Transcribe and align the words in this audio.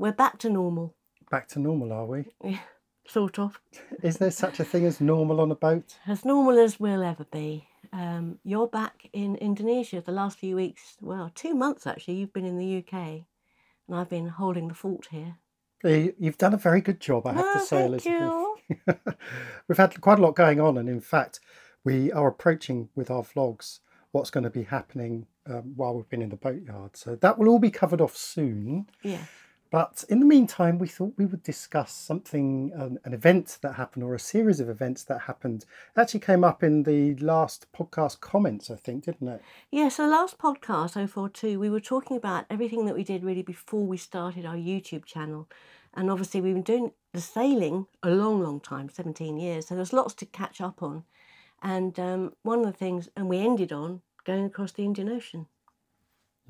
we're 0.00 0.12
back 0.12 0.38
to 0.38 0.48
normal. 0.50 0.94
Back 1.30 1.46
to 1.48 1.58
normal, 1.60 1.92
are 1.92 2.06
we? 2.06 2.24
Yeah, 2.42 2.58
sort 3.06 3.38
of. 3.38 3.60
Is 4.02 4.16
there 4.16 4.30
such 4.30 4.58
a 4.58 4.64
thing 4.64 4.86
as 4.86 5.00
normal 5.00 5.40
on 5.40 5.50
a 5.50 5.54
boat? 5.54 5.96
As 6.06 6.24
normal 6.24 6.58
as 6.58 6.80
we'll 6.80 7.02
ever 7.04 7.26
be. 7.30 7.68
Um, 7.92 8.38
you're 8.44 8.66
back 8.68 9.08
in 9.12 9.36
Indonesia 9.36 10.00
the 10.00 10.12
last 10.12 10.38
few 10.38 10.56
weeks. 10.56 10.96
Well, 11.00 11.30
two 11.34 11.54
months 11.54 11.86
actually. 11.86 12.14
You've 12.14 12.32
been 12.32 12.44
in 12.46 12.56
the 12.58 12.78
UK, 12.78 12.94
and 12.94 13.94
I've 13.96 14.08
been 14.08 14.28
holding 14.28 14.68
the 14.68 14.74
fort 14.74 15.08
here. 15.10 15.36
You- 15.84 16.14
You've 16.18 16.38
done 16.38 16.54
a 16.54 16.58
very 16.58 16.80
good 16.80 17.00
job, 17.00 17.26
I 17.26 17.32
have 17.34 17.44
Oh, 17.46 17.52
to 17.54 17.60
say, 17.60 17.76
thank 17.88 18.06
Elizabeth. 18.06 18.20
you. 18.86 19.14
We've 19.68 19.78
had 19.78 20.00
quite 20.00 20.18
a 20.18 20.22
lot 20.22 20.34
going 20.36 20.60
on, 20.60 20.78
and 20.78 20.88
in 20.88 21.00
fact, 21.00 21.40
we 21.84 22.10
are 22.12 22.28
approaching 22.28 22.88
with 22.94 23.10
our 23.10 23.22
vlogs 23.22 23.80
what's 24.12 24.30
going 24.30 24.44
to 24.44 24.50
be 24.50 24.64
happening 24.64 25.26
um, 25.46 25.72
while 25.76 25.94
we've 25.94 26.08
been 26.08 26.20
in 26.22 26.30
the 26.30 26.36
boatyard. 26.36 26.96
So 26.96 27.14
that 27.16 27.38
will 27.38 27.48
all 27.48 27.58
be 27.60 27.70
covered 27.70 28.00
off 28.00 28.16
soon. 28.16 28.86
Yeah. 29.04 29.24
But 29.70 30.04
in 30.08 30.18
the 30.18 30.26
meantime, 30.26 30.78
we 30.78 30.88
thought 30.88 31.14
we 31.16 31.26
would 31.26 31.44
discuss 31.44 31.92
something, 31.92 32.72
an, 32.74 32.98
an 33.04 33.14
event 33.14 33.58
that 33.62 33.74
happened 33.74 34.02
or 34.02 34.14
a 34.14 34.18
series 34.18 34.58
of 34.58 34.68
events 34.68 35.04
that 35.04 35.22
happened. 35.22 35.64
It 35.96 36.00
actually 36.00 36.20
came 36.20 36.42
up 36.42 36.64
in 36.64 36.82
the 36.82 37.14
last 37.16 37.66
podcast 37.72 38.20
comments, 38.20 38.68
I 38.68 38.74
think, 38.74 39.04
didn't 39.04 39.28
it? 39.28 39.42
Yeah, 39.70 39.88
so 39.88 40.08
last 40.08 40.38
podcast, 40.38 41.08
042, 41.08 41.60
we 41.60 41.70
were 41.70 41.80
talking 41.80 42.16
about 42.16 42.46
everything 42.50 42.84
that 42.86 42.96
we 42.96 43.04
did 43.04 43.22
really 43.22 43.42
before 43.42 43.86
we 43.86 43.96
started 43.96 44.44
our 44.44 44.56
YouTube 44.56 45.04
channel. 45.04 45.48
And 45.94 46.10
obviously, 46.10 46.40
we've 46.40 46.54
been 46.54 46.62
doing 46.62 46.92
the 47.12 47.20
sailing 47.20 47.86
a 48.02 48.10
long, 48.10 48.42
long 48.42 48.58
time 48.60 48.88
17 48.88 49.36
years. 49.36 49.68
So 49.68 49.76
there's 49.76 49.92
lots 49.92 50.14
to 50.14 50.26
catch 50.26 50.60
up 50.60 50.82
on. 50.82 51.04
And 51.62 51.98
um, 52.00 52.32
one 52.42 52.60
of 52.60 52.66
the 52.66 52.72
things, 52.72 53.08
and 53.16 53.28
we 53.28 53.38
ended 53.38 53.72
on 53.72 54.02
going 54.24 54.44
across 54.44 54.72
the 54.72 54.84
Indian 54.84 55.08
Ocean. 55.08 55.46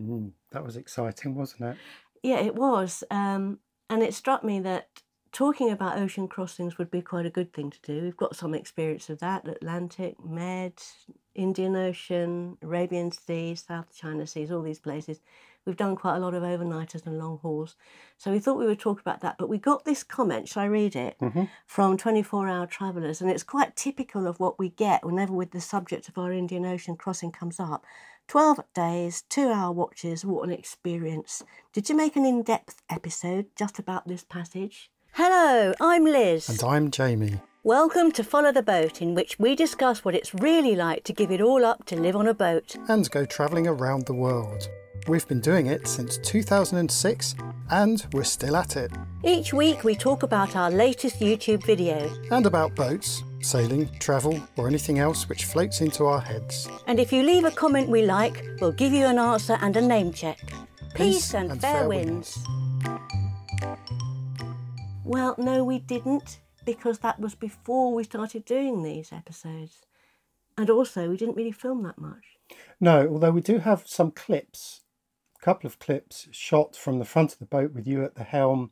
Mm, 0.00 0.32
that 0.52 0.64
was 0.64 0.76
exciting, 0.76 1.34
wasn't 1.34 1.62
it? 1.62 1.76
Yeah, 2.22 2.40
it 2.40 2.54
was. 2.54 3.04
Um, 3.10 3.58
and 3.88 4.02
it 4.02 4.14
struck 4.14 4.44
me 4.44 4.60
that 4.60 4.88
talking 5.32 5.70
about 5.70 5.98
ocean 5.98 6.28
crossings 6.28 6.76
would 6.78 6.90
be 6.90 7.02
quite 7.02 7.26
a 7.26 7.30
good 7.30 7.52
thing 7.52 7.70
to 7.70 7.80
do. 7.82 8.02
We've 8.02 8.16
got 8.16 8.36
some 8.36 8.54
experience 8.54 9.08
of 9.10 9.18
that 9.20 9.46
Atlantic, 9.48 10.22
Med, 10.24 10.74
Indian 11.34 11.76
Ocean, 11.76 12.58
Arabian 12.62 13.12
Sea, 13.12 13.54
South 13.54 13.94
China 13.94 14.26
Seas, 14.26 14.50
all 14.50 14.62
these 14.62 14.80
places. 14.80 15.20
We've 15.66 15.76
done 15.76 15.94
quite 15.94 16.16
a 16.16 16.20
lot 16.20 16.34
of 16.34 16.42
overnighters 16.42 17.06
and 17.06 17.18
long 17.18 17.38
hauls. 17.42 17.76
So 18.16 18.32
we 18.32 18.38
thought 18.38 18.58
we 18.58 18.66
would 18.66 18.80
talk 18.80 19.00
about 19.00 19.20
that. 19.20 19.36
But 19.38 19.48
we 19.48 19.58
got 19.58 19.84
this 19.84 20.02
comment, 20.02 20.48
shall 20.48 20.62
I 20.62 20.66
read 20.66 20.96
it? 20.96 21.16
Mm-hmm. 21.20 21.44
From 21.66 21.96
24 21.96 22.48
Hour 22.48 22.66
Travellers. 22.66 23.20
And 23.20 23.30
it's 23.30 23.42
quite 23.42 23.76
typical 23.76 24.26
of 24.26 24.40
what 24.40 24.58
we 24.58 24.70
get 24.70 25.04
whenever 25.04 25.32
with 25.32 25.50
the 25.50 25.60
subject 25.60 26.08
of 26.08 26.16
our 26.16 26.32
Indian 26.32 26.64
Ocean 26.64 26.96
crossing 26.96 27.30
comes 27.30 27.60
up. 27.60 27.84
12 28.28 28.60
days, 28.74 29.22
two 29.28 29.48
hour 29.50 29.72
watches, 29.72 30.24
what 30.24 30.48
an 30.48 30.52
experience. 30.54 31.42
Did 31.72 31.88
you 31.88 31.96
make 31.96 32.14
an 32.16 32.24
in 32.24 32.42
depth 32.42 32.80
episode 32.88 33.46
just 33.56 33.78
about 33.78 34.06
this 34.06 34.22
passage? 34.24 34.90
Hello, 35.14 35.74
I'm 35.80 36.04
Liz. 36.04 36.48
And 36.48 36.62
I'm 36.62 36.90
Jamie. 36.90 37.40
Welcome 37.64 38.12
to 38.12 38.24
Follow 38.24 38.52
the 38.52 38.62
Boat, 38.62 39.02
in 39.02 39.14
which 39.14 39.38
we 39.38 39.54
discuss 39.56 40.04
what 40.04 40.14
it's 40.14 40.32
really 40.32 40.76
like 40.76 41.02
to 41.04 41.12
give 41.12 41.30
it 41.30 41.40
all 41.40 41.64
up 41.64 41.84
to 41.86 41.96
live 42.00 42.16
on 42.16 42.26
a 42.28 42.32
boat. 42.32 42.76
and 42.88 43.10
go 43.10 43.24
travelling 43.24 43.66
around 43.66 44.06
the 44.06 44.14
world. 44.14 44.68
We've 45.08 45.26
been 45.26 45.40
doing 45.40 45.66
it 45.66 45.88
since 45.88 46.18
2006 46.18 47.34
and 47.70 48.06
we're 48.12 48.22
still 48.22 48.56
at 48.56 48.76
it. 48.76 48.92
Each 49.24 49.52
week 49.52 49.82
we 49.82 49.94
talk 49.94 50.22
about 50.22 50.56
our 50.56 50.70
latest 50.70 51.20
YouTube 51.20 51.64
video. 51.64 52.12
And 52.30 52.46
about 52.46 52.74
boats, 52.74 53.22
sailing, 53.40 53.88
travel, 53.98 54.40
or 54.56 54.68
anything 54.68 54.98
else 54.98 55.28
which 55.28 55.46
floats 55.46 55.80
into 55.80 56.04
our 56.04 56.20
heads. 56.20 56.68
And 56.86 57.00
if 57.00 57.12
you 57.12 57.22
leave 57.22 57.44
a 57.44 57.50
comment 57.50 57.88
we 57.88 58.02
like, 58.02 58.44
we'll 58.60 58.72
give 58.72 58.92
you 58.92 59.06
an 59.06 59.18
answer 59.18 59.56
and 59.60 59.76
a 59.76 59.80
name 59.80 60.12
check. 60.12 60.38
Peace, 60.94 61.34
and, 61.34 61.60
fair, 61.60 61.88
winds. 61.88 62.38
Well, 65.04 65.34
no, 65.38 65.64
we 65.64 65.78
didn't, 65.78 66.40
because 66.66 66.98
that 66.98 67.18
was 67.18 67.34
before 67.34 67.94
we 67.94 68.04
started 68.04 68.44
doing 68.44 68.82
these 68.82 69.12
episodes. 69.12 69.86
And 70.58 70.68
also, 70.68 71.08
we 71.08 71.16
didn't 71.16 71.36
really 71.36 71.52
film 71.52 71.82
that 71.84 71.98
much. 71.98 72.38
No, 72.80 73.08
although 73.08 73.30
we 73.30 73.40
do 73.40 73.58
have 73.58 73.86
some 73.86 74.10
clips, 74.10 74.82
couple 75.40 75.66
of 75.66 75.78
clips 75.78 76.28
shot 76.30 76.76
from 76.76 76.98
the 76.98 77.04
front 77.04 77.32
of 77.32 77.38
the 77.38 77.46
boat 77.46 77.72
with 77.72 77.86
you 77.86 78.04
at 78.04 78.14
the 78.14 78.24
helm, 78.24 78.70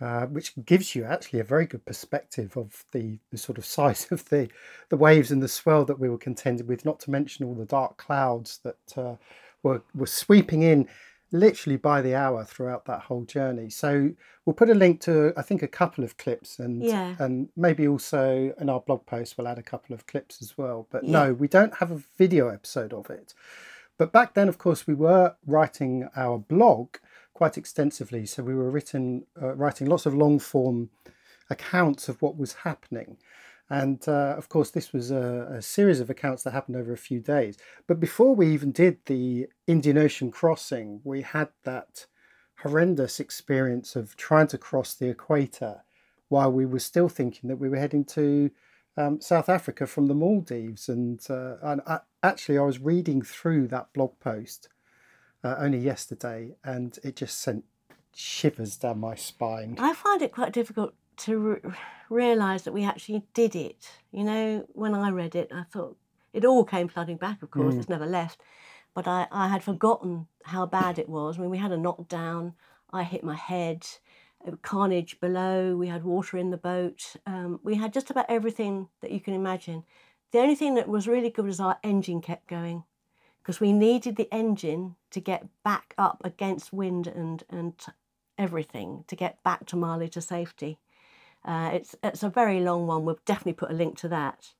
uh, 0.00 0.26
which 0.26 0.52
gives 0.64 0.94
you 0.94 1.04
actually 1.04 1.40
a 1.40 1.44
very 1.44 1.66
good 1.66 1.84
perspective 1.84 2.56
of 2.56 2.84
the, 2.92 3.18
the 3.30 3.38
sort 3.38 3.58
of 3.58 3.64
size 3.76 4.10
of 4.10 4.28
the, 4.28 4.48
the 4.88 4.96
waves 4.96 5.30
and 5.30 5.42
the 5.42 5.48
swell 5.48 5.84
that 5.84 5.98
we 5.98 6.08
were 6.08 6.18
contended 6.18 6.66
with, 6.68 6.84
not 6.84 7.00
to 7.00 7.10
mention 7.10 7.44
all 7.44 7.54
the 7.54 7.64
dark 7.66 7.96
clouds 7.96 8.60
that 8.64 8.98
uh, 8.98 9.16
were, 9.62 9.82
were 9.94 10.06
sweeping 10.06 10.62
in 10.62 10.88
literally 11.32 11.76
by 11.76 12.02
the 12.02 12.12
hour 12.14 12.44
throughout 12.44 12.84
that 12.86 13.02
whole 13.02 13.22
journey. 13.24 13.70
So 13.70 14.10
we'll 14.44 14.54
put 14.54 14.68
a 14.68 14.74
link 14.74 15.00
to, 15.02 15.32
I 15.36 15.42
think, 15.42 15.62
a 15.62 15.68
couple 15.68 16.02
of 16.02 16.16
clips 16.16 16.58
and 16.58 16.82
Yeah. 16.84 17.14
and 17.20 17.48
maybe 17.56 17.86
also 17.86 18.52
in 18.60 18.68
our 18.68 18.80
blog 18.80 19.06
post 19.06 19.38
we'll 19.38 19.46
add 19.46 19.58
a 19.58 19.62
couple 19.62 19.94
of 19.94 20.06
clips 20.06 20.42
as 20.42 20.58
well. 20.58 20.88
But 20.90 21.04
Yeah. 21.04 21.10
no, 21.26 21.34
we 21.34 21.46
don't 21.46 21.74
have 21.76 21.92
a 21.92 22.02
video 22.18 22.48
episode 22.48 22.92
of 22.92 23.10
it. 23.10 23.32
But 24.00 24.12
back 24.12 24.32
then, 24.32 24.48
of 24.48 24.56
course, 24.56 24.86
we 24.86 24.94
were 24.94 25.34
writing 25.44 26.08
our 26.16 26.38
blog 26.38 26.96
quite 27.34 27.58
extensively. 27.58 28.24
So 28.24 28.42
we 28.42 28.54
were 28.54 28.70
written, 28.70 29.26
uh, 29.40 29.54
writing 29.54 29.88
lots 29.88 30.06
of 30.06 30.14
long 30.14 30.38
form 30.38 30.88
accounts 31.50 32.08
of 32.08 32.22
what 32.22 32.38
was 32.38 32.54
happening. 32.64 33.18
And 33.68 34.02
uh, 34.08 34.36
of 34.38 34.48
course, 34.48 34.70
this 34.70 34.94
was 34.94 35.10
a, 35.10 35.56
a 35.56 35.60
series 35.60 36.00
of 36.00 36.08
accounts 36.08 36.44
that 36.44 36.52
happened 36.52 36.78
over 36.78 36.94
a 36.94 36.96
few 36.96 37.20
days. 37.20 37.58
But 37.86 38.00
before 38.00 38.34
we 38.34 38.46
even 38.46 38.72
did 38.72 39.00
the 39.04 39.48
Indian 39.66 39.98
Ocean 39.98 40.30
crossing, 40.30 41.02
we 41.04 41.20
had 41.20 41.50
that 41.64 42.06
horrendous 42.62 43.20
experience 43.20 43.96
of 43.96 44.16
trying 44.16 44.46
to 44.46 44.56
cross 44.56 44.94
the 44.94 45.10
equator 45.10 45.82
while 46.30 46.50
we 46.50 46.64
were 46.64 46.78
still 46.78 47.10
thinking 47.10 47.48
that 47.48 47.60
we 47.60 47.68
were 47.68 47.76
heading 47.76 48.06
to 48.06 48.50
um, 49.00 49.20
South 49.20 49.48
Africa 49.48 49.86
from 49.86 50.06
the 50.06 50.14
Maldives. 50.14 50.88
And, 50.88 51.20
uh, 51.28 51.56
and 51.62 51.80
I, 51.86 52.00
actually, 52.22 52.58
I 52.58 52.62
was 52.62 52.78
reading 52.78 53.22
through 53.22 53.68
that 53.68 53.92
blog 53.92 54.18
post 54.20 54.68
uh, 55.42 55.56
only 55.58 55.78
yesterday, 55.78 56.56
and 56.64 56.98
it 57.02 57.16
just 57.16 57.40
sent 57.40 57.64
shivers 58.14 58.76
down 58.76 59.00
my 59.00 59.14
spine. 59.14 59.76
I 59.78 59.94
find 59.94 60.22
it 60.22 60.32
quite 60.32 60.52
difficult 60.52 60.94
to 61.18 61.38
re- 61.38 61.72
realise 62.08 62.62
that 62.62 62.72
we 62.72 62.84
actually 62.84 63.24
did 63.34 63.54
it. 63.54 63.90
You 64.12 64.24
know, 64.24 64.66
when 64.72 64.94
I 64.94 65.10
read 65.10 65.34
it, 65.34 65.50
I 65.52 65.64
thought 65.64 65.96
it 66.32 66.44
all 66.44 66.64
came 66.64 66.88
flooding 66.88 67.16
back, 67.16 67.42
of 67.42 67.50
course, 67.50 67.74
it's 67.74 67.88
never 67.88 68.06
left. 68.06 68.40
But 68.94 69.06
I, 69.06 69.26
I 69.30 69.48
had 69.48 69.62
forgotten 69.62 70.26
how 70.44 70.66
bad 70.66 70.98
it 70.98 71.08
was. 71.08 71.38
I 71.38 71.40
mean, 71.40 71.50
we 71.50 71.58
had 71.58 71.72
a 71.72 71.78
knockdown, 71.78 72.54
I 72.92 73.04
hit 73.04 73.24
my 73.24 73.36
head, 73.36 73.86
carnage 74.62 75.20
below, 75.20 75.76
we 75.76 75.88
had 75.88 76.04
water 76.04 76.38
in 76.38 76.50
the 76.50 76.56
boat, 76.56 77.16
um, 77.26 77.60
we 77.62 77.74
had 77.74 77.92
just 77.92 78.10
about 78.10 78.26
everything 78.28 78.88
that 79.00 79.10
you 79.10 79.20
can 79.20 79.34
imagine. 79.34 79.84
The 80.32 80.38
only 80.38 80.54
thing 80.54 80.74
that 80.74 80.88
was 80.88 81.08
really 81.08 81.30
good 81.30 81.44
was 81.44 81.60
our 81.60 81.78
engine 81.82 82.20
kept 82.20 82.46
going 82.46 82.84
because 83.42 83.60
we 83.60 83.72
needed 83.72 84.16
the 84.16 84.32
engine 84.32 84.96
to 85.10 85.20
get 85.20 85.48
back 85.64 85.94
up 85.98 86.20
against 86.24 86.72
wind 86.72 87.06
and, 87.06 87.42
and 87.50 87.74
everything 88.38 89.04
to 89.08 89.16
get 89.16 89.42
back 89.42 89.66
to 89.66 89.76
Malé 89.76 90.10
to 90.12 90.20
safety. 90.20 90.78
Uh, 91.44 91.70
it's 91.72 91.96
it's 92.02 92.22
a 92.22 92.28
very 92.28 92.60
long 92.60 92.86
one. 92.86 93.04
We'll 93.04 93.18
definitely 93.24 93.54
put 93.54 93.70
a 93.70 93.74
link 93.74 93.96
to 93.98 94.08
that. 94.08 94.52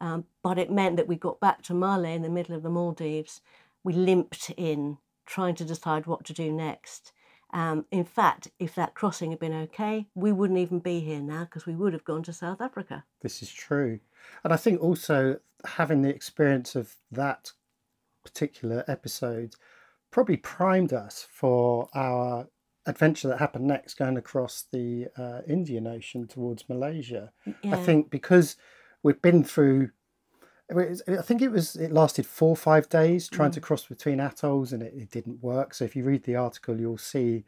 Um, 0.00 0.24
but 0.42 0.58
it 0.58 0.70
meant 0.70 0.96
that 0.96 1.08
we 1.08 1.16
got 1.16 1.40
back 1.40 1.62
to 1.62 1.72
Malé 1.72 2.14
in 2.14 2.22
the 2.22 2.28
middle 2.28 2.54
of 2.54 2.62
the 2.62 2.70
Maldives. 2.70 3.40
We 3.82 3.92
limped 3.92 4.50
in, 4.56 4.98
trying 5.26 5.56
to 5.56 5.64
decide 5.64 6.06
what 6.06 6.24
to 6.26 6.32
do 6.32 6.52
next. 6.52 7.12
Um, 7.52 7.86
in 7.90 8.04
fact, 8.04 8.48
if 8.58 8.74
that 8.74 8.94
crossing 8.94 9.30
had 9.30 9.40
been 9.40 9.54
okay, 9.54 10.06
we 10.14 10.32
wouldn't 10.32 10.58
even 10.58 10.80
be 10.80 11.00
here 11.00 11.20
now 11.20 11.44
because 11.44 11.66
we 11.66 11.74
would 11.74 11.92
have 11.92 12.04
gone 12.04 12.22
to 12.24 12.32
South 12.32 12.60
Africa. 12.60 13.04
This 13.22 13.42
is 13.42 13.50
true. 13.50 14.00
And 14.44 14.52
I 14.52 14.56
think 14.56 14.82
also 14.82 15.38
having 15.64 16.02
the 16.02 16.10
experience 16.10 16.76
of 16.76 16.96
that 17.10 17.52
particular 18.22 18.84
episode 18.86 19.54
probably 20.10 20.36
primed 20.36 20.92
us 20.92 21.26
for 21.30 21.88
our 21.94 22.48
adventure 22.86 23.28
that 23.28 23.38
happened 23.38 23.66
next, 23.66 23.94
going 23.94 24.16
across 24.16 24.64
the 24.72 25.06
uh, 25.16 25.40
Indian 25.46 25.86
Ocean 25.86 26.26
towards 26.26 26.68
Malaysia. 26.68 27.32
I 27.64 27.76
think 27.76 28.10
because 28.10 28.56
we've 29.02 29.22
been 29.22 29.44
through. 29.44 29.90
I 30.70 31.22
think 31.22 31.40
it 31.40 31.50
was. 31.50 31.76
It 31.76 31.92
lasted 31.92 32.26
four 32.26 32.50
or 32.50 32.56
five 32.56 32.88
days 32.88 33.28
trying 33.28 33.52
to 33.52 33.60
cross 33.60 33.86
between 33.86 34.20
atolls, 34.20 34.72
and 34.72 34.82
it, 34.82 34.92
it 34.94 35.10
didn't 35.10 35.42
work. 35.42 35.72
So 35.72 35.84
if 35.84 35.96
you 35.96 36.04
read 36.04 36.24
the 36.24 36.36
article, 36.36 36.78
you'll 36.78 36.98
see 36.98 37.44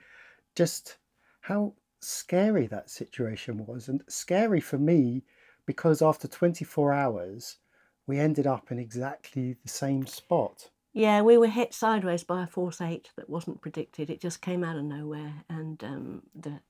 just 0.55 0.97
how 1.43 1.75
scary 2.01 2.67
that 2.69 2.89
situation 2.89 3.65
was, 3.67 3.89
and 3.89 4.03
scary 4.09 4.61
for 4.61 4.79
me 4.79 5.23
because 5.67 6.01
after 6.03 6.27
24 6.27 6.93
hours, 6.93 7.59
we 8.07 8.19
ended 8.19 8.47
up 8.47 8.73
in 8.73 8.79
exactly 8.79 9.57
the 9.63 9.69
same 9.69 10.07
spot. 10.07 10.71
Yeah, 10.93 11.23
we 11.23 11.39
were 11.39 11.47
hit 11.47 11.73
sideways 11.73 12.25
by 12.25 12.43
a 12.43 12.47
force 12.47 12.81
eight 12.81 13.11
that 13.17 13.31
wasn't 13.31 13.61
predicted. 13.61 14.11
It 14.11 14.21
just 14.21 14.41
came 14.41 14.65
out 14.65 14.77
of 14.77 14.85
nowhere, 14.85 15.45
and 15.49 15.83
um, 15.85 16.23
the. 16.35 16.61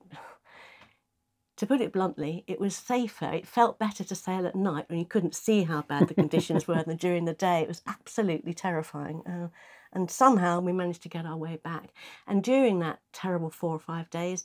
To 1.61 1.67
put 1.67 1.79
it 1.79 1.93
bluntly, 1.93 2.43
it 2.47 2.59
was 2.59 2.75
safer. 2.75 3.31
It 3.31 3.45
felt 3.45 3.77
better 3.77 4.03
to 4.03 4.15
sail 4.15 4.47
at 4.47 4.55
night 4.55 4.89
when 4.89 4.97
you 4.97 5.05
couldn't 5.05 5.35
see 5.35 5.61
how 5.65 5.83
bad 5.83 6.07
the 6.07 6.15
conditions 6.15 6.67
were 6.67 6.81
than 6.81 6.97
during 6.97 7.25
the 7.25 7.35
day. 7.35 7.61
It 7.61 7.67
was 7.67 7.83
absolutely 7.85 8.55
terrifying. 8.55 9.21
Uh, 9.27 9.49
And 9.93 10.09
somehow 10.09 10.59
we 10.59 10.71
managed 10.73 11.03
to 11.03 11.09
get 11.09 11.27
our 11.27 11.37
way 11.37 11.57
back. 11.57 11.93
And 12.25 12.43
during 12.43 12.79
that 12.79 13.01
terrible 13.13 13.51
four 13.51 13.75
or 13.75 13.79
five 13.79 14.09
days, 14.09 14.43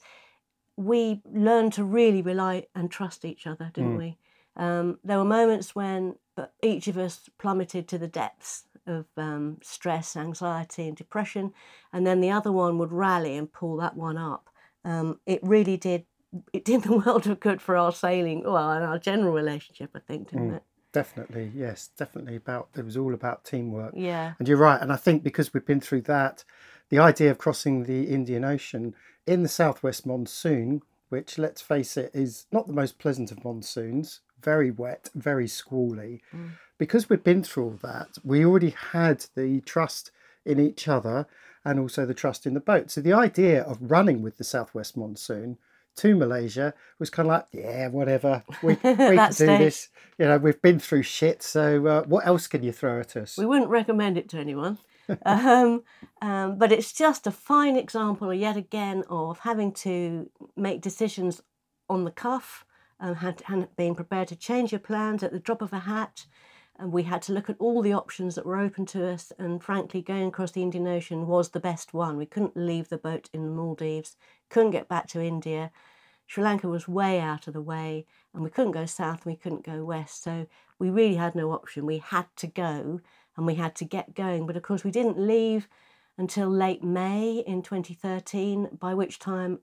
we 0.77 1.23
learned 1.33 1.73
to 1.73 1.85
really 1.85 2.21
rely 2.21 2.67
and 2.75 2.91
trust 2.91 3.25
each 3.25 3.47
other, 3.47 3.71
didn't 3.73 3.97
we? 3.97 4.19
Um, 4.55 4.99
there 5.03 5.17
were 5.17 5.25
moments 5.25 5.75
when 5.75 6.17
uh, 6.37 6.49
each 6.63 6.87
of 6.87 6.99
us 6.99 7.31
plummeted 7.39 7.89
to 7.89 7.99
the 7.99 8.09
depths 8.09 8.65
of 8.87 9.07
um, 9.17 9.57
stress, 9.63 10.17
anxiety, 10.17 10.87
and 10.87 10.97
depression, 10.99 11.55
and 11.95 12.07
then 12.07 12.21
the 12.21 12.31
other 12.31 12.53
one 12.53 12.77
would 12.77 12.93
rally 12.93 13.39
and 13.39 13.51
pull 13.51 13.79
that 13.79 13.97
one 13.97 14.19
up. 14.19 14.51
Um, 14.85 15.21
it 15.25 15.41
really 15.43 15.79
did. 15.79 16.05
It 16.53 16.65
did 16.65 16.83
the 16.83 16.97
world 17.07 17.27
of 17.27 17.41
good 17.41 17.61
for 17.61 17.77
our 17.77 17.93
sailing, 17.93 18.45
well, 18.45 18.71
and 18.71 18.85
our 18.85 18.99
general 18.99 19.33
relationship, 19.33 19.91
I 19.95 20.01
think, 20.01 20.31
didn't 20.31 20.53
mm, 20.53 20.57
it? 20.57 20.63
Definitely, 20.93 21.53
yes, 21.55 21.91
definitely 21.97 22.37
about 22.37 22.69
it 22.77 22.85
was 22.85 22.97
all 22.97 23.15
about 23.15 23.45
teamwork. 23.45 23.93
Yeah. 23.97 24.35
And 24.39 24.49
you're 24.49 24.57
right, 24.57 24.81
and 24.81 24.93
I 24.93 24.97
think 24.97 25.23
because 25.23 25.53
we've 25.53 25.67
been 25.67 25.81
through 25.81 26.03
that, 26.03 26.45
the 26.89 26.99
idea 26.99 27.31
of 27.31 27.39
crossing 27.39 27.85
the 27.85 28.05
Indian 28.05 28.45
Ocean 28.45 28.95
in 29.27 29.43
the 29.43 29.49
southwest 29.49 30.07
monsoon, 30.07 30.83
which 31.09 31.39
let's 31.39 31.61
face 31.61 31.97
it 31.97 32.11
is 32.15 32.47
not 32.53 32.67
the 32.67 32.73
most 32.73 32.99
pleasant 32.99 33.31
of 33.31 33.45
monsoons, 33.45 34.21
very 34.41 34.71
wet, 34.71 35.11
very 35.15 35.49
squally. 35.49 36.23
Mm. 36.35 36.51
Because 36.79 37.09
we've 37.09 37.25
been 37.25 37.43
through 37.43 37.65
all 37.65 37.79
that, 37.83 38.19
we 38.23 38.45
already 38.45 38.75
had 38.93 39.27
the 39.35 39.61
trust 39.63 40.11
in 40.45 40.61
each 40.61 40.87
other 40.87 41.27
and 41.65 41.81
also 41.81 42.07
the 42.07 42.15
trust 42.15 42.47
in 42.47 42.55
the 42.55 42.61
boat. 42.61 42.91
So 42.91 43.01
the 43.01 43.13
idea 43.13 43.63
of 43.63 43.79
running 43.81 44.23
with 44.23 44.39
the 44.39 44.45
southwest 44.45 44.97
monsoon 44.97 45.59
to 45.97 46.17
Malaysia 46.17 46.75
was 46.99 47.11
kind 47.11 47.29
of 47.29 47.33
like, 47.33 47.47
yeah, 47.53 47.89
whatever, 47.89 48.43
we, 48.63 48.75
we 48.75 48.77
can 48.79 49.29
do 49.29 49.33
stage. 49.33 49.59
this. 49.59 49.89
You 50.19 50.27
know, 50.27 50.39
we've 50.39 50.61
been 50.63 50.79
through 50.79 51.03
shit, 51.03 51.43
so 51.43 51.87
uh, 51.87 52.03
what 52.05 52.27
else 52.27 52.47
can 52.47 52.63
you 52.63 52.73
throw 52.73 53.01
at 53.01 53.17
us? 53.17 53.37
We 53.37 53.47
wouldn't 53.47 53.71
recommend 53.71 54.17
it 54.17 54.29
to 54.31 54.39
anyone. 54.39 54.79
um, 55.25 55.83
um, 56.23 56.59
but 56.59 56.73
it's 56.73 56.93
just 56.93 57.27
a 57.27 57.31
fine 57.31 57.77
example, 57.77 58.33
yet 58.33 58.57
again, 58.57 59.05
of 59.09 59.41
having 59.41 59.73
to 59.73 60.31
make 60.57 60.81
decisions 60.81 61.43
on 61.89 62.05
the 62.05 62.11
cuff 62.11 62.65
um, 63.01 63.17
had, 63.17 63.43
and 63.49 63.69
being 63.77 63.95
prepared 63.95 64.29
to 64.29 64.37
change 64.37 64.73
your 64.73 64.79
plans 64.79 65.23
at 65.23 65.33
the 65.33 65.39
drop 65.39 65.63
of 65.63 65.73
a 65.73 65.81
hat. 65.81 66.27
And 66.79 66.93
we 66.93 67.05
had 67.05 67.23
to 67.23 67.33
look 67.33 67.49
at 67.49 67.57
all 67.59 67.81
the 67.81 67.95
options 67.95 68.35
that 68.35 68.45
were 68.45 68.59
open 68.59 68.85
to 68.87 69.09
us. 69.09 69.33
And 69.39 69.63
frankly, 69.63 70.03
going 70.03 70.29
across 70.29 70.53
the 70.53 70.63
Indian 70.63 70.87
Ocean 70.87 71.27
was 71.27 71.51
the 71.51 71.61
best 71.61 71.95
one. 71.95 72.17
We 72.17 72.27
couldn't 72.27 72.57
leave 72.57 72.89
the 72.89 72.99
boat 72.99 73.31
in 73.33 73.45
the 73.45 73.51
Maldives, 73.51 74.17
couldn't 74.51 74.73
get 74.73 74.89
back 74.89 75.09
to 75.09 75.21
India. 75.21 75.71
Sri 76.27 76.43
Lanka 76.43 76.69
was 76.69 76.89
way 76.89 77.21
out 77.21 77.47
of 77.47 77.55
the 77.55 77.63
way, 77.63 78.05
and 78.35 78.43
we 78.43 78.51
couldn't 78.51 78.73
go 78.73 78.85
south 78.85 79.25
and 79.25 79.33
we 79.33 79.37
couldn't 79.37 79.65
go 79.65 79.85
west. 79.85 80.23
So 80.23 80.47
we 80.79 80.91
really 80.91 81.15
had 81.15 81.35
no 81.35 81.53
option. 81.53 81.87
We 81.87 81.99
had 81.99 82.27
to 82.37 82.47
go 82.47 83.01
and 83.37 83.47
we 83.47 83.55
had 83.55 83.75
to 83.77 83.85
get 83.85 84.15
going. 84.15 84.47
But 84.47 84.57
of 84.57 84.63
course, 84.63 84.85
we 84.85 84.91
didn't 84.91 85.19
leave 85.19 85.69
until 86.19 86.49
late 86.49 86.83
May 86.83 87.45
in 87.47 87.63
2013, 87.63 88.79
by 88.79 88.95
which 88.95 89.19
time 89.19 89.61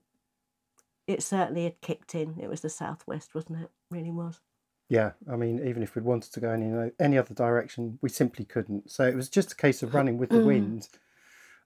it 1.06 1.22
certainly 1.22 1.64
had 1.64 1.80
kicked 1.80 2.14
in. 2.14 2.38
It 2.40 2.48
was 2.48 2.62
the 2.62 2.70
southwest, 2.70 3.34
wasn't 3.34 3.60
it? 3.60 3.70
Really 3.90 4.10
was. 4.10 4.40
Yeah, 4.88 5.12
I 5.30 5.36
mean, 5.36 5.66
even 5.66 5.82
if 5.82 5.94
we'd 5.94 6.04
wanted 6.04 6.32
to 6.34 6.40
go 6.40 6.50
any 6.50 6.90
any 7.00 7.18
other 7.18 7.34
direction, 7.34 7.98
we 8.02 8.08
simply 8.10 8.44
couldn't. 8.44 8.90
So 8.90 9.04
it 9.04 9.16
was 9.16 9.28
just 9.28 9.52
a 9.52 9.56
case 9.56 9.82
of 9.82 9.94
running 9.94 10.18
with 10.18 10.30
the 10.30 10.44
wind. 10.44 10.88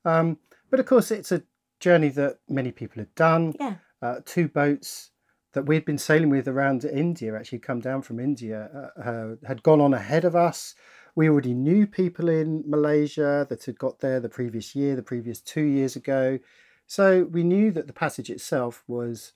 Um, 0.05 0.39
but 0.71 0.81
of 0.81 0.87
course, 0.87 1.11
it's 1.11 1.33
a 1.33 1.43
journey 1.81 2.09
that 2.11 2.39
many 2.49 2.71
people 2.71 3.01
had 3.01 3.15
done. 3.15 3.55
Yeah. 3.59 3.75
Uh, 4.01 4.21
two 4.25 4.49
boats 4.49 5.11
that 5.53 5.67
we'd 5.67 5.85
been 5.85 5.99
sailing 5.99 6.31
with 6.31 6.47
around 6.47 6.85
India, 6.85 7.37
actually 7.37 7.59
come 7.59 7.81
down 7.81 8.03
from 8.03 8.21
India, 8.21 8.91
uh, 8.97 9.01
uh, 9.01 9.35
had 9.47 9.63
gone 9.63 9.81
on 9.81 9.95
ahead 9.95 10.25
of 10.25 10.37
us. 10.37 10.75
We 11.17 11.29
already 11.29 11.55
knew 11.55 11.87
people 11.87 12.29
in 12.29 12.63
Malaysia 12.67 13.47
that 13.49 13.65
had 13.65 13.79
got 13.79 13.99
there 13.99 14.21
the 14.21 14.29
previous 14.29 14.77
year, 14.77 14.95
the 14.95 15.03
previous 15.03 15.41
two 15.41 15.65
years 15.65 15.97
ago. 15.97 16.39
So 16.87 17.25
we 17.25 17.43
knew 17.43 17.73
that 17.73 17.87
the 17.87 17.93
passage 17.93 18.31
itself 18.31 18.85
was, 18.87 19.33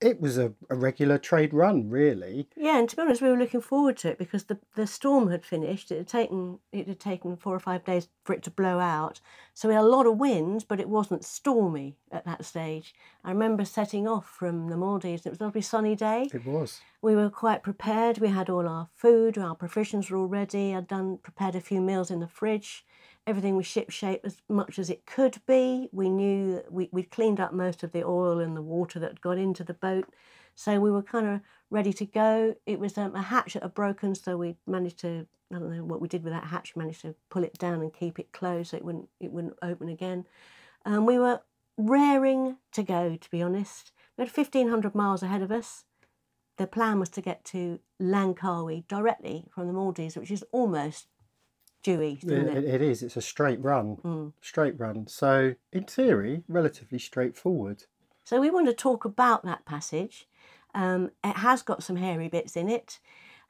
it 0.00 0.20
was 0.20 0.38
a, 0.38 0.52
a 0.70 0.74
regular 0.74 1.18
trade 1.18 1.52
run, 1.52 1.90
really. 1.90 2.48
Yeah, 2.56 2.78
and 2.78 2.88
to 2.88 2.96
be 2.96 3.02
honest, 3.02 3.20
we 3.20 3.28
were 3.28 3.36
looking 3.36 3.60
forward 3.60 3.98
to 3.98 4.08
it 4.08 4.18
because 4.18 4.44
the, 4.44 4.58
the 4.74 4.86
storm 4.86 5.30
had 5.30 5.44
finished. 5.44 5.92
It 5.92 5.98
had 5.98 6.08
taken 6.08 6.58
it 6.72 6.88
had 6.88 7.00
taken 7.00 7.36
four 7.36 7.54
or 7.54 7.60
five 7.60 7.84
days 7.84 8.08
for 8.24 8.32
it 8.32 8.42
to 8.44 8.50
blow 8.50 8.78
out, 8.78 9.20
so 9.52 9.68
we 9.68 9.74
had 9.74 9.84
a 9.84 9.86
lot 9.86 10.06
of 10.06 10.18
wind, 10.18 10.64
but 10.68 10.80
it 10.80 10.88
wasn't 10.88 11.24
stormy 11.24 11.96
at 12.10 12.24
that 12.24 12.44
stage. 12.44 12.94
I 13.24 13.30
remember 13.30 13.64
setting 13.64 14.08
off 14.08 14.26
from 14.26 14.68
the 14.68 14.76
Maldives. 14.76 15.26
It 15.26 15.30
was 15.30 15.40
a 15.40 15.44
lovely 15.44 15.60
sunny 15.60 15.94
day. 15.94 16.28
It 16.32 16.46
was. 16.46 16.80
We 17.02 17.14
were 17.14 17.30
quite 17.30 17.62
prepared. 17.62 18.18
We 18.18 18.28
had 18.28 18.48
all 18.48 18.66
our 18.66 18.88
food, 18.94 19.36
our 19.36 19.54
provisions 19.54 20.10
were 20.10 20.18
all 20.18 20.26
ready. 20.26 20.74
I'd 20.74 20.88
done 20.88 21.18
prepared 21.18 21.54
a 21.54 21.60
few 21.60 21.80
meals 21.80 22.10
in 22.10 22.20
the 22.20 22.28
fridge. 22.28 22.84
Everything 23.30 23.54
was 23.54 23.64
ship 23.64 23.90
shape 23.90 24.22
as 24.24 24.38
much 24.48 24.76
as 24.76 24.90
it 24.90 25.06
could 25.06 25.40
be. 25.46 25.88
We 25.92 26.10
knew 26.10 26.64
we, 26.68 26.88
we'd 26.90 27.12
cleaned 27.12 27.38
up 27.38 27.52
most 27.52 27.84
of 27.84 27.92
the 27.92 28.02
oil 28.02 28.40
and 28.40 28.56
the 28.56 28.60
water 28.60 28.98
that 28.98 29.06
had 29.06 29.20
got 29.20 29.38
into 29.38 29.62
the 29.62 29.72
boat. 29.72 30.12
So 30.56 30.80
we 30.80 30.90
were 30.90 31.04
kind 31.04 31.28
of 31.28 31.40
ready 31.70 31.92
to 31.92 32.04
go. 32.04 32.56
It 32.66 32.80
was 32.80 32.98
um, 32.98 33.14
a 33.14 33.22
hatch 33.22 33.52
that 33.52 33.62
had 33.62 33.72
broken, 33.72 34.16
so 34.16 34.36
we 34.36 34.56
managed 34.66 34.98
to, 35.02 35.28
I 35.54 35.60
don't 35.60 35.70
know 35.70 35.84
what 35.84 36.00
we 36.00 36.08
did 36.08 36.24
with 36.24 36.32
that 36.32 36.48
hatch, 36.48 36.74
managed 36.74 37.02
to 37.02 37.14
pull 37.28 37.44
it 37.44 37.56
down 37.56 37.82
and 37.82 37.94
keep 37.94 38.18
it 38.18 38.32
closed 38.32 38.70
so 38.70 38.78
it 38.78 38.84
wouldn't, 38.84 39.08
it 39.20 39.30
wouldn't 39.30 39.58
open 39.62 39.88
again. 39.88 40.26
Um, 40.84 41.06
we 41.06 41.16
were 41.16 41.40
raring 41.76 42.56
to 42.72 42.82
go, 42.82 43.14
to 43.14 43.30
be 43.30 43.42
honest. 43.42 43.92
We 44.18 44.24
had 44.24 44.36
1,500 44.36 44.92
miles 44.92 45.22
ahead 45.22 45.42
of 45.42 45.52
us. 45.52 45.84
The 46.56 46.66
plan 46.66 46.98
was 46.98 47.10
to 47.10 47.20
get 47.20 47.44
to 47.44 47.78
Langkawi 48.02 48.88
directly 48.88 49.46
from 49.54 49.68
the 49.68 49.72
Maldives, 49.72 50.16
which 50.16 50.32
is 50.32 50.44
almost 50.50 51.06
due 51.82 52.02
east, 52.02 52.24
It, 52.24 52.46
it? 52.46 52.64
it 52.64 52.82
is. 52.82 53.02
It's 53.02 53.16
a 53.16 53.22
straight 53.22 53.62
run. 53.62 53.96
Mm. 54.04 54.32
Straight 54.40 54.78
run. 54.78 55.06
So, 55.06 55.54
in 55.72 55.84
theory, 55.84 56.42
relatively 56.48 56.98
straightforward. 56.98 57.84
So 58.24 58.40
we 58.40 58.50
want 58.50 58.66
to 58.68 58.74
talk 58.74 59.04
about 59.04 59.44
that 59.44 59.64
passage. 59.64 60.28
Um, 60.74 61.10
it 61.24 61.36
has 61.38 61.62
got 61.62 61.82
some 61.82 61.96
hairy 61.96 62.28
bits 62.28 62.56
in 62.56 62.68
it, 62.68 63.00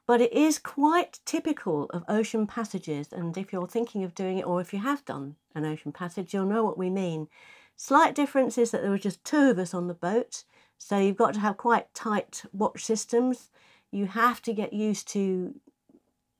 but 0.07 0.21
it 0.21 0.33
is 0.33 0.57
quite 0.57 1.19
typical 1.25 1.85
of 1.91 2.03
ocean 2.07 2.47
passages. 2.47 3.09
And 3.11 3.37
if 3.37 3.53
you're 3.53 3.67
thinking 3.67 4.03
of 4.03 4.15
doing 4.15 4.39
it, 4.39 4.47
or 4.47 4.59
if 4.59 4.73
you 4.73 4.79
have 4.79 5.05
done 5.05 5.35
an 5.53 5.65
ocean 5.65 5.91
passage, 5.91 6.33
you'll 6.33 6.45
know 6.45 6.63
what 6.63 6.77
we 6.77 6.89
mean. 6.89 7.27
Slight 7.75 8.15
difference 8.15 8.57
is 8.57 8.71
that 8.71 8.81
there 8.81 8.91
were 8.91 8.97
just 8.97 9.23
two 9.23 9.49
of 9.49 9.59
us 9.59 9.73
on 9.73 9.87
the 9.87 9.93
boat, 9.93 10.43
so 10.77 10.97
you've 10.97 11.17
got 11.17 11.33
to 11.35 11.39
have 11.39 11.57
quite 11.57 11.93
tight 11.93 12.43
watch 12.51 12.83
systems. 12.83 13.51
You 13.91 14.07
have 14.07 14.41
to 14.43 14.53
get 14.53 14.73
used 14.73 15.07
to 15.09 15.55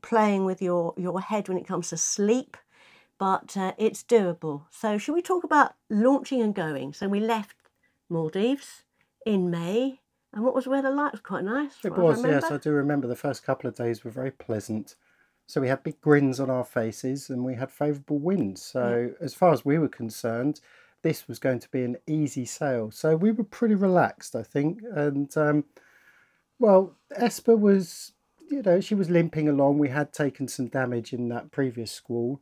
playing 0.02 0.46
with 0.46 0.62
your, 0.62 0.94
your 0.98 1.22
head 1.22 1.48
when 1.48 1.58
it 1.58 1.68
comes 1.68 1.90
to 1.90 1.98
sleep, 1.98 2.58
but 3.18 3.56
uh, 3.56 3.74
it's 3.78 4.04
doable. 4.04 4.64
So, 4.72 4.98
should 4.98 5.14
we 5.14 5.22
talk 5.22 5.44
about 5.44 5.74
launching 5.90 6.42
and 6.42 6.56
going? 6.56 6.94
So, 6.94 7.08
we 7.08 7.20
left 7.20 7.56
Maldives 8.10 8.84
in 9.26 9.50
May, 9.50 10.00
and 10.34 10.44
what 10.44 10.56
was 10.56 10.66
the 10.66 10.72
weather 10.72 10.90
like? 10.90 11.10
It 11.10 11.14
was 11.14 11.22
quite 11.22 11.44
nice. 11.44 11.74
It 11.84 11.96
what 11.96 12.26
I 12.26 12.30
yes. 12.30 12.52
I 12.52 12.58
do 12.58 12.72
remember 12.72 13.08
the 13.08 13.16
first 13.16 13.44
couple 13.44 13.68
of 13.68 13.76
days 13.76 14.04
were 14.04 14.12
very 14.12 14.32
pleasant. 14.32 14.96
So, 15.48 15.62
we 15.62 15.68
had 15.68 15.84
big 15.84 16.02
grins 16.02 16.40
on 16.40 16.50
our 16.50 16.66
faces 16.66 17.30
and 17.30 17.44
we 17.44 17.56
had 17.56 17.72
favourable 17.72 18.20
winds. 18.20 18.62
So, 18.62 19.12
as 19.20 19.34
far 19.34 19.52
as 19.54 19.66
we 19.66 19.78
were 19.78 19.90
concerned, 19.90 20.62
this 21.04 21.28
was 21.28 21.40
going 21.40 21.60
to 21.60 21.70
be 21.70 21.84
an 21.84 21.98
easy 22.08 22.46
sail. 22.46 22.92
So, 22.92 23.16
we 23.16 23.32
were 23.32 23.44
pretty 23.44 23.76
relaxed, 23.76 24.36
I 24.36 24.44
think. 24.44 24.82
And, 24.96 25.36
um, 25.38 25.66
well, 26.58 26.96
Esper 27.16 27.58
was, 27.58 28.14
you 28.52 28.62
know, 28.62 28.82
she 28.82 28.96
was 28.96 29.10
limping 29.10 29.48
along. 29.48 29.80
We 29.80 29.90
had 29.90 30.14
taken 30.14 30.48
some 30.48 30.68
damage 30.68 31.14
in 31.14 31.30
that 31.30 31.52
previous 31.52 31.92
squall. 31.92 32.42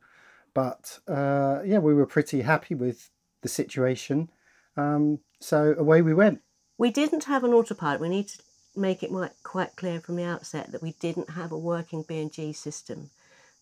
But 0.52 0.98
uh, 1.06 1.60
yeah, 1.64 1.78
we 1.78 1.94
were 1.94 2.06
pretty 2.06 2.42
happy 2.42 2.74
with 2.74 3.10
the 3.42 3.48
situation. 3.48 4.30
Um, 4.76 5.20
so 5.38 5.74
away 5.78 6.02
we 6.02 6.14
went. 6.14 6.40
We 6.76 6.90
didn't 6.90 7.24
have 7.24 7.44
an 7.44 7.52
autopilot. 7.52 8.00
We 8.00 8.08
need 8.08 8.28
to 8.28 8.42
make 8.76 9.02
it 9.02 9.10
quite, 9.42 9.76
clear 9.76 10.00
from 10.00 10.16
the 10.16 10.24
outset 10.24 10.72
that 10.72 10.82
we 10.82 10.92
didn't 11.00 11.30
have 11.30 11.52
a 11.52 11.58
working 11.58 12.04
B&G 12.06 12.52
system. 12.52 13.10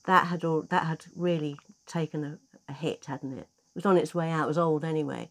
That 0.07 0.29
had 0.29 0.45
all, 0.45 0.63
that 0.71 0.87
had 0.87 1.05
really 1.15 1.57
taken 1.87 2.25
a, 2.25 2.39
a 2.69 2.73
hit, 2.73 3.07
hadn't 3.07 3.39
it? 3.39 3.49
It 3.49 3.75
was 3.75 3.87
on 3.87 3.97
its 3.97 4.15
way 4.15 4.31
out. 4.31 4.45
It 4.45 4.49
was 4.49 4.59
old 4.59 4.85
anyway, 4.85 5.31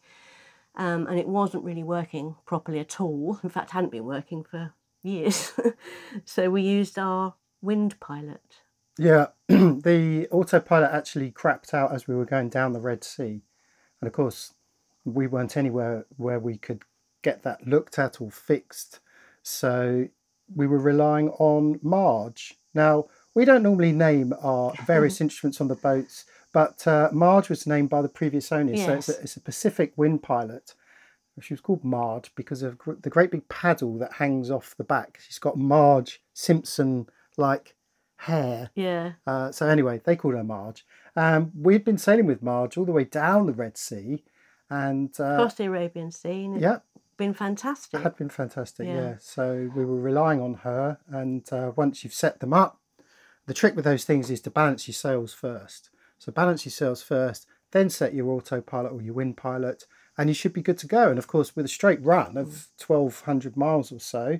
um, 0.75 1.07
and 1.07 1.19
it 1.19 1.27
wasn't 1.27 1.63
really 1.63 1.83
working 1.83 2.36
properly 2.45 2.79
at 2.79 3.01
all. 3.01 3.39
In 3.43 3.50
fact, 3.50 3.71
hadn't 3.71 3.91
been 3.91 4.05
working 4.05 4.43
for 4.43 4.74
years. 5.04 5.54
so 6.25 6.50
we 6.50 6.62
used 6.62 6.98
our 6.98 7.36
wind 7.62 8.00
pilot. 8.00 8.62
Yeah, 8.98 9.27
the 9.48 10.27
autopilot 10.32 10.92
actually 10.92 11.32
crapped 11.32 11.74
out 11.74 11.94
as 11.94 12.08
we 12.08 12.16
were 12.16 12.25
going 12.25 12.50
down 12.50 12.74
the 12.74 12.80
Red 12.80 13.04
Sea. 13.04 13.42
And 14.01 14.08
of 14.08 14.13
course, 14.13 14.54
we 15.06 15.27
weren't 15.27 15.58
anywhere 15.58 16.06
where 16.18 16.39
we 16.39 16.58
could 16.58 16.84
get 17.22 17.44
that 17.44 17.68
looked 17.68 18.00
at 18.00 18.20
or 18.20 18.32
fixed. 18.32 19.00
So 19.44 20.10
we 20.56 20.68
were 20.68 20.80
relying 20.80 21.30
on 21.30 21.80
Marge. 21.82 22.56
Now, 22.74 23.06
we 23.34 23.46
don't 23.46 23.63
normally 23.63 23.92
name 23.92 24.34
our 24.42 24.74
various 24.86 25.22
instruments 25.25 25.62
on 25.62 25.68
the 25.68 25.75
boats, 25.75 26.25
but 26.54 26.88
uh, 26.88 27.10
Marge 27.12 27.50
was 27.50 27.68
named 27.68 27.89
by 27.89 28.01
the 28.01 28.10
previous 28.10 28.51
owner. 28.51 28.75
So 28.77 28.94
it's 28.94 29.10
a, 29.10 29.20
it's 29.22 29.38
a 29.38 29.42
Pacific 29.42 29.94
wind 29.96 30.24
pilot. 30.24 30.74
She 31.41 31.53
was 31.53 31.62
called 31.62 31.84
Marge 31.84 32.34
because 32.36 32.63
of 32.63 32.77
gr- 32.77 32.94
the 33.01 33.10
great 33.10 33.32
big 33.32 33.48
paddle 33.50 33.98
that 34.00 34.13
hangs 34.13 34.50
off 34.50 34.75
the 34.77 34.84
back. 34.84 35.20
She's 35.25 35.39
got 35.39 35.58
Marge 35.58 36.22
Simpson 36.34 37.08
like 37.38 37.75
hair. 38.17 38.72
Yeah. 38.75 39.13
Uh, 39.25 39.51
so 39.51 39.67
anyway, 39.67 40.01
they 40.03 40.15
called 40.15 40.34
her 40.36 40.44
Marge, 40.44 40.86
Um, 41.15 41.51
we'd 41.56 41.86
been 41.86 41.98
sailing 41.98 42.25
with 42.25 42.41
Marge 42.41 42.77
all 42.77 42.86
the 42.86 42.91
way 42.91 43.03
down 43.03 43.46
the 43.46 43.53
Red 43.53 43.77
Sea, 43.77 44.24
and 44.70 45.13
uh, 45.20 45.24
Across 45.24 45.56
the 45.56 45.65
Arabian 45.65 46.12
Sea. 46.12 46.46
And 46.46 46.60
yeah, 46.62 46.79
been 47.17 47.34
fantastic. 47.34 48.01
had 48.01 48.15
been 48.17 48.29
fantastic. 48.29 48.88
Yeah. 48.88 48.94
Yeah. 48.96 49.15
So 49.20 49.72
we 49.75 49.86
were 49.86 50.00
relying 50.00 50.41
on 50.41 50.56
her, 50.56 50.98
and 51.10 51.48
uh, 51.53 51.72
once 51.75 52.03
you've 52.03 52.13
set 52.13 52.39
them 52.39 52.53
up, 52.53 52.79
the 53.46 53.53
trick 53.53 53.75
with 53.75 53.86
those 53.86 54.03
things 54.03 54.29
is 54.29 54.41
to 54.41 54.50
balance 54.50 54.88
your 54.88 54.94
sails 54.96 55.34
first. 55.34 55.89
So 56.20 56.32
balance 56.32 56.65
your 56.65 56.72
sails 56.72 57.03
first, 57.03 57.46
then 57.72 57.89
set 57.89 58.13
your 58.13 58.29
autopilot 58.29 58.91
or 58.91 59.01
your 59.01 59.13
wind 59.13 59.38
pilot, 59.38 59.86
and 60.17 60.29
you 60.29 60.33
should 60.33 60.53
be 60.53 60.62
good 60.62 60.77
to 60.79 60.88
go. 60.88 61.09
And 61.09 61.19
of 61.19 61.27
course, 61.27 61.55
with 61.55 61.65
a 61.65 61.69
straight 61.69 62.03
run 62.03 62.38
of 62.38 62.67
twelve 62.79 63.21
hundred 63.21 63.55
miles 63.55 63.91
or 63.91 64.00
so, 64.00 64.39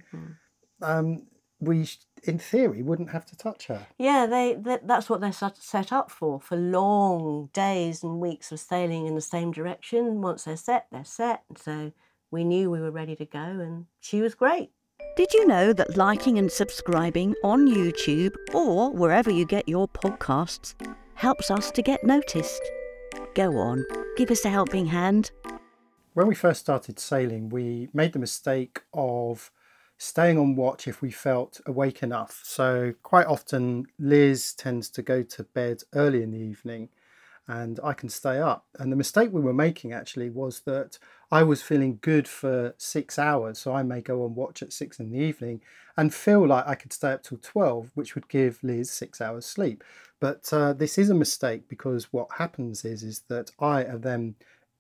um, 0.81 1.27
we 1.60 1.88
in 2.24 2.39
theory 2.39 2.81
wouldn't 2.81 3.12
have 3.12 3.25
to 3.27 3.38
touch 3.38 3.67
her. 3.67 3.88
Yeah, 3.98 4.25
they, 4.25 4.55
they 4.55 4.79
that's 4.84 5.10
what 5.10 5.22
they're 5.22 5.31
set 5.31 5.57
set 5.57 5.91
up 5.91 6.12
for 6.12 6.39
for 6.39 6.55
long 6.55 7.50
days 7.53 8.03
and 8.03 8.19
weeks 8.19 8.51
of 8.51 8.60
sailing 8.60 9.07
in 9.07 9.15
the 9.15 9.22
same 9.22 9.51
direction. 9.51 10.22
Once 10.22 10.43
they're 10.43 10.57
set, 10.57 10.88
they're 10.91 11.05
set. 11.05 11.43
So 11.57 11.91
we 12.31 12.43
knew 12.43 12.69
we 12.69 12.81
were 12.81 12.91
ready 12.91 13.15
to 13.15 13.25
go, 13.25 13.39
and 13.39 13.86
she 14.00 14.22
was 14.22 14.36
great. 14.36 14.72
Did 15.15 15.34
you 15.34 15.48
know 15.48 15.74
that 15.74 15.98
liking 15.98 16.38
and 16.38 16.51
subscribing 16.51 17.34
on 17.43 17.67
YouTube 17.67 18.36
or 18.53 18.91
wherever 18.91 19.31
you 19.31 19.46
get 19.46 19.67
your 19.67 19.88
podcasts 19.88 20.75
helps 21.15 21.50
us 21.50 21.72
to 21.72 21.81
get 21.81 22.03
noticed? 22.03 22.62
Go 23.34 23.57
on, 23.57 23.84
give 24.15 24.29
us 24.29 24.46
a 24.46 24.50
helping 24.50 24.86
hand. 24.86 25.31
When 26.18 26.26
we 26.26 26.34
first 26.34 26.62
started 26.62 26.98
sailing, 26.98 27.50
we 27.50 27.90
made 27.94 28.14
the 28.14 28.18
mistake 28.18 28.82
of 28.92 29.52
staying 30.00 30.40
on 30.40 30.56
watch 30.56 30.88
if 30.88 31.00
we 31.00 31.12
felt 31.12 31.62
awake 31.68 32.02
enough. 32.02 32.42
So, 32.44 32.96
quite 33.04 33.28
often, 33.28 33.86
Liz 34.00 34.56
tends 34.56 34.90
to 34.90 35.04
go 35.04 35.22
to 35.22 35.44
bed 35.44 35.84
early 35.94 36.24
in 36.24 36.32
the 36.32 36.40
evening 36.40 36.90
and 37.48 37.80
I 37.84 37.94
can 37.94 38.10
stay 38.10 38.40
up. 38.40 38.66
And 38.80 38.92
the 38.92 38.96
mistake 38.96 39.30
we 39.32 39.42
were 39.42 39.54
making 39.54 39.94
actually 39.94 40.32
was 40.32 40.62
that 40.62 40.98
I 41.30 41.44
was 41.44 41.62
feeling 41.62 42.00
good 42.02 42.28
for 42.28 42.74
six 42.80 43.20
hours. 43.20 43.60
So, 43.60 43.76
I 43.76 43.84
may 43.84 44.02
go 44.02 44.24
on 44.24 44.34
watch 44.34 44.64
at 44.64 44.74
six 44.74 45.00
in 45.00 45.12
the 45.12 45.20
evening 45.20 45.62
and 45.98 46.12
feel 46.12 46.48
like 46.48 46.68
I 46.68 46.74
could 46.74 46.94
stay 46.94 47.12
up 47.12 47.22
till 47.22 47.38
12, 47.40 47.92
which 47.94 48.16
would 48.16 48.28
give 48.28 48.64
Liz 48.64 48.90
six 48.90 49.22
hours 49.22 49.46
sleep. 49.46 49.84
But 50.20 50.52
uh, 50.52 50.74
this 50.74 50.98
is 50.98 51.12
a 51.12 51.14
mistake 51.14 51.70
because 51.70 52.12
what 52.12 52.40
happens 52.40 52.86
is, 52.86 53.04
is 53.04 53.20
that 53.30 53.52
I 53.60 53.84
am 53.84 54.02
then 54.02 54.34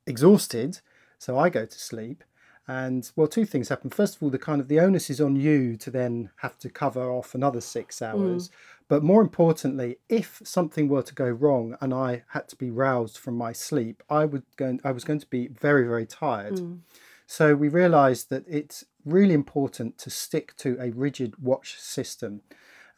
exhausted 0.07 0.79
so 1.17 1.37
I 1.37 1.49
go 1.49 1.65
to 1.65 1.79
sleep, 1.79 2.23
and 2.67 3.09
well, 3.15 3.27
two 3.27 3.45
things 3.45 3.69
happen. 3.69 3.89
First 3.89 4.17
of 4.17 4.23
all, 4.23 4.29
the 4.29 4.37
kind 4.37 4.59
of 4.59 4.67
the 4.67 4.79
onus 4.79 5.09
is 5.09 5.21
on 5.21 5.35
you 5.35 5.77
to 5.77 5.89
then 5.89 6.31
have 6.37 6.57
to 6.59 6.69
cover 6.69 7.09
off 7.11 7.33
another 7.33 7.61
six 7.61 8.01
hours. 8.01 8.49
Mm. 8.49 8.51
But 8.89 9.03
more 9.03 9.21
importantly, 9.21 9.97
if 10.09 10.41
something 10.43 10.87
were 10.87 11.03
to 11.03 11.13
go 11.13 11.29
wrong 11.29 11.77
and 11.81 11.93
I 11.93 12.23
had 12.29 12.47
to 12.49 12.55
be 12.55 12.69
roused 12.69 13.17
from 13.17 13.35
my 13.35 13.51
sleep, 13.51 14.03
I 14.09 14.25
would 14.25 14.43
going 14.55 14.81
I 14.83 14.91
was 14.91 15.03
going 15.03 15.19
to 15.19 15.27
be 15.27 15.47
very 15.47 15.87
very 15.87 16.05
tired. 16.05 16.55
Mm. 16.55 16.79
So 17.25 17.55
we 17.55 17.67
realised 17.67 18.29
that 18.29 18.45
it's 18.47 18.85
really 19.03 19.33
important 19.33 19.97
to 19.99 20.09
stick 20.09 20.55
to 20.57 20.77
a 20.79 20.91
rigid 20.91 21.41
watch 21.41 21.79
system. 21.79 22.41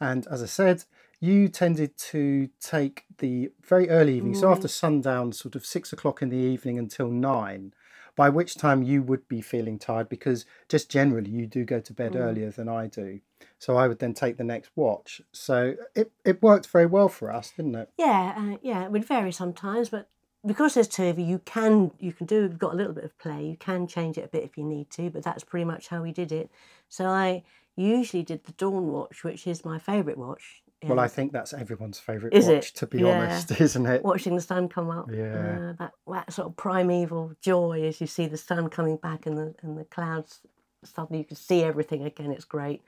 And 0.00 0.26
as 0.28 0.42
I 0.42 0.46
said, 0.46 0.84
you 1.20 1.48
tended 1.48 1.96
to 1.98 2.48
take 2.60 3.04
the 3.18 3.50
very 3.62 3.90
early 3.90 4.16
evening, 4.16 4.34
so 4.34 4.50
after 4.50 4.68
sundown, 4.68 5.32
sort 5.32 5.54
of 5.54 5.66
six 5.66 5.92
o'clock 5.92 6.22
in 6.22 6.30
the 6.30 6.36
evening 6.36 6.78
until 6.78 7.08
nine, 7.08 7.74
by 8.16 8.30
which 8.30 8.56
time 8.56 8.82
you 8.82 9.02
would 9.02 9.28
be 9.28 9.42
feeling 9.42 9.78
tired 9.78 10.08
because 10.08 10.46
just 10.68 10.90
generally 10.90 11.30
you 11.30 11.46
do 11.46 11.64
go 11.64 11.78
to 11.80 11.92
bed 11.92 12.16
earlier 12.16 12.50
than 12.50 12.68
I 12.68 12.86
do. 12.86 13.20
So 13.58 13.76
I 13.76 13.86
would 13.86 13.98
then 13.98 14.14
take 14.14 14.38
the 14.38 14.44
next 14.44 14.70
watch. 14.74 15.20
So 15.32 15.76
it, 15.94 16.10
it 16.24 16.42
worked 16.42 16.66
very 16.66 16.86
well 16.86 17.08
for 17.08 17.30
us, 17.30 17.52
didn't 17.54 17.74
it? 17.74 17.90
Yeah, 17.98 18.34
uh, 18.36 18.56
yeah, 18.62 18.84
it 18.84 18.90
would 18.90 19.04
vary 19.04 19.32
sometimes, 19.32 19.90
but 19.90 20.08
because 20.46 20.72
there's 20.72 20.88
two 20.88 21.04
of 21.04 21.18
you, 21.18 21.26
you 21.26 21.38
can 21.40 21.90
you 21.98 22.14
can 22.14 22.26
do. 22.26 22.42
You've 22.42 22.58
got 22.58 22.72
a 22.72 22.76
little 22.76 22.94
bit 22.94 23.04
of 23.04 23.18
play. 23.18 23.44
You 23.44 23.56
can 23.58 23.86
change 23.86 24.16
it 24.16 24.24
a 24.24 24.28
bit 24.28 24.44
if 24.44 24.56
you 24.56 24.64
need 24.64 24.88
to, 24.92 25.10
but 25.10 25.22
that's 25.22 25.44
pretty 25.44 25.64
much 25.66 25.88
how 25.88 26.02
we 26.02 26.12
did 26.12 26.32
it. 26.32 26.50
So 26.88 27.06
I 27.06 27.44
usually 27.76 28.22
did 28.22 28.44
the 28.44 28.52
dawn 28.52 28.88
watch, 28.88 29.22
which 29.22 29.46
is 29.46 29.64
my 29.64 29.78
favourite 29.78 30.18
watch. 30.18 30.62
Well, 30.82 30.98
I 30.98 31.08
think 31.08 31.32
that's 31.32 31.52
everyone's 31.52 31.98
favourite 31.98 32.34
Is 32.34 32.48
it? 32.48 32.54
watch, 32.56 32.72
to 32.74 32.86
be 32.86 32.98
Yeah. 33.02 33.22
honest, 33.22 33.50
isn't 33.60 33.86
it? 33.86 34.02
watching 34.04 34.34
the 34.34 34.40
sun 34.40 34.68
come 34.68 34.90
up. 34.90 35.10
Yeah. 35.12 35.58
uh, 35.58 35.72
that 35.78 35.92
that 36.06 36.32
sort 36.32 36.48
of 36.48 36.56
primeval 36.56 37.32
joy 37.40 37.84
as 37.84 38.00
you 38.00 38.06
see 38.06 38.26
the 38.26 38.36
sun 38.36 38.68
coming 38.70 38.96
back 38.96 39.26
and 39.26 39.36
the 39.36 39.54
and 39.62 39.76
the 39.78 39.84
clouds 39.84 40.40
suddenly 40.82 41.18
you 41.18 41.24
can 41.26 41.36
see 41.36 41.62
everything 41.62 42.04
again. 42.04 42.30
It's 42.30 42.44
great. 42.46 42.82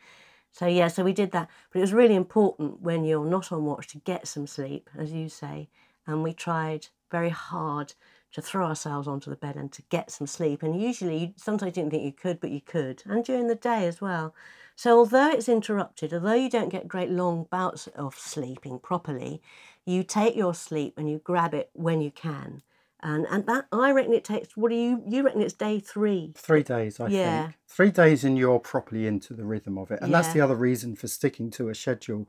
So 0.52 0.66
yeah, 0.66 0.88
so 0.88 1.04
we 1.04 1.12
did 1.12 1.32
that, 1.32 1.48
but 1.70 1.78
it 1.78 1.82
was 1.82 1.92
really 1.92 2.14
important 2.14 2.80
when 2.80 3.04
you're 3.04 3.24
not 3.24 3.52
on 3.52 3.64
watch 3.64 3.88
to 3.88 3.98
get 3.98 4.26
some 4.26 4.46
sleep, 4.46 4.88
as 4.98 5.12
you 5.12 5.28
say, 5.28 5.68
and 6.06 6.22
we 6.22 6.32
tried 6.34 6.88
very 7.10 7.30
hard 7.30 7.94
to 8.32 8.42
throw 8.42 8.66
ourselves 8.66 9.06
onto 9.06 9.30
the 9.30 9.36
bed 9.36 9.56
and 9.56 9.70
to 9.72 9.82
get 9.90 10.10
some 10.10 10.26
sleep. 10.26 10.62
And 10.62 10.80
usually, 10.80 11.16
you, 11.18 11.34
sometimes 11.36 11.76
you 11.76 11.82
didn't 11.82 11.90
think 11.90 12.04
you 12.04 12.12
could, 12.12 12.40
but 12.40 12.50
you 12.50 12.60
could, 12.60 13.02
and 13.06 13.24
during 13.24 13.48
the 13.48 13.54
day 13.54 13.86
as 13.86 14.00
well. 14.00 14.34
So 14.74 14.98
although 14.98 15.30
it's 15.30 15.48
interrupted, 15.48 16.14
although 16.14 16.32
you 16.34 16.48
don't 16.48 16.70
get 16.70 16.88
great 16.88 17.10
long 17.10 17.46
bouts 17.50 17.86
of 17.88 18.14
sleeping 18.14 18.78
properly, 18.78 19.42
you 19.84 20.02
take 20.02 20.34
your 20.34 20.54
sleep 20.54 20.94
and 20.96 21.10
you 21.10 21.18
grab 21.18 21.54
it 21.54 21.70
when 21.74 22.00
you 22.00 22.10
can. 22.10 22.62
And 23.04 23.26
and 23.30 23.44
that 23.46 23.66
I 23.72 23.90
reckon 23.90 24.14
it 24.14 24.24
takes. 24.24 24.56
What 24.56 24.70
do 24.70 24.76
you 24.76 25.02
you 25.08 25.24
reckon 25.24 25.42
it's 25.42 25.52
day 25.54 25.80
three? 25.80 26.32
Three 26.36 26.62
days, 26.62 27.00
I 27.00 27.08
Yeah. 27.08 27.42
think. 27.42 27.58
Three 27.68 27.90
days, 27.90 28.22
and 28.24 28.38
you're 28.38 28.60
properly 28.60 29.06
into 29.06 29.34
the 29.34 29.44
rhythm 29.44 29.76
of 29.76 29.90
it. 29.90 30.00
And 30.00 30.14
that's 30.14 30.32
the 30.32 30.40
other 30.40 30.54
reason 30.54 30.94
for 30.94 31.08
sticking 31.08 31.50
to 31.52 31.68
a 31.68 31.74
schedule, 31.74 32.28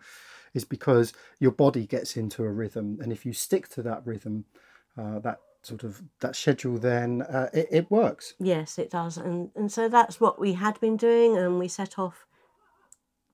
is 0.53 0.65
because 0.65 1.13
your 1.39 1.51
body 1.51 1.85
gets 1.85 2.17
into 2.17 2.43
a 2.43 2.51
rhythm. 2.51 2.97
And 3.01 3.11
if 3.11 3.23
you 3.25 3.33
stick 3.33 3.69
to 3.69 3.83
that 3.83 4.05
rhythm, 4.05 4.45
uh, 4.97 5.19
that 5.19 5.39
sort 5.63 5.83
of 5.83 6.01
that 6.19 6.35
schedule, 6.35 6.77
then 6.77 7.21
uh, 7.23 7.49
it, 7.53 7.67
it 7.71 7.91
works. 7.91 8.33
Yes, 8.39 8.77
it 8.77 8.89
does, 8.89 9.17
and 9.17 9.49
and 9.55 9.71
so 9.71 9.89
that's 9.89 10.19
what 10.19 10.39
we 10.39 10.53
had 10.53 10.79
been 10.79 10.97
doing, 10.97 11.37
and 11.37 11.59
we 11.59 11.67
set 11.67 11.97
off 11.97 12.25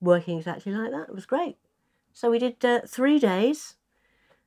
working 0.01 0.37
exactly 0.37 0.71
like 0.71 0.91
that. 0.91 1.09
It 1.09 1.15
was 1.15 1.25
great. 1.25 1.57
So 2.13 2.31
we 2.31 2.39
did 2.39 2.63
uh, 2.63 2.81
three 2.87 3.19
days 3.19 3.75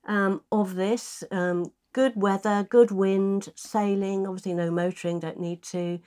um, 0.07 0.43
of 0.51 0.75
this. 0.75 1.25
Um, 1.31 1.73
good 1.93 2.15
weather, 2.17 2.67
good 2.69 2.91
wind, 2.91 3.49
sailing. 3.55 4.27
Obviously, 4.27 4.55
no 4.55 4.71
motoring. 4.71 5.21
Don't 5.21 5.41
need 5.41 5.63
to. 5.65 6.01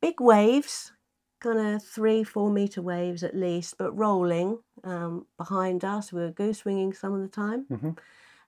Big 0.00 0.20
waves, 0.20 0.92
kind 1.40 1.58
of 1.58 1.82
three, 1.82 2.24
four 2.24 2.50
meter 2.50 2.82
waves 2.82 3.22
at 3.22 3.36
least, 3.36 3.78
but 3.78 3.92
rolling 3.92 4.58
um, 4.84 5.26
behind 5.36 5.84
us. 5.84 6.12
We 6.12 6.20
were 6.20 6.30
goose 6.30 6.64
winging 6.64 6.92
some 6.92 7.14
of 7.14 7.20
the 7.20 7.28
time. 7.28 7.66
Mhm. 7.70 7.98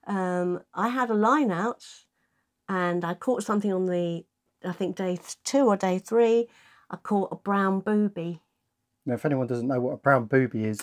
Um, 0.07 0.61
I 0.73 0.89
had 0.89 1.09
a 1.09 1.15
line 1.15 1.51
out, 1.51 1.83
and 2.69 3.03
I 3.05 3.13
caught 3.13 3.43
something 3.43 3.71
on 3.71 3.85
the, 3.85 4.25
I 4.63 4.71
think 4.71 4.95
day 4.95 5.17
two 5.43 5.65
or 5.67 5.77
day 5.77 5.99
three. 5.99 6.47
I 6.89 6.97
caught 6.97 7.31
a 7.31 7.35
brown 7.35 7.79
booby. 7.79 8.41
Now, 9.05 9.15
if 9.15 9.25
anyone 9.25 9.47
doesn't 9.47 9.67
know 9.67 9.79
what 9.81 9.93
a 9.93 9.97
brown 9.97 10.25
booby 10.25 10.65
is, 10.65 10.81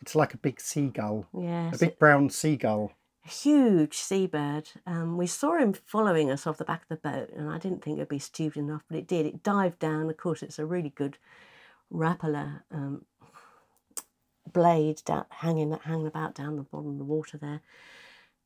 it's 0.00 0.14
like 0.14 0.32
a 0.34 0.38
big 0.38 0.60
seagull, 0.60 1.26
Yes, 1.38 1.76
a 1.76 1.86
big 1.86 1.98
brown 1.98 2.30
seagull. 2.30 2.92
a 3.26 3.28
huge 3.28 3.96
seabird. 3.96 4.70
Um, 4.86 5.16
we 5.18 5.26
saw 5.26 5.56
him 5.58 5.74
following 5.84 6.30
us 6.30 6.46
off 6.46 6.56
the 6.58 6.64
back 6.64 6.82
of 6.82 6.88
the 6.88 7.08
boat, 7.10 7.30
and 7.36 7.50
I 7.50 7.58
didn't 7.58 7.82
think 7.82 7.98
it'd 7.98 8.08
be 8.08 8.18
stupid 8.18 8.58
enough, 8.60 8.82
but 8.88 8.96
it 8.98 9.06
did. 9.08 9.26
It 9.26 9.42
dived 9.42 9.78
down. 9.78 10.08
Of 10.08 10.16
course, 10.16 10.42
it's 10.42 10.58
a 10.58 10.64
really 10.66 10.90
good 10.90 11.18
Rapala 11.92 12.62
um, 12.70 13.04
blade 14.52 15.02
da- 15.04 15.24
hanging 15.30 15.72
hanging 15.72 16.06
about 16.06 16.34
down 16.34 16.56
the 16.56 16.62
bottom 16.62 16.92
of 16.92 16.98
the 16.98 17.04
water 17.04 17.38
there, 17.38 17.60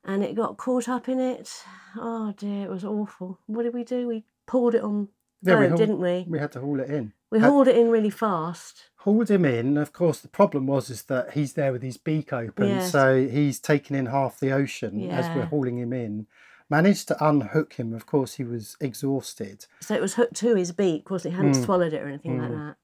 and 0.05 0.23
it 0.25 0.35
got 0.35 0.57
caught 0.57 0.89
up 0.89 1.09
in 1.09 1.21
it. 1.21 1.51
Oh 1.97 2.33
dear, 2.37 2.65
it 2.65 2.71
was 2.71 2.85
awful. 2.85 3.39
What 3.47 3.63
did 3.65 3.75
we 3.75 3.85
do? 3.85 4.07
We 4.09 4.25
pulled 4.47 4.75
it 4.75 4.83
on 4.83 5.09
Yeah, 5.43 5.59
we 5.59 5.67
hauled- 5.69 5.79
didn't 5.79 6.01
we? 6.01 6.27
We 6.29 6.39
had 6.39 6.53
to 6.53 6.61
haul 6.61 6.81
it 6.81 6.91
in. 6.91 7.13
We 7.31 7.39
had- 7.41 7.49
hauled 7.51 7.69
it 7.69 7.77
in 7.77 7.91
really 7.91 8.11
fast. 8.11 8.91
hauled 8.97 9.31
him 9.31 9.45
in. 9.45 9.77
Of 9.77 9.93
course, 9.93 10.21
the 10.21 10.29
problem 10.29 10.67
was 10.67 10.89
is 10.91 11.03
that 11.05 11.33
he's 11.33 11.55
there 11.55 11.73
with 11.73 11.83
his 11.83 11.97
beak 11.97 12.33
open, 12.33 12.69
Yes. 12.69 12.93
so 12.93 13.27
he's 13.27 13.59
taking 13.59 13.97
in 13.97 14.07
half 14.07 14.39
the 14.39 14.53
ocean 14.53 15.11
as 15.11 15.27
we're 15.35 15.47
hauling 15.47 15.79
him 15.79 15.93
in. 15.93 16.27
Managed 16.71 17.09
to 17.09 17.27
unhook 17.29 17.75
him. 17.75 17.93
Of 17.93 18.07
course, 18.07 18.35
he 18.35 18.45
was 18.45 18.77
exhausted, 18.81 19.67
So 19.81 19.95
it 19.95 20.01
was 20.01 20.15
hooked 20.15 20.37
to 20.37 20.55
his 20.55 20.73
beak, 20.73 21.11
wasn't 21.11 21.35
it? 21.35 21.37
He 21.37 21.43
hadn't 21.45 21.61
Mm. 21.61 21.65
swallowed 21.65 21.93
it 21.93 22.03
or 22.03 22.09
anything 22.09 22.39
like 22.41 22.51
that. 22.51 22.77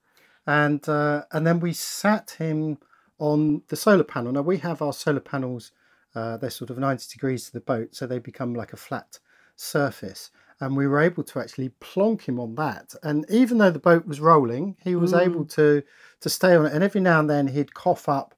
and 0.47 0.89
uh, 0.89 1.25
and 1.31 1.47
then 1.47 1.61
we 1.61 1.73
sat 1.75 2.31
him 2.39 2.79
on 3.19 3.63
the 3.69 3.77
solar 3.77 4.05
panel. 4.05 4.33
Now 4.33 4.43
we 4.43 4.59
have 4.59 4.81
our 4.83 4.93
solar 4.93 5.21
panels. 5.21 5.73
Uh, 6.15 6.37
they're 6.37 6.51
sort 6.51 6.71
of 6.71 6.79
ninety 6.79 7.07
degrees 7.11 7.47
to 7.47 7.53
the 7.53 7.61
boat, 7.61 7.95
so 7.95 8.07
they 8.07 8.19
become 8.19 8.55
like 8.55 8.73
a 8.73 8.77
flat 8.77 9.19
surface. 9.57 10.31
And 10.61 10.77
we 10.77 10.89
were 10.89 11.01
able 11.01 11.23
to 11.23 11.39
actually 11.39 11.69
plonk 11.81 12.27
him 12.29 12.41
on 12.41 12.57
that. 12.57 12.93
And 13.05 13.25
even 13.31 13.59
though 13.59 13.71
the 13.71 13.79
boat 13.79 14.07
was 14.07 14.21
rolling, 14.21 14.77
he 14.83 14.97
was 14.97 15.15
able 15.15 15.45
to 15.47 15.83
to 16.21 16.29
stay 16.29 16.57
on 16.57 16.67
it. 16.67 16.73
And 16.73 16.83
every 16.83 17.01
now 17.01 17.21
and 17.21 17.31
then 17.31 17.47
he'd 17.49 17.75
cough 17.75 18.09
up 18.09 18.35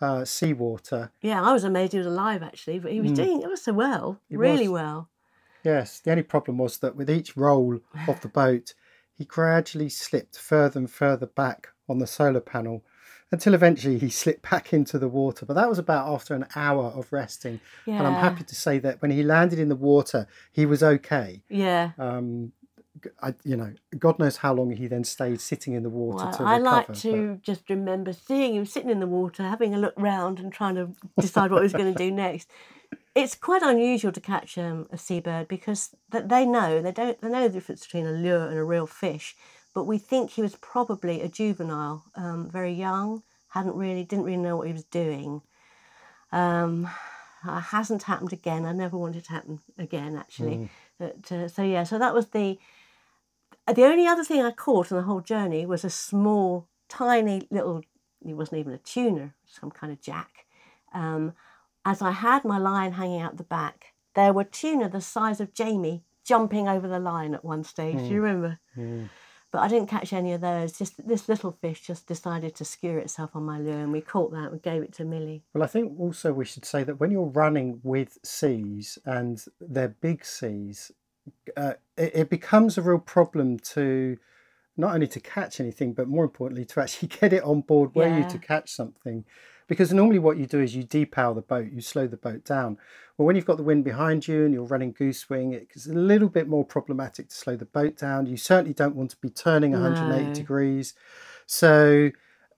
uh, 0.00 0.24
seawater 0.24 1.10
Yeah, 1.20 1.42
I 1.42 1.52
was 1.52 1.64
amazed 1.64 1.92
he 1.92 1.98
was 1.98 2.06
alive 2.06 2.42
actually, 2.42 2.78
but 2.78 2.92
he 2.92 3.00
was 3.00 3.12
doing 3.12 3.42
it 3.42 3.48
was 3.48 3.62
so 3.62 3.72
well, 3.72 4.20
He 4.28 4.36
really 4.36 4.68
was. 4.68 4.80
well. 4.80 5.08
Yes, 5.64 5.98
the 6.00 6.10
only 6.10 6.22
problem 6.22 6.58
was 6.58 6.78
that 6.78 6.94
with 6.94 7.08
each 7.08 7.36
roll 7.36 7.80
of 8.06 8.20
the 8.20 8.28
boat, 8.28 8.74
he 9.14 9.24
gradually 9.24 9.88
slipped 9.88 10.38
further 10.38 10.78
and 10.78 10.90
further 10.90 11.26
back 11.26 11.68
on 11.88 11.98
the 11.98 12.06
solar 12.06 12.40
panel 12.40 12.84
until 13.34 13.52
eventually 13.54 13.98
he 13.98 14.08
slipped 14.08 14.48
back 14.50 14.72
into 14.72 14.98
the 14.98 15.08
water. 15.08 15.44
But 15.44 15.54
that 15.54 15.68
was 15.68 15.78
about 15.78 16.08
after 16.08 16.34
an 16.34 16.46
hour 16.56 16.84
of 16.86 17.12
resting. 17.12 17.60
Yeah. 17.86 17.98
And 17.98 18.06
I'm 18.06 18.14
happy 18.14 18.44
to 18.44 18.54
say 18.54 18.78
that 18.78 19.02
when 19.02 19.10
he 19.10 19.22
landed 19.22 19.58
in 19.58 19.68
the 19.68 19.76
water, 19.76 20.26
he 20.52 20.64
was 20.66 20.82
okay. 20.82 21.42
Yeah. 21.48 21.90
Um, 21.98 22.52
I, 23.22 23.34
you 23.44 23.56
know, 23.56 23.74
God 23.98 24.18
knows 24.18 24.38
how 24.38 24.54
long 24.54 24.70
he 24.70 24.86
then 24.86 25.04
stayed 25.04 25.40
sitting 25.40 25.74
in 25.74 25.82
the 25.82 25.90
water 25.90 26.24
Well, 26.24 26.46
I 26.48 26.56
recover. 26.56 26.62
like 26.76 26.86
but- 26.86 26.96
to 26.98 27.38
just 27.42 27.68
remember 27.68 28.12
seeing 28.14 28.54
him 28.54 28.64
sitting 28.64 28.88
in 28.90 29.00
the 29.00 29.06
water, 29.06 29.42
having 29.42 29.74
a 29.74 29.78
look 29.78 29.94
round, 29.98 30.38
and 30.40 30.50
trying 30.52 30.76
to 30.76 30.90
decide 31.20 31.50
what 31.50 31.58
he 31.58 31.64
was 31.64 31.72
going 31.74 31.92
to 31.92 31.98
do 31.98 32.10
next. 32.26 32.48
It's 33.14 33.34
quite 33.34 33.62
unusual 33.62 34.10
to 34.12 34.20
catch 34.20 34.56
um, 34.58 34.86
a 34.90 34.96
seabird 34.98 35.46
because 35.48 35.94
th- 36.10 36.24
they 36.26 36.44
know 36.46 36.80
they 36.82 36.90
don't 36.92 37.20
they 37.20 37.28
know 37.28 37.42
the 37.46 37.54
difference 37.54 37.84
between 37.84 38.06
a 38.06 38.12
lure 38.12 38.48
and 38.48 38.58
a 38.58 38.64
real 38.64 38.86
fish. 38.86 39.36
But 39.74 39.84
we 39.84 39.98
think 39.98 40.30
he 40.30 40.42
was 40.42 40.54
probably 40.56 41.20
a 41.20 41.28
juvenile, 41.28 42.04
um, 42.14 42.48
very 42.48 42.72
young, 42.72 43.22
hadn't 43.48 43.74
really 43.74 44.04
didn't 44.04 44.24
really 44.24 44.38
know 44.38 44.56
what 44.56 44.68
he 44.68 44.72
was 44.72 44.84
doing. 44.84 45.42
Um, 46.32 46.88
uh, 47.46 47.60
hasn't 47.60 48.04
happened 48.04 48.32
again. 48.32 48.64
I 48.64 48.72
never 48.72 48.96
want 48.96 49.16
it 49.16 49.24
to 49.24 49.32
happen 49.32 49.60
again, 49.76 50.16
actually. 50.16 50.70
But, 50.98 51.30
uh, 51.32 51.48
so 51.48 51.62
yeah, 51.62 51.84
so 51.84 51.98
that 51.98 52.14
was 52.14 52.28
the 52.28 52.58
the 53.74 53.84
only 53.84 54.06
other 54.06 54.24
thing 54.24 54.42
I 54.42 54.50
caught 54.50 54.92
on 54.92 54.98
the 54.98 55.04
whole 55.04 55.20
journey 55.20 55.64
was 55.66 55.84
a 55.84 55.90
small, 55.90 56.68
tiny 56.88 57.46
little. 57.50 57.82
It 58.26 58.34
wasn't 58.34 58.60
even 58.60 58.72
a 58.72 58.78
tuna, 58.78 59.34
some 59.46 59.70
kind 59.70 59.92
of 59.92 60.00
jack. 60.00 60.46
Um, 60.92 61.32
as 61.84 62.00
I 62.00 62.12
had 62.12 62.44
my 62.44 62.58
line 62.58 62.92
hanging 62.92 63.20
out 63.20 63.36
the 63.36 63.44
back, 63.44 63.92
there 64.14 64.32
were 64.32 64.44
tuna 64.44 64.88
the 64.88 65.00
size 65.00 65.40
of 65.40 65.52
Jamie 65.54 66.02
jumping 66.24 66.68
over 66.68 66.88
the 66.88 66.98
line 67.00 67.34
at 67.34 67.44
one 67.44 67.64
stage. 67.64 67.96
Do 67.98 68.04
you 68.14 68.22
remember? 68.22 68.58
But 69.54 69.62
I 69.62 69.68
didn't 69.68 69.86
catch 69.86 70.12
any 70.12 70.32
of 70.32 70.40
those. 70.40 70.76
Just 70.76 71.06
this 71.06 71.28
little 71.28 71.52
fish 71.52 71.80
just 71.80 72.08
decided 72.08 72.56
to 72.56 72.64
skewer 72.64 72.98
itself 72.98 73.36
on 73.36 73.44
my 73.44 73.60
lure, 73.60 73.78
and 73.78 73.92
we 73.92 74.00
caught 74.00 74.32
that 74.32 74.50
and 74.50 74.60
gave 74.60 74.82
it 74.82 74.92
to 74.94 75.04
Millie. 75.04 75.44
Well, 75.52 75.62
I 75.62 75.68
think 75.68 75.96
also 76.00 76.32
we 76.32 76.44
should 76.44 76.64
say 76.64 76.82
that 76.82 76.98
when 76.98 77.12
you're 77.12 77.22
running 77.22 77.78
with 77.84 78.18
seas 78.24 78.98
and 79.04 79.40
they're 79.60 79.94
big 80.00 80.24
seas, 80.24 80.90
uh, 81.56 81.74
it, 81.96 82.16
it 82.16 82.30
becomes 82.30 82.76
a 82.76 82.82
real 82.82 82.98
problem 82.98 83.60
to 83.60 84.18
not 84.76 84.92
only 84.92 85.06
to 85.06 85.20
catch 85.20 85.60
anything, 85.60 85.92
but 85.92 86.08
more 86.08 86.24
importantly, 86.24 86.64
to 86.64 86.80
actually 86.80 87.08
get 87.20 87.32
it 87.32 87.44
on 87.44 87.60
board 87.60 87.90
where 87.92 88.18
you 88.18 88.28
to 88.30 88.38
catch 88.38 88.72
something. 88.72 89.24
Because 89.66 89.92
normally 89.92 90.18
what 90.18 90.36
you 90.36 90.46
do 90.46 90.60
is 90.60 90.74
you 90.76 90.84
depower 90.84 91.34
the 91.34 91.40
boat, 91.42 91.72
you 91.72 91.80
slow 91.80 92.06
the 92.06 92.16
boat 92.16 92.44
down. 92.44 92.76
Well, 93.16 93.26
when 93.26 93.36
you've 93.36 93.46
got 93.46 93.56
the 93.56 93.62
wind 93.62 93.84
behind 93.84 94.26
you 94.28 94.44
and 94.44 94.52
you're 94.52 94.64
running 94.64 94.92
goose 94.92 95.28
wing, 95.30 95.52
it's 95.52 95.86
a 95.86 95.92
little 95.92 96.28
bit 96.28 96.48
more 96.48 96.64
problematic 96.64 97.28
to 97.28 97.34
slow 97.34 97.56
the 97.56 97.64
boat 97.64 97.96
down. 97.96 98.26
You 98.26 98.36
certainly 98.36 98.74
don't 98.74 98.96
want 98.96 99.10
to 99.12 99.16
be 99.16 99.30
turning 99.30 99.72
180 99.72 100.26
No. 100.26 100.34
degrees. 100.34 100.94
So, 101.46 102.10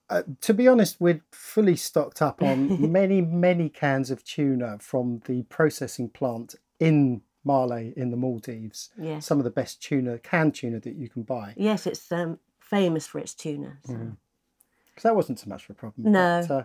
uh, 0.09 0.23
to 0.41 0.53
be 0.53 0.67
honest, 0.67 0.97
we're 0.99 1.21
fully 1.31 1.75
stocked 1.75 2.21
up 2.21 2.41
on 2.41 2.91
many, 2.91 3.21
many 3.21 3.69
cans 3.69 4.11
of 4.11 4.23
tuna 4.23 4.77
from 4.81 5.21
the 5.25 5.43
processing 5.43 6.09
plant 6.09 6.55
in 6.79 7.21
Malé 7.45 7.93
in 7.93 8.11
the 8.11 8.17
Maldives. 8.17 8.89
Some 9.19 9.37
of 9.37 9.43
the 9.45 9.49
best 9.51 9.81
tuna, 9.81 10.17
canned 10.19 10.55
tuna 10.55 10.79
that 10.81 10.95
you 10.95 11.07
can 11.07 11.23
buy. 11.23 11.53
Yes, 11.55 11.87
it's 11.87 12.11
um, 12.11 12.39
famous 12.59 13.07
for 13.07 13.19
its 13.19 13.33
tuna. 13.33 13.77
So. 13.85 13.93
Because 14.87 15.03
that 15.03 15.15
wasn't 15.15 15.39
so 15.39 15.47
much 15.49 15.65
of 15.65 15.69
a 15.69 15.73
problem. 15.75 16.11
No. 16.11 16.43
But, 16.47 16.53
uh, 16.53 16.63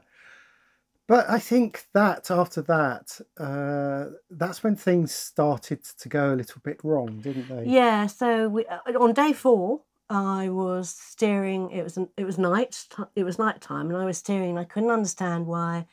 but 1.09 1.29
I 1.29 1.39
think 1.39 1.87
that 1.95 2.31
after 2.31 2.63
that, 2.63 3.21
uh, 3.39 4.15
that's 4.31 4.63
when 4.63 4.77
things 4.77 5.13
started 5.13 5.85
to 5.99 6.09
go 6.09 6.33
a 6.33 6.37
little 6.37 6.61
bit 6.65 6.81
wrong, 6.83 7.21
didn't 7.21 7.49
they? 7.49 7.71
Yeah, 7.71 8.07
so 8.07 8.49
we, 8.49 8.67
uh, 8.67 8.79
on 8.99 9.13
day 9.13 9.33
four, 9.33 9.83
I 10.09 10.49
was 10.51 10.91
steering. 10.91 11.71
It 11.71 11.83
was 11.83 11.97
an, 11.97 12.09
it 12.17 12.25
was 12.25 12.39
night. 12.39 12.87
It 13.17 13.25
was 13.25 13.39
night 13.39 13.61
time, 13.61 13.89
and 13.89 13.97
I 13.97 14.05
was 14.05 14.19
steering. 14.19 14.51
And 14.51 14.59
I 14.59 14.65
couldn't 14.65 14.91
understand 14.91 15.47
why 15.47 15.87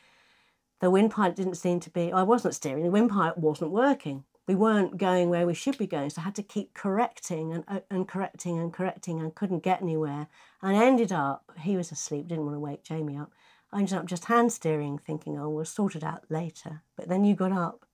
the 0.80 0.90
wind 0.90 1.10
pilot 1.10 1.36
didn't 1.36 1.54
seem 1.54 1.80
to 1.80 1.90
be. 1.90 2.12
I 2.12 2.22
wasn't 2.22 2.54
steering. 2.54 2.84
The 2.84 2.90
wind 2.90 3.10
pilot 3.10 3.38
wasn't 3.38 3.70
working. 3.70 4.24
We 4.46 4.54
weren't 4.54 4.96
going 4.96 5.30
where 5.30 5.46
we 5.46 5.54
should 5.54 5.78
be 5.78 5.86
going, 5.86 6.10
so 6.10 6.20
I 6.20 6.24
had 6.24 6.34
to 6.34 6.42
keep 6.42 6.74
correcting 6.74 7.52
and 7.52 7.64
uh, 7.68 7.80
and 7.90 8.06
correcting 8.06 8.58
and 8.58 8.72
correcting, 8.72 9.20
and 9.20 9.34
couldn't 9.34 9.62
get 9.62 9.80
anywhere. 9.80 10.28
And 10.62 10.76
I 10.76 10.84
ended 10.84 11.12
up. 11.12 11.50
He 11.58 11.76
was 11.76 11.90
asleep. 11.90 12.28
Didn't 12.28 12.44
want 12.44 12.56
to 12.56 12.60
wake 12.60 12.84
Jamie 12.84 13.16
up. 13.16 13.32
I 13.72 13.78
ended 13.78 13.94
up 13.94 14.06
just 14.06 14.26
hand 14.26 14.52
steering, 14.52 14.98
thinking, 14.98 15.38
"Oh, 15.38 15.48
we'll 15.48 15.64
sort 15.64 15.94
it 15.96 16.04
out 16.04 16.24
later." 16.28 16.82
But 16.96 17.08
then 17.08 17.24
you 17.24 17.34
got 17.34 17.52
up. 17.52 17.86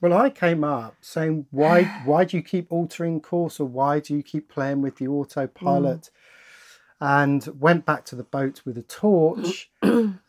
Well, 0.00 0.12
I 0.12 0.30
came 0.30 0.64
up 0.64 0.96
saying, 1.00 1.46
why, 1.50 1.84
why 2.04 2.24
do 2.24 2.36
you 2.36 2.42
keep 2.42 2.70
altering 2.70 3.20
course 3.20 3.60
or 3.60 3.66
why 3.66 4.00
do 4.00 4.14
you 4.14 4.22
keep 4.22 4.48
playing 4.48 4.82
with 4.82 4.96
the 4.96 5.08
autopilot? 5.08 6.02
Mm. 6.02 6.10
And 7.00 7.60
went 7.60 7.84
back 7.84 8.04
to 8.06 8.16
the 8.16 8.22
boat 8.22 8.62
with 8.64 8.78
a 8.78 8.82
torch 8.82 9.70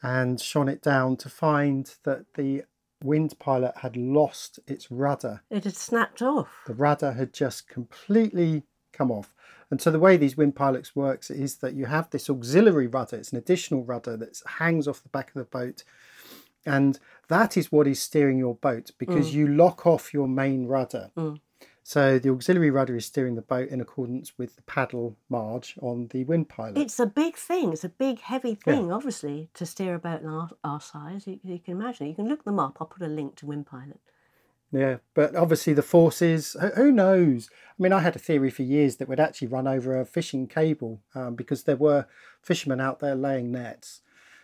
and 0.04 0.42
shone 0.42 0.68
it 0.68 0.82
down 0.82 1.16
to 1.18 1.30
find 1.30 1.94
that 2.04 2.26
the 2.34 2.64
wind 3.04 3.38
pilot 3.40 3.74
had 3.78 3.96
lost 3.96 4.60
its 4.68 4.90
rudder. 4.90 5.42
It 5.50 5.64
had 5.64 5.76
snapped 5.76 6.22
off. 6.22 6.50
the 6.66 6.74
rudder 6.74 7.14
had 7.14 7.34
just 7.34 7.68
completely 7.68 8.64
come 8.92 9.12
off. 9.12 9.35
And 9.76 9.82
so 9.82 9.92
the 9.92 10.00
way 10.00 10.16
these 10.16 10.38
wind 10.38 10.56
pilots 10.56 10.96
works 10.96 11.30
is 11.30 11.58
that 11.58 11.74
you 11.74 11.88
have 11.88 12.10
this 12.10 12.30
auxiliary 12.30 12.88
rudder. 12.88 13.18
It's 13.18 13.34
an 13.34 13.38
additional 13.38 13.84
rudder 13.84 14.16
that 14.16 14.42
hangs 14.46 14.88
off 14.88 15.04
the 15.04 15.10
back 15.10 15.28
of 15.28 15.34
the 15.34 15.44
boat. 15.44 15.84
And 16.66 16.98
that 17.28 17.58
is 17.58 17.74
what 17.74 17.86
is 17.86 18.00
steering 18.00 18.38
your 18.38 18.56
boat 18.56 18.92
because 18.98 19.36
you 19.36 19.50
lock 19.50 19.86
off 19.86 20.14
your 20.14 20.30
main 20.30 20.66
rudder. 20.66 21.12
Mm. 21.18 21.42
So 21.84 22.18
the 22.20 22.30
auxiliary 22.30 22.72
rudder 22.72 22.96
is 22.96 23.06
steering 23.06 23.36
the 23.36 23.42
boat 23.42 23.68
in 23.68 23.82
accordance 23.82 24.38
with 24.38 24.56
the 24.56 24.62
paddle 24.62 25.18
marge 25.28 25.76
on 25.82 26.08
the 26.08 26.24
wind 26.24 26.48
pilot. 26.48 26.78
It's 26.78 27.02
a 27.02 27.06
big 27.06 27.36
thing. 27.36 27.74
It's 27.74 27.84
a 27.84 27.90
big, 27.90 28.22
heavy 28.22 28.56
thing, 28.56 28.94
obviously, 28.94 29.50
to 29.56 29.66
steer 29.66 29.96
a 29.96 30.00
boat 30.00 30.24
our, 30.24 30.52
our 30.64 30.80
size. 30.80 31.28
You, 31.28 31.38
you 31.44 31.60
can 31.60 31.74
imagine. 31.74 32.08
You 32.08 32.16
can 32.16 32.30
look 32.30 32.46
them 32.46 32.60
up. 32.60 32.78
I'll 32.80 32.88
put 32.88 33.02
a 33.02 33.10
link 33.10 33.36
to 33.40 33.46
Windpilot. 33.46 34.00
Yeah, 34.72 34.98
but 35.14 35.36
obviously 35.36 35.74
the 35.74 35.82
forces, 35.82 36.56
who- 36.60 36.68
who 36.70 36.92
knows? 36.92 37.50
I 37.78 37.82
mean, 37.84 37.94
I 37.94 38.00
had 38.00 38.16
a 38.16 38.20
theory 38.20 38.50
for 38.50 38.64
years 38.64 38.98
that 38.98 39.08
we'd 39.08 39.20
actually 39.20 39.48
run 39.48 39.68
over 39.68 39.98
a 40.00 40.06
fishing 40.06 40.48
cable 40.48 41.02
um, 41.14 41.36
because 41.36 41.64
there 41.64 41.76
were 41.78 42.08
fishermen 42.42 42.82
out 42.82 43.00
there 43.00 43.16
laying 43.16 43.52
nets. 43.52 44.02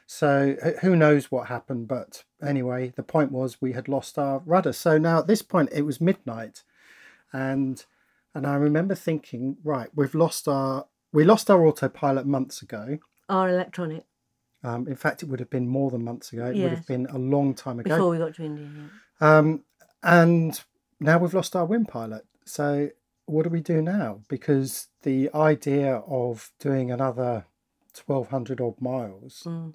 So 0.08 0.56
who- 0.82 0.96
knows 0.96 1.32
what 1.32 1.48
happened? 1.48 1.88
But 1.88 2.24
anyway, 2.42 2.94
the 2.96 3.04
point 3.04 3.32
was 3.32 3.62
we 3.62 3.74
had 3.74 3.88
lost 3.88 4.18
our 4.20 4.40
rudder. 4.46 4.74
So 4.74 4.98
now 4.98 5.20
at 5.20 5.28
this 5.28 5.42
point 5.42 5.70
it 5.74 5.84
was 5.84 6.00
midnight, 6.02 6.64
and 7.34 7.84
and 8.34 8.48
I 8.48 8.56
remember 8.56 8.96
thinking, 8.96 9.58
right, 9.64 9.90
we've 9.96 10.16
lost 10.16 10.48
our 10.48 10.86
we 11.14 11.24
lost 11.26 11.50
our 11.50 11.66
autopilot 11.66 12.26
months 12.26 12.62
ago. 12.62 13.00
Our 13.28 13.50
electronic 13.50 14.06
Um, 14.64 14.88
in 14.88 14.96
fact, 14.96 15.24
it 15.24 15.30
would 15.30 15.40
have 15.40 15.50
been 15.50 15.68
more 15.68 15.90
than 15.92 16.04
months 16.06 16.32
ago. 16.32 16.46
It 16.46 16.56
would 16.62 16.72
have 16.72 16.88
been 16.88 17.08
a 17.08 17.18
long 17.18 17.54
time 17.56 17.80
ago. 17.80 17.96
before 17.96 18.10
we 18.12 18.18
got 18.20 18.36
to 18.36 18.44
India. 18.44 18.70
Yeah. 19.22 19.38
Um, 19.38 19.64
and 20.04 20.62
now 21.00 21.18
we've 21.18 21.34
lost 21.34 21.56
our 21.56 21.66
wind 21.66 21.88
pilot. 21.88 22.26
So 22.46 22.90
what 23.26 23.44
do 23.44 23.50
we 23.50 23.62
do 23.62 23.82
now? 23.82 24.22
Because 24.28 24.88
the 25.04 25.30
idea 25.34 25.98
of 26.08 26.52
doing 26.60 26.92
another 26.92 27.46
1200 27.94 28.60
odd 28.62 28.80
miles 28.82 29.44
Mm. 29.46 29.74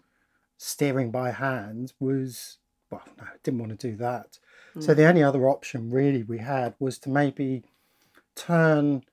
steering 0.57 1.11
by 1.11 1.31
hand 1.33 1.93
was, 2.01 2.59
well, 2.91 3.03
no, 3.19 3.25
didn't 3.43 3.61
want 3.61 3.79
to 3.79 3.91
do 3.91 3.97
that. 3.97 4.39
So 4.79 4.93
the 4.95 5.07
only 5.07 5.23
other 5.23 5.49
option 5.49 5.91
really 5.91 6.23
we 6.23 6.39
had 6.39 6.75
was 6.79 6.99
to 7.01 7.09
maybe 7.11 7.63
turn 8.35 9.05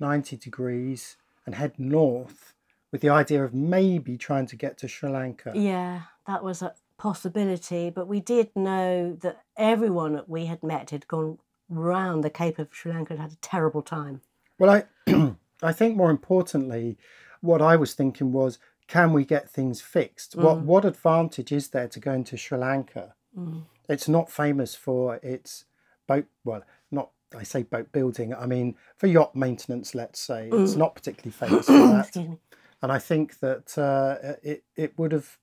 90 0.00 0.36
degrees 0.38 1.16
and 1.44 1.54
head 1.54 1.78
north 1.78 2.54
with 2.90 3.00
the 3.02 3.10
idea 3.10 3.44
of 3.44 3.52
maybe 3.54 4.16
trying 4.16 4.46
to 4.46 4.56
get 4.56 4.78
to 4.78 4.88
Sri 4.88 5.10
Lanka. 5.10 5.52
Yeah, 5.54 6.02
that 6.26 6.42
was 6.42 6.62
a 6.62 6.74
possibility. 7.02 7.90
But 7.90 8.06
we 8.06 8.20
did 8.20 8.50
know 8.54 9.18
that 9.22 9.42
everyone 9.56 10.12
that 10.12 10.28
we 10.28 10.46
had 10.46 10.62
met 10.62 10.90
had 10.90 11.08
gone 11.08 11.38
round 11.68 12.22
the 12.22 12.30
Cape 12.30 12.60
of 12.60 12.68
Sri 12.70 12.92
Lanka 12.92 13.14
and 13.14 13.22
had 13.22 13.32
a 13.32 13.36
terrible 13.42 13.82
time. 13.82 14.20
Well, 14.56 14.70
I, 14.70 15.34
I 15.62 15.72
think 15.72 15.96
more 15.96 16.10
importantly, 16.10 16.96
what 17.40 17.60
I 17.60 17.74
was 17.74 17.94
thinking 17.94 18.30
was, 18.30 18.60
can 18.86 19.12
we 19.12 19.24
get 19.24 19.50
things 19.50 19.80
fixed? 19.80 20.36
What 20.36 20.58
mm. 20.58 20.64
what 20.64 20.84
advantage 20.84 21.50
is 21.50 21.68
there 21.68 21.88
to 21.88 21.98
going 21.98 22.24
to 22.24 22.36
Sri 22.36 22.58
Lanka? 22.58 23.14
Mm. 23.36 23.62
It's 23.88 24.08
not 24.08 24.30
famous 24.30 24.74
for 24.76 25.16
its 25.16 25.64
boat. 26.06 26.26
Well, 26.44 26.62
not 26.90 27.10
I 27.36 27.42
say 27.42 27.62
boat 27.62 27.90
building. 27.90 28.34
I 28.34 28.46
mean 28.46 28.76
for 28.96 29.06
yacht 29.08 29.34
maintenance. 29.34 29.94
Let's 29.94 30.20
say 30.20 30.50
it's 30.52 30.74
mm. 30.74 30.76
not 30.76 30.94
particularly 30.94 31.32
famous 31.32 31.66
for 31.66 31.72
that. 31.94 32.06
Excuse 32.06 32.28
me. 32.28 32.38
And 32.82 32.92
I 32.92 32.98
think 32.98 33.38
that 33.40 33.78
uh, 33.78 34.36
it 34.42 34.64
it 34.76 34.98
would 34.98 35.12
have 35.12 35.38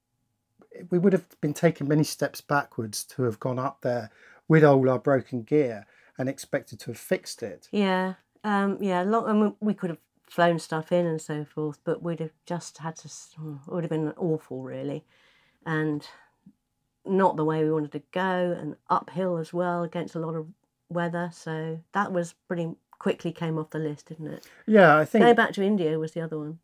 we 0.90 1.00
would 1.00 1.14
have 1.14 1.26
been 1.42 1.54
taking 1.54 1.88
many 1.88 2.04
steps 2.04 2.42
backwards 2.42 3.04
to 3.06 3.24
have 3.24 3.40
gone 3.40 3.60
up 3.60 3.82
there 3.82 4.12
with 4.48 4.64
all 4.64 4.90
our 4.90 5.00
broken 5.00 5.44
gear 5.44 5.86
and 6.18 6.28
expected 6.30 6.80
to 6.82 6.92
have 6.92 6.98
fixed 6.98 7.42
it. 7.44 7.68
Yeah, 7.72 8.16
um, 8.44 8.78
yeah. 8.82 9.04
Long, 9.04 9.26
I 9.28 9.34
mean, 9.34 9.56
we 9.60 9.74
could 9.74 9.90
have 9.90 10.00
flown 10.28 10.60
stuff 10.60 10.92
in 10.92 11.06
and 11.06 11.22
so 11.22 11.46
forth, 11.46 11.80
but 11.84 12.04
we'd 12.04 12.20
have 12.20 12.34
just 12.46 12.80
had 12.80 12.96
to. 12.98 13.10
oh, 13.42 13.60
It 13.68 13.74
would 13.74 13.84
have 13.84 13.90
been 13.92 14.12
awful, 14.18 14.62
really, 14.64 15.04
and 15.66 16.06
not 17.06 17.36
the 17.38 17.46
way 17.46 17.64
we 17.64 17.72
wanted 17.72 17.92
to 17.94 18.04
go, 18.12 18.56
and 18.60 18.76
uphill 18.90 19.38
as 19.38 19.54
well 19.54 19.84
against 19.84 20.16
a 20.16 20.20
lot 20.20 20.36
of 20.36 20.48
weather. 20.90 21.30
So 21.34 21.80
that 21.94 22.12
was 22.12 22.34
pretty 22.48 22.76
quickly 23.00 23.32
came 23.32 23.58
off 23.58 23.70
the 23.70 23.80
list, 23.80 24.10
didn't 24.10 24.28
it? 24.28 24.48
Yeah, 24.68 24.98
I 24.98 25.06
think 25.06 25.24
Going 25.24 25.36
back 25.36 25.54
to 25.54 25.64
India 25.64 25.98
was 25.98 26.12
the 26.12 26.22
other 26.22 26.38
one. 26.38 26.60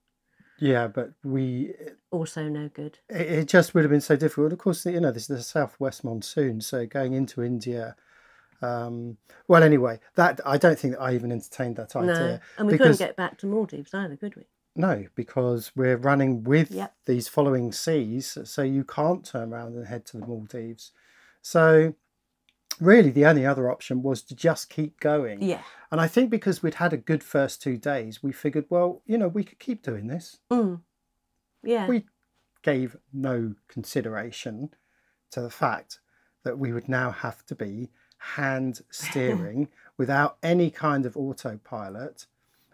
Yeah, 0.59 0.87
but 0.87 1.11
we 1.23 1.73
Also 2.11 2.47
no 2.47 2.69
good. 2.69 2.99
it, 3.09 3.21
it 3.21 3.47
just 3.47 3.73
would 3.73 3.83
have 3.83 3.91
been 3.91 4.01
so 4.01 4.15
difficult. 4.15 4.53
Of 4.53 4.59
course, 4.59 4.85
you 4.85 4.99
know, 4.99 5.11
this 5.11 5.23
is 5.23 5.37
the 5.37 5.43
southwest 5.43 6.03
monsoon, 6.03 6.61
so 6.61 6.85
going 6.85 7.13
into 7.13 7.43
India. 7.43 7.95
Um, 8.61 9.17
well, 9.47 9.63
anyway, 9.63 9.99
that 10.15 10.39
I 10.45 10.57
don't 10.57 10.79
think 10.79 10.93
that 10.95 11.01
I 11.01 11.13
even 11.13 11.31
entertained 11.31 11.75
that 11.75 11.95
idea. 11.95 12.13
No. 12.13 12.39
And 12.57 12.67
we 12.67 12.73
because, 12.73 12.97
couldn't 12.97 13.07
get 13.09 13.15
back 13.17 13.37
to 13.39 13.47
Maldives 13.47 13.93
either, 13.93 14.15
could 14.15 14.35
we? 14.35 14.43
No, 14.77 15.05
because 15.15 15.71
we're 15.75 15.97
running 15.97 16.43
with 16.43 16.71
Yep. 16.71 16.93
these 17.05 17.27
following 17.27 17.71
seas, 17.71 18.37
so 18.45 18.61
you 18.61 18.83
can't 18.83 19.25
turn 19.25 19.53
around 19.53 19.75
and 19.75 19.87
head 19.87 20.05
to 20.07 20.17
the 20.17 20.25
Maldives. 20.25 20.91
So, 21.41 21.95
really, 22.79 23.09
the 23.09 23.25
only 23.25 23.45
other 23.45 23.69
option 23.69 24.01
was 24.01 24.21
to 24.23 24.35
just 24.35 24.69
keep 24.69 24.99
going. 24.99 25.41
Yeah. 25.41 25.61
And 25.91 26.01
I 26.01 26.07
think 26.07 26.29
because 26.29 26.61
we'd 26.61 26.75
had 26.75 26.93
a 26.93 26.97
good 26.97 27.23
first 27.23 27.61
two 27.61 27.77
days, 27.77 28.21
we 28.21 28.31
figured, 28.31 28.65
well, 28.69 29.01
you 29.05 29.17
know, 29.17 29.27
we 29.27 29.43
could 29.43 29.59
keep 29.59 29.81
doing 29.81 30.07
this. 30.07 30.39
Mm. 30.51 30.81
Yeah. 31.63 31.87
We 31.87 32.05
gave 32.61 32.97
no 33.13 33.55
consideration 33.67 34.71
to 35.31 35.41
the 35.41 35.49
fact 35.49 35.99
that 36.43 36.59
we 36.59 36.73
would 36.73 36.89
now 36.89 37.11
have 37.11 37.45
to 37.45 37.55
be 37.55 37.89
hand 38.17 38.81
steering 38.89 39.69
without 39.97 40.37
any 40.43 40.69
kind 40.69 41.05
of 41.05 41.15
autopilot 41.15 42.25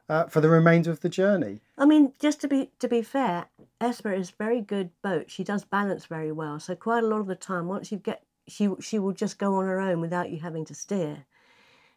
uh, 0.09 0.25
for 0.25 0.41
the 0.41 0.49
remainder 0.49 0.91
of 0.91 0.99
the 0.99 1.09
journey. 1.09 1.61
I 1.77 1.85
mean, 1.85 2.13
just 2.19 2.41
to 2.41 2.47
be 2.47 2.71
to 2.79 2.87
be 2.87 3.01
fair, 3.01 3.45
Esper 3.79 4.11
is 4.11 4.29
a 4.29 4.43
very 4.43 4.61
good 4.61 4.89
boat. 5.01 5.31
She 5.31 5.43
does 5.43 5.63
balance 5.63 6.05
very 6.05 6.31
well. 6.31 6.59
So 6.59 6.75
quite 6.75 7.03
a 7.03 7.07
lot 7.07 7.21
of 7.21 7.27
the 7.27 7.35
time, 7.35 7.67
once 7.67 7.91
you 7.91 7.97
get, 7.97 8.23
she 8.47 8.69
she 8.79 8.99
will 8.99 9.13
just 9.13 9.37
go 9.37 9.55
on 9.55 9.65
her 9.65 9.79
own 9.79 10.01
without 10.01 10.29
you 10.29 10.39
having 10.39 10.65
to 10.65 10.75
steer. 10.75 11.25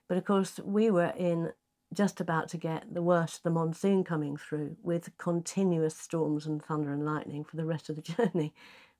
But 0.09 0.18
of 0.18 0.24
course, 0.24 0.61
we 0.62 0.90
were 0.90 1.12
in 1.16 1.52
just 1.92 2.20
about 2.20 2.48
to 2.48 2.57
get 2.57 2.92
the 2.92 3.02
worst 3.02 3.37
of 3.37 3.42
the 3.44 3.50
monsoon 3.50 4.04
coming 4.04 4.37
through 4.37 4.76
with 4.83 5.16
continuous 5.16 5.96
storms 5.96 6.46
and 6.46 6.62
thunder 6.62 6.92
and 6.92 7.04
lightning 7.04 7.44
for 7.44 7.57
the 7.57 7.64
rest 7.64 7.88
of 7.88 7.96
the 7.96 8.02
journey, 8.16 8.52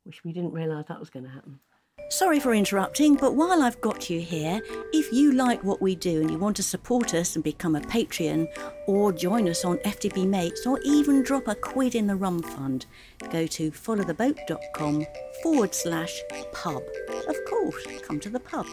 which 0.05 0.25
we 0.25 0.33
didn't 0.33 0.53
realise 0.53 0.87
that 0.87 1.01
was 1.01 1.11
going 1.11 1.25
to 1.25 1.31
happen. 1.31 1.61
Sorry 2.11 2.39
for 2.39 2.55
interrupting, 2.55 3.17
but 3.17 3.35
while 3.35 3.63
I've 3.63 3.81
got 3.81 4.09
you 4.09 4.21
here, 4.21 4.61
if 4.93 5.13
you 5.13 5.33
like 5.33 5.65
what 5.65 5.81
we 5.81 5.97
do 5.97 6.21
and 6.21 6.31
you 6.31 6.39
want 6.39 6.55
to 6.57 6.63
support 6.63 7.15
us 7.15 7.35
and 7.35 7.43
become 7.43 7.75
a 7.75 7.81
Patreon, 7.81 8.47
or 8.87 9.13
join 9.13 9.49
us 9.49 9.65
on 9.65 9.79
FTB 9.79 10.27
Mates, 10.29 10.67
or 10.67 10.79
even 10.85 11.23
drop 11.23 11.49
a 11.49 11.55
quid 11.55 11.95
in 11.95 12.07
the 12.07 12.15
rum 12.15 12.43
fund, 12.43 12.87
go 13.33 13.47
to 13.47 13.71
followtheboat.com 13.71 15.07
forward 15.43 15.75
slash 15.75 16.21
pub. 16.53 16.83
Of 17.27 17.37
course, 17.49 17.87
come 18.03 18.21
to 18.21 18.29
the 18.29 18.41
pub. 18.41 18.67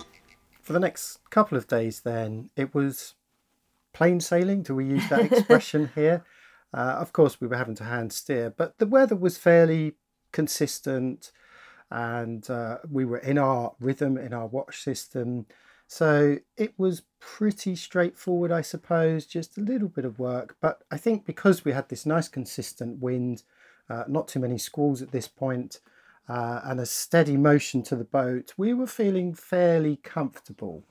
For 0.62 0.74
the 0.74 0.80
next 0.80 1.20
couple 1.30 1.58
of 1.58 1.68
days, 1.68 2.02
then, 2.02 2.50
it 2.56 2.76
was 2.76 3.16
plain 3.94 4.20
sailing. 4.20 4.62
Do 4.62 4.76
we 4.76 4.86
use 4.86 5.08
that 5.10 5.32
expression 5.32 5.90
here? 5.96 6.24
Uh, 6.74 6.98
of 7.00 7.12
course, 7.12 7.42
we 7.42 7.48
were 7.48 7.58
having 7.58 7.76
to 7.76 7.86
hand 7.86 8.14
steer, 8.14 8.54
but 8.56 8.78
the 8.78 8.86
weather 8.86 9.16
was 9.16 9.38
fairly 9.38 9.96
consistent 10.32 11.32
and 11.92 12.50
uh, 12.50 12.80
we 12.90 13.06
were 13.06 13.18
in 13.20 13.38
our 13.38 13.74
rhythm, 13.80 14.18
in 14.18 14.34
our 14.34 14.48
watch 14.48 14.82
system. 14.82 15.46
So 15.88 16.38
it 16.56 16.74
was 16.78 17.04
pretty 17.20 17.76
straightforward, 17.76 18.52
I 18.52 18.62
suppose, 18.62 19.26
just 19.26 19.58
a 19.58 19.62
little 19.62 19.90
bit 19.90 20.06
of 20.06 20.20
work. 20.20 20.56
But 20.62 20.84
I 20.90 20.98
think 20.98 21.26
because 21.26 21.66
we 21.66 21.74
had 21.74 21.90
this 21.90 22.06
nice 22.06 22.30
consistent 22.30 23.00
wind, 23.00 23.44
uh, 23.90 24.06
not 24.08 24.30
too 24.30 24.40
many 24.40 24.58
squalls 24.58 25.02
at 25.02 25.12
this 25.12 25.28
point, 25.28 25.82
uh, 26.30 26.62
and 26.64 26.80
a 26.80 26.86
steady 26.86 27.36
motion 27.36 27.84
to 27.84 27.98
the 27.98 28.06
boat, 28.06 28.54
we 28.58 28.74
were 28.74 28.88
feeling 28.88 29.34
fairly 29.34 29.98
comfortable. 29.98 30.86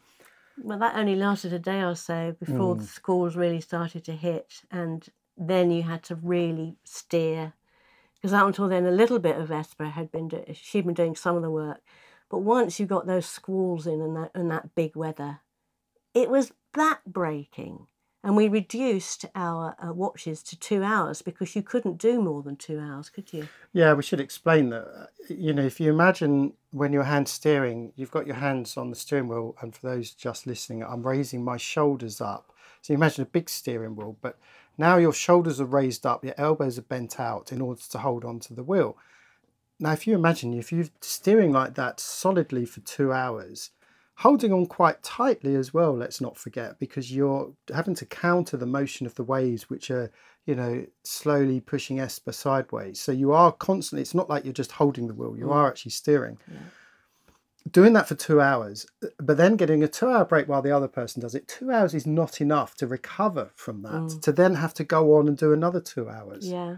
Well, 0.58 0.78
that 0.78 0.96
only 0.96 1.16
lasted 1.16 1.54
a 1.54 1.58
day 1.58 1.82
or 1.82 1.94
so 1.94 2.32
before 2.32 2.76
the 2.76 2.84
squalls 2.84 3.36
really 3.36 3.62
started 3.62 4.04
to 4.04 4.12
hit, 4.12 4.62
and 4.70 5.08
then 5.36 5.70
you 5.70 5.82
had 5.82 6.02
to 6.04 6.16
really 6.16 6.76
steer. 6.84 7.54
Because 8.20 8.34
up 8.34 8.46
until 8.46 8.68
then, 8.68 8.84
a 8.84 8.90
little 8.90 9.18
bit 9.18 9.36
of 9.38 9.50
Esper 9.50 9.86
had 9.86 10.12
been 10.12 10.28
do- 10.28 10.44
she'd 10.52 10.84
been 10.84 10.94
doing 10.94 11.16
some 11.16 11.36
of 11.36 11.42
the 11.42 11.50
work, 11.50 11.80
but 12.28 12.38
once 12.38 12.78
you 12.78 12.86
got 12.86 13.06
those 13.06 13.26
squalls 13.26 13.86
in 13.86 14.00
and 14.02 14.14
that 14.16 14.30
and 14.34 14.50
that 14.50 14.74
big 14.74 14.94
weather, 14.94 15.40
it 16.14 16.28
was 16.28 16.52
that 16.74 17.00
breaking, 17.06 17.86
And 18.22 18.36
we 18.36 18.48
reduced 18.48 19.24
our 19.34 19.74
uh, 19.82 19.94
watches 19.94 20.42
to 20.42 20.58
two 20.58 20.82
hours 20.82 21.22
because 21.22 21.56
you 21.56 21.62
couldn't 21.62 21.96
do 21.96 22.20
more 22.20 22.42
than 22.42 22.56
two 22.56 22.78
hours, 22.78 23.08
could 23.08 23.32
you? 23.32 23.48
Yeah, 23.72 23.94
we 23.94 24.02
should 24.02 24.20
explain 24.20 24.68
that. 24.70 24.86
uh, 24.86 25.06
You 25.28 25.54
know, 25.54 25.62
if 25.64 25.80
you 25.80 25.90
imagine 25.90 26.52
when 26.70 26.92
you're 26.92 27.04
hand 27.04 27.28
steering, 27.28 27.92
you've 27.96 28.10
got 28.10 28.26
your 28.26 28.36
hands 28.36 28.76
on 28.76 28.90
the 28.90 28.96
steering 28.96 29.28
wheel, 29.28 29.56
and 29.62 29.74
for 29.74 29.88
those 29.88 30.10
just 30.10 30.46
listening, 30.46 30.82
I'm 30.82 31.06
raising 31.06 31.42
my 31.42 31.56
shoulders 31.56 32.20
up. 32.20 32.52
So 32.82 32.92
you 32.92 32.98
imagine 32.98 33.22
a 33.22 33.26
big 33.26 33.48
steering 33.48 33.96
wheel, 33.96 34.16
but 34.20 34.38
now 34.80 34.96
your 34.96 35.12
shoulders 35.12 35.60
are 35.60 35.66
raised 35.66 36.06
up, 36.06 36.24
your 36.24 36.34
elbows 36.38 36.78
are 36.78 36.82
bent 36.82 37.20
out 37.20 37.52
in 37.52 37.60
order 37.60 37.82
to 37.90 37.98
hold 37.98 38.24
onto 38.24 38.54
the 38.54 38.62
wheel. 38.64 38.96
Now, 39.78 39.92
if 39.92 40.06
you 40.06 40.14
imagine 40.14 40.54
if 40.54 40.72
you're 40.72 40.86
steering 41.00 41.52
like 41.52 41.74
that 41.74 42.00
solidly 42.00 42.64
for 42.64 42.80
two 42.80 43.12
hours, 43.12 43.70
holding 44.16 44.52
on 44.52 44.66
quite 44.66 45.02
tightly 45.02 45.54
as 45.54 45.72
well, 45.72 45.94
let's 45.96 46.20
not 46.20 46.36
forget, 46.36 46.78
because 46.78 47.14
you're 47.14 47.52
having 47.72 47.94
to 47.94 48.06
counter 48.06 48.56
the 48.56 48.66
motion 48.66 49.06
of 49.06 49.14
the 49.14 49.24
waves, 49.24 49.70
which 49.70 49.90
are, 49.90 50.10
you 50.46 50.54
know, 50.54 50.84
slowly 51.04 51.60
pushing 51.60 52.00
Esper 52.00 52.32
sideways. 52.32 53.00
So 53.00 53.12
you 53.12 53.32
are 53.32 53.52
constantly, 53.52 54.02
it's 54.02 54.14
not 54.14 54.28
like 54.28 54.44
you're 54.44 54.52
just 54.52 54.72
holding 54.72 55.06
the 55.06 55.14
wheel, 55.14 55.36
you 55.36 55.46
mm. 55.46 55.54
are 55.54 55.68
actually 55.68 55.92
steering. 55.92 56.38
Doing 57.70 57.92
that 57.92 58.08
for 58.08 58.14
two 58.14 58.40
hours, 58.40 58.86
but 59.18 59.36
then 59.36 59.56
getting 59.56 59.82
a 59.82 59.88
two 59.88 60.08
hour 60.08 60.24
break 60.24 60.48
while 60.48 60.62
the 60.62 60.74
other 60.74 60.88
person 60.88 61.20
does 61.20 61.34
it, 61.34 61.46
two 61.46 61.70
hours 61.70 61.94
is 61.94 62.06
not 62.06 62.40
enough 62.40 62.74
to 62.76 62.86
recover 62.86 63.50
from 63.54 63.82
that, 63.82 64.22
to 64.22 64.32
then 64.32 64.54
have 64.54 64.72
to 64.74 64.84
go 64.84 65.16
on 65.16 65.28
and 65.28 65.36
do 65.36 65.52
another 65.52 65.80
two 65.80 66.08
hours. 66.08 66.48
Yeah. 66.48 66.76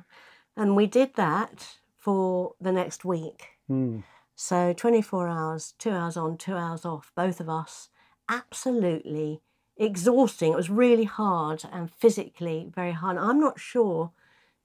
And 0.56 0.74
we 0.74 0.86
did 0.86 1.14
that 1.14 1.76
for 1.96 2.54
the 2.60 2.72
next 2.72 3.04
week. 3.04 3.58
Mm. 3.70 4.02
So 4.34 4.72
24 4.72 5.28
hours, 5.28 5.74
two 5.78 5.90
hours 5.90 6.16
on, 6.16 6.36
two 6.36 6.56
hours 6.56 6.84
off, 6.84 7.12
both 7.14 7.38
of 7.38 7.48
us, 7.48 7.90
absolutely 8.28 9.40
exhausting. 9.76 10.52
It 10.52 10.56
was 10.56 10.70
really 10.70 11.04
hard 11.04 11.62
and 11.70 11.92
physically 11.92 12.70
very 12.74 12.92
hard. 12.92 13.16
I'm 13.16 13.40
not 13.40 13.60
sure 13.60 14.10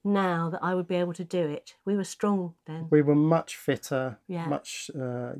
now 0.08 0.50
that 0.50 0.60
I 0.62 0.74
would 0.74 0.88
be 0.88 0.96
able 0.96 1.12
to 1.14 1.24
do 1.24 1.46
it. 1.46 1.74
We 1.84 1.96
were 1.96 2.04
strong 2.04 2.54
then. 2.66 2.86
We 2.90 3.02
were 3.02 3.14
much 3.14 3.56
fitter, 3.56 4.18
Yeah. 4.26 4.46
much 4.46 4.90
uh, 4.98 5.32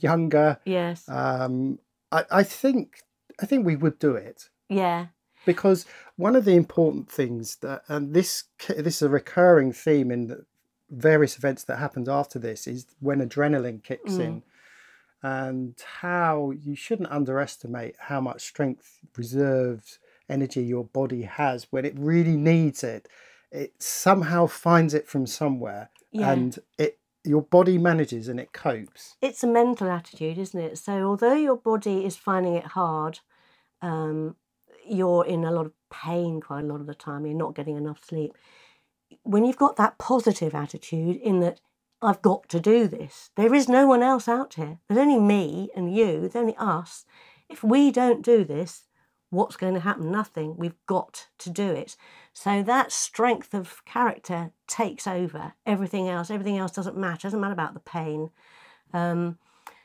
younger. 0.00 0.58
Yes. 0.64 1.08
Um, 1.08 1.78
I, 2.12 2.24
I 2.30 2.42
think 2.42 3.00
I 3.40 3.46
think 3.46 3.64
we 3.64 3.76
would 3.76 3.98
do 3.98 4.14
it. 4.16 4.48
yeah. 4.68 5.06
because 5.46 5.86
one 6.16 6.34
of 6.36 6.44
the 6.44 6.56
important 6.56 7.10
things 7.10 7.56
that 7.56 7.82
and 7.88 8.12
this 8.12 8.44
this 8.68 8.96
is 8.96 9.02
a 9.02 9.08
recurring 9.08 9.72
theme 9.72 10.10
in 10.10 10.26
the 10.26 10.44
various 10.90 11.36
events 11.38 11.64
that 11.64 11.76
happened 11.78 12.08
after 12.08 12.38
this 12.38 12.66
is 12.66 12.86
when 13.00 13.20
adrenaline 13.26 13.82
kicks 13.82 14.16
in 14.16 14.42
and 15.22 15.74
how 16.00 16.50
you 16.50 16.74
shouldn't 16.74 17.10
underestimate 17.10 17.94
how 17.98 18.20
much 18.20 18.42
strength 18.42 18.98
reserves 19.16 19.98
energy 20.28 20.62
your 20.62 20.84
body 20.84 21.22
has 21.22 21.66
when 21.70 21.84
it 21.84 21.94
really 21.98 22.36
needs 22.36 22.82
it 22.84 23.08
it 23.50 23.82
somehow 23.82 24.46
finds 24.46 24.94
it 24.94 25.06
from 25.08 25.26
somewhere 25.26 25.90
Yeah. 26.12 26.32
and 26.32 26.58
it 26.78 26.98
your 27.24 27.42
body 27.42 27.76
manages 27.78 28.28
and 28.28 28.40
it 28.40 28.52
copes 28.52 29.16
It's 29.20 29.42
a 29.42 29.46
mental 29.46 29.90
attitude, 29.90 30.38
isn't 30.38 30.60
it? 30.60 30.78
So 30.78 31.04
although 31.04 31.34
your 31.34 31.56
body 31.56 32.04
is 32.04 32.16
finding 32.16 32.54
it 32.54 32.64
hard, 32.68 33.20
um, 33.82 34.36
you're 34.86 35.26
in 35.26 35.44
a 35.44 35.50
lot 35.50 35.66
of 35.66 35.72
pain 35.90 36.40
quite 36.40 36.64
a 36.64 36.66
lot 36.66 36.80
of 36.80 36.86
the 36.86 36.94
time. 36.94 37.26
You're 37.26 37.36
not 37.36 37.54
getting 37.54 37.76
enough 37.76 38.02
sleep. 38.04 38.32
When 39.24 39.44
you've 39.44 39.58
got 39.58 39.76
that 39.76 39.98
positive 39.98 40.54
attitude, 40.54 41.16
in 41.16 41.40
that 41.40 41.60
I've 42.00 42.22
got 42.22 42.48
to 42.50 42.60
do 42.60 42.86
this. 42.86 43.30
There 43.36 43.52
is 43.54 43.68
no 43.68 43.86
one 43.86 44.02
else 44.02 44.28
out 44.28 44.54
here. 44.54 44.78
There's 44.88 45.00
only 45.00 45.18
me 45.18 45.68
and 45.74 45.94
you. 45.94 46.20
There's 46.20 46.36
only 46.36 46.56
us. 46.56 47.04
If 47.48 47.64
we 47.64 47.90
don't 47.90 48.24
do 48.24 48.44
this, 48.44 48.84
what's 49.30 49.56
going 49.56 49.74
to 49.74 49.80
happen? 49.80 50.10
Nothing. 50.10 50.56
We've 50.56 50.78
got 50.86 51.26
to 51.38 51.50
do 51.50 51.70
it. 51.70 51.96
So 52.40 52.62
that 52.62 52.92
strength 52.92 53.52
of 53.52 53.84
character 53.84 54.52
takes 54.68 55.08
over 55.08 55.54
everything 55.66 56.08
else. 56.08 56.30
Everything 56.30 56.56
else 56.56 56.70
doesn't 56.70 56.96
matter. 56.96 57.22
doesn't 57.22 57.40
matter 57.40 57.52
about 57.52 57.74
the 57.74 57.80
pain. 57.80 58.30
Um, 58.92 59.38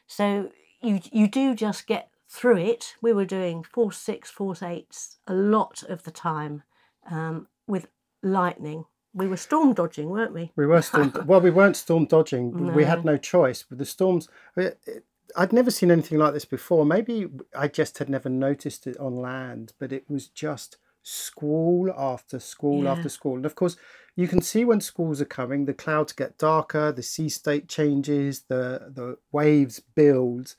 so 0.05 0.51
you 0.79 0.99
you 1.11 1.27
do 1.27 1.55
just 1.55 1.87
get 1.87 2.09
through 2.29 2.57
it. 2.57 2.93
We 3.01 3.11
were 3.11 3.25
doing 3.25 3.63
force 3.63 3.97
six, 3.97 4.29
force 4.29 4.61
eights 4.61 5.17
a 5.25 5.33
lot 5.33 5.81
of 5.89 6.03
the 6.03 6.11
time 6.11 6.61
um, 7.09 7.47
with 7.65 7.87
lightning. 8.21 8.85
We 9.15 9.27
were 9.27 9.37
storm 9.37 9.73
dodging, 9.73 10.09
weren't 10.11 10.35
we? 10.35 10.51
We 10.55 10.67
were 10.67 10.83
storm. 10.83 11.11
well, 11.25 11.41
we 11.41 11.49
weren't 11.49 11.75
storm 11.75 12.05
dodging. 12.05 12.51
but 12.65 12.75
We 12.75 12.83
had 12.83 13.03
No. 13.03 13.13
no 13.13 13.17
choice. 13.17 13.65
With 13.67 13.79
the 13.79 13.85
storms, 13.85 14.29
it- 14.55 14.79
it- 14.85 15.05
I'd 15.35 15.53
never 15.53 15.71
seen 15.71 15.89
anything 15.89 16.19
like 16.19 16.33
this 16.35 16.45
before. 16.45 16.85
Maybe 16.85 17.27
I 17.55 17.67
just 17.67 17.97
had 17.97 18.09
never 18.09 18.29
noticed 18.29 18.85
it 18.85 18.97
on 18.97 19.15
land, 19.19 19.73
but 19.79 19.91
it 19.91 20.07
was 20.07 20.27
just 20.27 20.77
squall 21.03 21.93
after 21.95 22.39
school 22.39 22.83
Yeah. 22.85 22.93
after 22.93 23.09
school. 23.09 23.35
And 23.35 23.45
of 23.45 23.55
course, 23.55 23.75
you 24.15 24.27
can 24.27 24.41
see 24.41 24.63
when 24.65 24.81
squalls 24.81 25.21
are 25.21 25.25
coming. 25.25 25.65
The 25.65 25.73
clouds 25.73 26.13
get 26.13 26.37
darker, 26.37 26.91
the 26.91 27.03
sea 27.03 27.29
state 27.29 27.67
changes, 27.67 28.43
the 28.47 28.91
the 28.93 29.17
waves 29.31 29.79
build, 29.79 30.55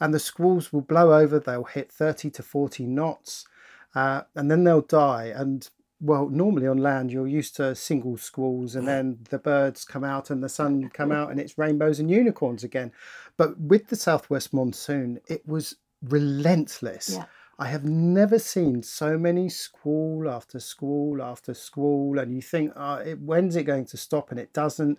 and 0.00 0.12
the 0.12 0.18
squalls 0.18 0.72
will 0.72 0.80
blow 0.80 1.12
over. 1.12 1.38
They'll 1.38 1.64
hit 1.64 1.92
thirty 1.92 2.30
to 2.30 2.42
forty 2.42 2.86
knots, 2.86 3.46
uh, 3.94 4.22
and 4.34 4.50
then 4.50 4.64
they'll 4.64 4.80
die. 4.80 5.26
And 5.26 5.68
well, 6.00 6.28
normally 6.28 6.66
on 6.66 6.78
land 6.78 7.10
you're 7.12 7.26
used 7.26 7.56
to 7.56 7.74
single 7.74 8.16
squalls, 8.16 8.74
and 8.76 8.86
then 8.86 9.18
the 9.30 9.38
birds 9.38 9.84
come 9.84 10.04
out 10.04 10.30
and 10.30 10.42
the 10.42 10.48
sun 10.48 10.88
come 10.90 11.12
out, 11.12 11.30
and 11.30 11.40
it's 11.40 11.56
rainbows 11.58 11.98
and 12.00 12.10
unicorns 12.10 12.62
again. 12.64 12.92
But 13.36 13.58
with 13.58 13.88
the 13.88 13.96
southwest 13.96 14.52
monsoon, 14.52 15.20
it 15.28 15.46
was 15.46 15.76
relentless. 16.02 17.14
Yeah. 17.16 17.24
I 17.58 17.66
have 17.68 17.84
never 17.84 18.38
seen 18.38 18.82
so 18.82 19.16
many 19.16 19.48
squall 19.48 20.28
after 20.28 20.58
squall 20.58 21.22
after 21.22 21.54
squall, 21.54 22.18
and 22.18 22.34
you 22.34 22.42
think, 22.42 22.72
oh, 22.76 22.96
it, 22.96 23.20
when's 23.20 23.56
it 23.56 23.64
going 23.64 23.86
to 23.86 23.96
stop? 23.96 24.30
And 24.30 24.40
it 24.40 24.52
doesn't. 24.52 24.98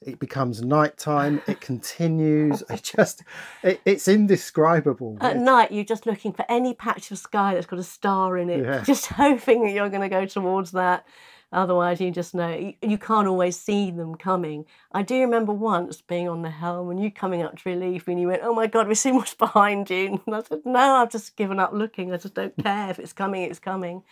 It 0.00 0.18
becomes 0.18 0.62
nighttime. 0.62 1.42
It 1.46 1.60
continues. 1.60 2.62
It 2.70 2.82
just, 2.82 3.22
it, 3.62 3.80
it's 3.84 4.08
indescribable. 4.08 5.18
At 5.20 5.36
night, 5.36 5.70
you're 5.70 5.84
just 5.84 6.06
looking 6.06 6.32
for 6.32 6.44
any 6.48 6.74
patch 6.74 7.10
of 7.10 7.18
sky 7.18 7.54
that's 7.54 7.66
got 7.66 7.78
a 7.78 7.84
star 7.84 8.36
in 8.38 8.50
it, 8.50 8.64
Yeah. 8.64 8.82
just 8.86 9.06
hoping 9.06 9.64
that 9.64 9.72
you're 9.72 9.90
going 9.90 10.02
to 10.02 10.08
go 10.08 10.26
towards 10.26 10.72
that. 10.72 11.06
Otherwise, 11.52 12.00
you 12.00 12.10
just 12.10 12.34
know 12.34 12.74
you, 12.80 12.96
can't 12.96 13.28
always 13.28 13.60
see 13.60 13.90
them 13.90 14.14
coming. 14.14 14.64
I 14.92 15.02
do 15.02 15.20
remember 15.20 15.52
once 15.52 16.00
being 16.00 16.26
on 16.26 16.40
the 16.40 16.50
helm 16.50 16.88
and 16.90 17.02
you 17.02 17.10
coming 17.10 17.42
up 17.42 17.58
to 17.58 17.68
relieve 17.68 18.06
me, 18.06 18.14
and 18.14 18.20
you 18.22 18.28
went, 18.28 18.42
"Oh 18.42 18.54
my 18.54 18.66
God, 18.66 18.88
we've 18.88 18.96
seen 18.96 19.14
what's 19.16 19.34
behind 19.34 19.90
you." 19.90 20.20
And 20.26 20.34
I 20.34 20.42
said, 20.42 20.62
"No, 20.64 20.96
I've 20.96 21.10
just 21.10 21.36
given 21.36 21.58
up 21.58 21.72
looking. 21.72 22.12
I 22.12 22.16
just 22.16 22.34
don't 22.34 22.56
care 22.56 22.90
if 22.90 22.98
it's 22.98 23.12
coming. 23.12 23.42
It's 23.42 23.58
coming." 23.58 24.02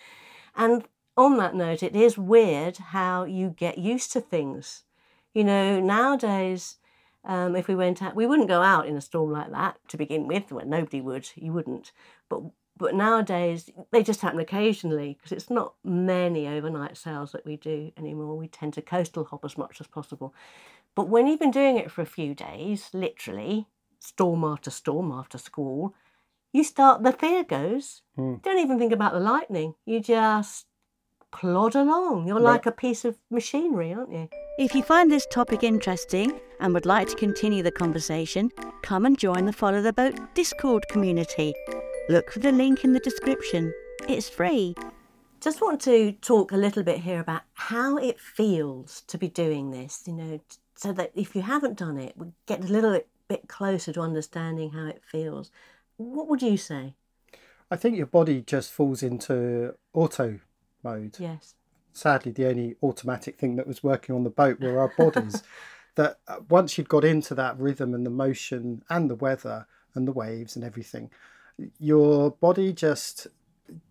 And 0.55 0.87
on 1.17 1.39
that 1.39 1.55
note, 1.55 1.83
it 1.83 1.97
is 1.97 2.19
weird 2.19 2.77
how 2.77 3.25
you 3.25 3.51
get 3.51 3.79
used 3.79 4.13
to 4.13 4.21
things. 4.21 4.85
You 5.33 5.45
know, 5.45 5.81
nowadays, 5.81 6.77
um, 7.25 7.57
if 7.57 7.69
we 7.69 7.75
went 7.75 8.03
out, 8.03 8.17
we 8.17 8.27
wouldn't 8.27 8.49
go 8.49 8.63
out 8.63 8.87
in 8.87 8.97
a 8.97 9.01
storm 9.01 9.33
like 9.33 9.51
that 9.51 9.79
to 9.89 9.97
begin 9.97 10.27
with. 10.27 10.51
Well, 10.53 10.67
nobody 10.67 11.01
would. 11.01 11.29
You 11.35 11.53
wouldn't. 11.53 11.93
But 12.29 12.43
but 12.81 12.95
nowadays 12.95 13.71
they 13.91 14.03
just 14.03 14.23
happen 14.23 14.41
occasionally 14.41 15.15
because 15.19 15.33
it's 15.33 15.51
not 15.51 15.75
many 15.85 16.49
overnight 16.49 16.97
sails 16.97 17.33
that 17.33 17.45
we 17.45 17.57
do 17.57 17.93
anymore. 17.97 18.37
We 18.37 18.49
tend 18.49 18.73
to 18.75 18.83
coastal 18.83 19.25
hop 19.25 19.45
as 19.45 19.59
much 19.59 19.81
as 19.81 19.87
possible. 19.87 20.35
But 20.95 21.09
when 21.09 21.27
you've 21.27 21.39
been 21.39 21.51
doing 21.51 21.77
it 21.77 21.91
for 21.91 22.01
a 22.01 22.07
few 22.07 22.35
days, 22.35 22.89
literally 22.93 23.67
storm 23.99 24.45
after 24.45 24.71
storm 24.71 25.13
after 25.13 25.37
squall, 25.37 25.95
you 26.53 26.65
start 26.65 27.03
the 27.03 27.13
fear 27.13 27.45
goes. 27.45 28.03
Hmm. 28.17 28.37
Don't 28.43 28.59
even 28.59 28.79
think 28.79 28.93
about 28.93 29.13
the 29.13 29.21
lightning. 29.21 29.75
You 29.85 30.01
just 30.01 30.67
plod 31.31 31.77
along. 31.77 32.27
You're 32.27 32.37
Right. 32.37 32.53
like 32.53 32.67
a 32.67 32.73
piece 32.73 33.05
of 33.05 33.19
machinery, 33.31 33.93
aren't 33.93 34.11
you? 34.11 34.29
If 34.59 34.75
you 34.75 34.83
find 34.83 35.11
this 35.11 35.27
topic 35.31 35.63
interesting 35.63 36.41
and 36.61 36.75
would 36.75 36.87
like 36.87 37.09
to 37.09 37.15
continue 37.15 37.63
the 37.63 37.71
conversation, 37.71 38.51
come 38.83 39.07
and 39.07 39.19
join 39.19 39.45
the 39.45 39.53
Follow 39.53 39.81
the 39.81 39.93
Boat 39.93 40.19
Discord 40.35 40.89
community. 40.89 41.55
Look 42.11 42.33
for 42.33 42.41
the 42.41 42.51
link 42.51 42.83
in 42.83 42.93
the 42.93 42.99
description. 42.99 43.73
It's 44.09 44.29
free. 44.29 44.75
just 45.41 45.61
want 45.61 45.81
to 45.83 46.11
talk 46.11 46.51
a 46.51 46.57
little 46.57 46.83
bit 46.83 46.99
here 46.99 47.21
about 47.21 47.43
how 47.55 47.99
it 47.99 48.19
feels 48.19 49.03
to 49.03 49.17
be 49.17 49.29
doing 49.29 49.71
this, 49.71 50.03
you 50.09 50.15
know, 50.15 50.41
so 50.75 50.93
that 50.93 51.13
if 51.15 51.37
you 51.37 51.43
haven't 51.43 51.79
done 51.79 51.99
it, 51.99 52.15
we 52.17 52.33
get 52.47 52.65
a 52.65 52.67
little 52.67 53.01
bit 53.29 53.47
closer 53.47 53.93
to 53.93 54.01
understanding 54.01 54.71
how 54.71 54.87
it 54.87 55.05
feels. 55.05 55.53
What 55.99 56.27
would 56.27 56.43
you 56.43 56.57
say? 56.57 56.95
I 57.71 57.77
think 57.77 57.97
your 57.97 58.07
body 58.07 58.41
just 58.41 58.73
falls 58.73 59.05
into 59.05 59.77
auto 59.95 60.41
mode. 60.83 61.17
Yes. 61.21 61.55
Sadly, 61.93 62.33
the 62.33 62.49
only 62.49 62.75
automatic 62.83 63.39
thing 63.39 63.55
that 63.55 63.69
was 63.69 63.85
working 63.85 64.17
on 64.17 64.25
the 64.25 64.31
boat 64.31 64.59
were 64.59 64.81
our 64.81 64.93
bodies. 64.99 65.45
that 65.95 66.19
uh, 66.27 66.39
once 66.49 66.77
you'd 66.77 66.89
got 66.89 67.05
into 67.05 67.37
that 67.37 67.57
rhythm 67.57 67.95
and 67.95 68.05
the 68.05 68.11
motion 68.11 68.83
and 68.91 69.09
the 69.09 69.15
weather 69.15 69.69
and 69.95 70.09
the 70.09 70.13
waves 70.13 70.57
and 70.57 70.65
everything, 70.65 71.09
your 71.79 72.33
body 72.33 72.73
just 72.73 73.27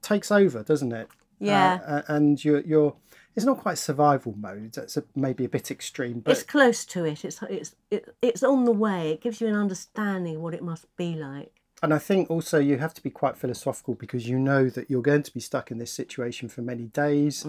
takes 0.01 0.31
over, 0.31 0.63
doesn't 0.63 0.91
it? 0.91 1.09
Yeah. 1.39 1.79
Uh, 1.85 2.01
and 2.07 2.43
you're 2.43 2.61
you're 2.61 2.95
it's 3.35 3.45
not 3.45 3.59
quite 3.59 3.77
survival 3.77 4.35
mode. 4.37 4.73
That's 4.73 4.97
a, 4.97 5.03
maybe 5.15 5.45
a 5.45 5.49
bit 5.49 5.71
extreme, 5.71 6.19
but 6.19 6.31
it's 6.31 6.43
close 6.43 6.85
to 6.85 7.05
it. 7.05 7.23
It's 7.23 7.41
it's 7.49 7.75
it, 7.89 8.15
it's 8.21 8.43
on 8.43 8.65
the 8.65 8.71
way. 8.71 9.11
It 9.11 9.21
gives 9.21 9.39
you 9.39 9.47
an 9.47 9.55
understanding 9.55 10.37
of 10.37 10.41
what 10.41 10.53
it 10.53 10.63
must 10.63 10.93
be 10.97 11.15
like. 11.15 11.53
And 11.81 11.93
I 11.93 11.97
think 11.97 12.29
also 12.29 12.59
you 12.59 12.77
have 12.77 12.93
to 12.95 13.01
be 13.01 13.09
quite 13.09 13.37
philosophical 13.37 13.95
because 13.95 14.27
you 14.27 14.37
know 14.37 14.69
that 14.69 14.89
you're 14.89 15.01
going 15.01 15.23
to 15.23 15.33
be 15.33 15.39
stuck 15.39 15.71
in 15.71 15.77
this 15.77 15.93
situation 15.93 16.49
for 16.49 16.61
many 16.61 16.87
days. 16.87 17.45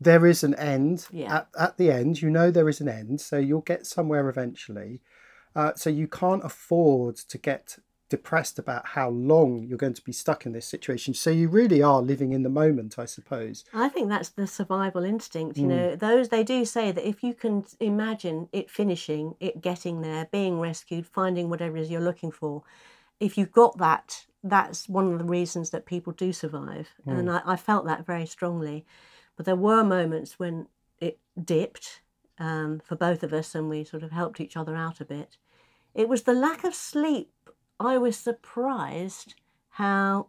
There 0.00 0.26
is 0.26 0.42
an 0.42 0.54
end. 0.54 0.98
Mm. 0.98 1.08
Yeah. 1.12 1.36
At, 1.36 1.48
at 1.58 1.76
the 1.76 1.90
end, 1.90 2.22
you 2.22 2.30
know 2.30 2.50
there 2.50 2.68
is 2.68 2.80
an 2.80 2.88
end, 2.88 3.20
so 3.20 3.36
you'll 3.36 3.60
get 3.60 3.86
somewhere 3.86 4.28
eventually. 4.30 5.02
Uh, 5.54 5.72
so 5.74 5.90
you 5.90 6.06
can't 6.06 6.44
afford 6.44 7.16
to 7.16 7.38
get 7.38 7.78
depressed 8.08 8.58
about 8.58 8.86
how 8.86 9.08
long 9.08 9.64
you're 9.64 9.78
going 9.78 9.94
to 9.94 10.04
be 10.04 10.12
stuck 10.12 10.46
in 10.46 10.52
this 10.52 10.66
situation. 10.66 11.14
So 11.14 11.30
you 11.30 11.48
really 11.48 11.82
are 11.82 12.00
living 12.00 12.32
in 12.32 12.42
the 12.42 12.48
moment, 12.48 12.98
I 12.98 13.04
suppose. 13.04 13.64
I 13.74 13.88
think 13.88 14.08
that's 14.08 14.28
the 14.28 14.46
survival 14.46 15.04
instinct. 15.04 15.58
You 15.58 15.66
know, 15.66 15.96
those 15.96 16.28
they 16.28 16.44
do 16.44 16.64
say 16.64 16.92
that 16.92 17.08
if 17.08 17.22
you 17.22 17.34
can 17.34 17.64
imagine 17.80 18.48
it 18.52 18.70
finishing, 18.70 19.34
it 19.40 19.60
getting 19.60 20.02
there, 20.02 20.28
being 20.30 20.60
rescued, 20.60 21.06
finding 21.06 21.50
whatever 21.50 21.76
it 21.76 21.82
is 21.82 21.90
you're 21.90 22.00
looking 22.00 22.30
for, 22.30 22.62
if 23.18 23.36
you've 23.36 23.52
got 23.52 23.78
that, 23.78 24.26
that's 24.44 24.88
one 24.88 25.12
of 25.12 25.18
the 25.18 25.24
reasons 25.24 25.70
that 25.70 25.86
people 25.86 26.12
do 26.12 26.32
survive. 26.32 26.88
And 27.06 27.30
I, 27.30 27.42
I 27.44 27.56
felt 27.56 27.86
that 27.86 28.06
very 28.06 28.26
strongly. 28.26 28.86
But 29.36 29.46
there 29.46 29.56
were 29.56 29.82
moments 29.82 30.38
when 30.38 30.68
it 30.98 31.18
dipped 31.42 32.00
um, 32.38 32.80
for 32.84 32.96
both 32.96 33.22
of 33.22 33.32
us, 33.32 33.54
and 33.54 33.68
we 33.68 33.84
sort 33.84 34.02
of 34.02 34.12
helped 34.12 34.40
each 34.40 34.56
other 34.56 34.76
out 34.76 35.00
a 35.00 35.04
bit. 35.04 35.36
It 35.94 36.08
was 36.08 36.22
the 36.22 36.34
lack 36.34 36.64
of 36.64 36.74
sleep. 36.74 37.32
I 37.78 37.98
was 37.98 38.16
surprised 38.16 39.34
how 39.70 40.28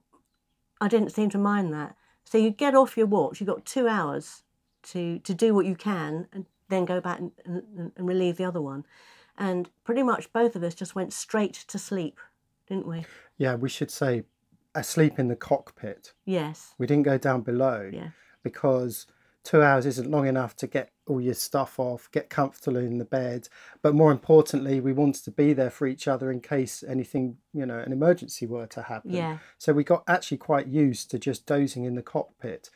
I 0.81 0.87
didn't 0.87 1.11
seem 1.11 1.29
to 1.31 1.37
mind 1.37 1.73
that. 1.73 1.95
So 2.25 2.37
you 2.37 2.49
get 2.49 2.75
off 2.75 2.97
your 2.97 3.07
watch, 3.07 3.39
you've 3.39 3.47
got 3.47 3.65
two 3.65 3.87
hours 3.87 4.43
to, 4.83 5.19
to 5.19 5.33
do 5.33 5.53
what 5.53 5.65
you 5.65 5.75
can 5.75 6.27
and 6.33 6.45
then 6.69 6.85
go 6.85 6.99
back 6.99 7.19
and, 7.19 7.31
and, 7.45 7.91
and 7.95 8.07
relieve 8.07 8.37
the 8.37 8.43
other 8.43 8.61
one. 8.61 8.85
And 9.37 9.69
pretty 9.83 10.03
much 10.03 10.33
both 10.33 10.55
of 10.55 10.63
us 10.63 10.73
just 10.75 10.95
went 10.95 11.13
straight 11.13 11.53
to 11.53 11.79
sleep, 11.79 12.19
didn't 12.67 12.87
we? 12.87 13.05
Yeah, 13.37 13.55
we 13.55 13.69
should 13.69 13.91
say 13.91 14.23
asleep 14.75 15.19
in 15.19 15.27
the 15.27 15.35
cockpit. 15.35 16.13
Yes. 16.25 16.73
We 16.77 16.85
didn't 16.87 17.03
go 17.03 17.17
down 17.17 17.41
below. 17.41 17.89
Yeah. 17.93 18.09
because 18.43 19.07
two 19.43 19.61
hours 19.61 19.85
isn't 19.85 20.09
long 20.09 20.27
enough 20.27 20.55
to 20.57 20.67
get 20.67 20.91
all 21.07 21.21
your 21.21 21.33
stuff 21.33 21.79
off, 21.79 22.09
get 22.11 22.29
comfortable 22.29 22.77
in 22.77 22.97
the 22.97 23.05
bed. 23.05 23.49
But 23.81 23.95
more 23.95 24.11
importantly, 24.11 24.79
we 24.79 24.93
wanted 24.93 25.23
to 25.25 25.31
be 25.31 25.53
there 25.53 25.69
for 25.69 25.87
each 25.87 26.07
other 26.07 26.31
in 26.31 26.41
case 26.41 26.83
anything, 26.87 27.37
you 27.53 27.65
know, 27.65 27.79
an 27.79 27.91
emergency 27.91 28.45
were 28.45 28.67
to 28.67 28.83
happen. 28.83 29.11
Yeah. 29.13 29.37
So 29.57 29.73
we 29.73 29.83
got 29.83 30.03
actually 30.07 30.37
quite 30.37 30.67
used 30.67 31.09
to 31.11 31.19
just 31.19 31.45
dozing 31.45 31.85
in 31.85 31.95
the 31.95 32.01
cockpit. 32.01 32.69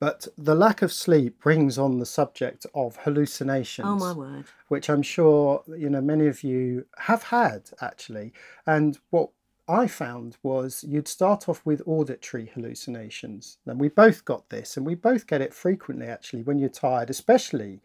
But 0.00 0.26
the 0.36 0.54
lack 0.56 0.82
of 0.82 0.92
sleep 0.92 1.40
brings 1.40 1.78
on 1.78 1.98
the 1.98 2.06
subject 2.06 2.66
of 2.74 2.96
hallucinations 2.96 3.86
Oh 3.88 3.94
my 3.96 4.12
word. 4.12 4.44
which 4.68 4.90
I'm 4.90 5.02
sure 5.02 5.62
you 5.68 5.88
know 5.88 6.00
many 6.00 6.26
of 6.26 6.42
you 6.42 6.86
have 6.98 7.22
had 7.24 7.70
actually. 7.80 8.32
And 8.66 8.98
what 9.10 9.30
I 9.66 9.86
found 9.86 10.36
was 10.42 10.84
you'd 10.86 11.08
start 11.08 11.48
off 11.48 11.64
with 11.64 11.82
auditory 11.86 12.50
hallucinations. 12.54 13.58
And 13.66 13.80
we 13.80 13.88
both 13.88 14.24
got 14.24 14.50
this, 14.50 14.76
and 14.76 14.84
we 14.84 14.94
both 14.94 15.26
get 15.26 15.40
it 15.40 15.54
frequently 15.54 16.06
actually 16.06 16.42
when 16.42 16.58
you're 16.58 16.68
tired, 16.68 17.10
especially 17.10 17.80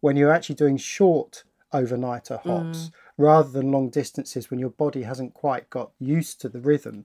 when 0.00 0.16
you're 0.16 0.32
actually 0.32 0.54
doing 0.54 0.76
short 0.76 1.44
overnighter 1.72 2.40
hops 2.42 2.90
rather 3.18 3.50
than 3.50 3.72
long 3.72 3.90
distances 3.90 4.50
when 4.50 4.60
your 4.60 4.70
body 4.70 5.02
hasn't 5.02 5.34
quite 5.34 5.68
got 5.70 5.90
used 5.98 6.40
to 6.40 6.48
the 6.48 6.60
rhythm. 6.60 7.04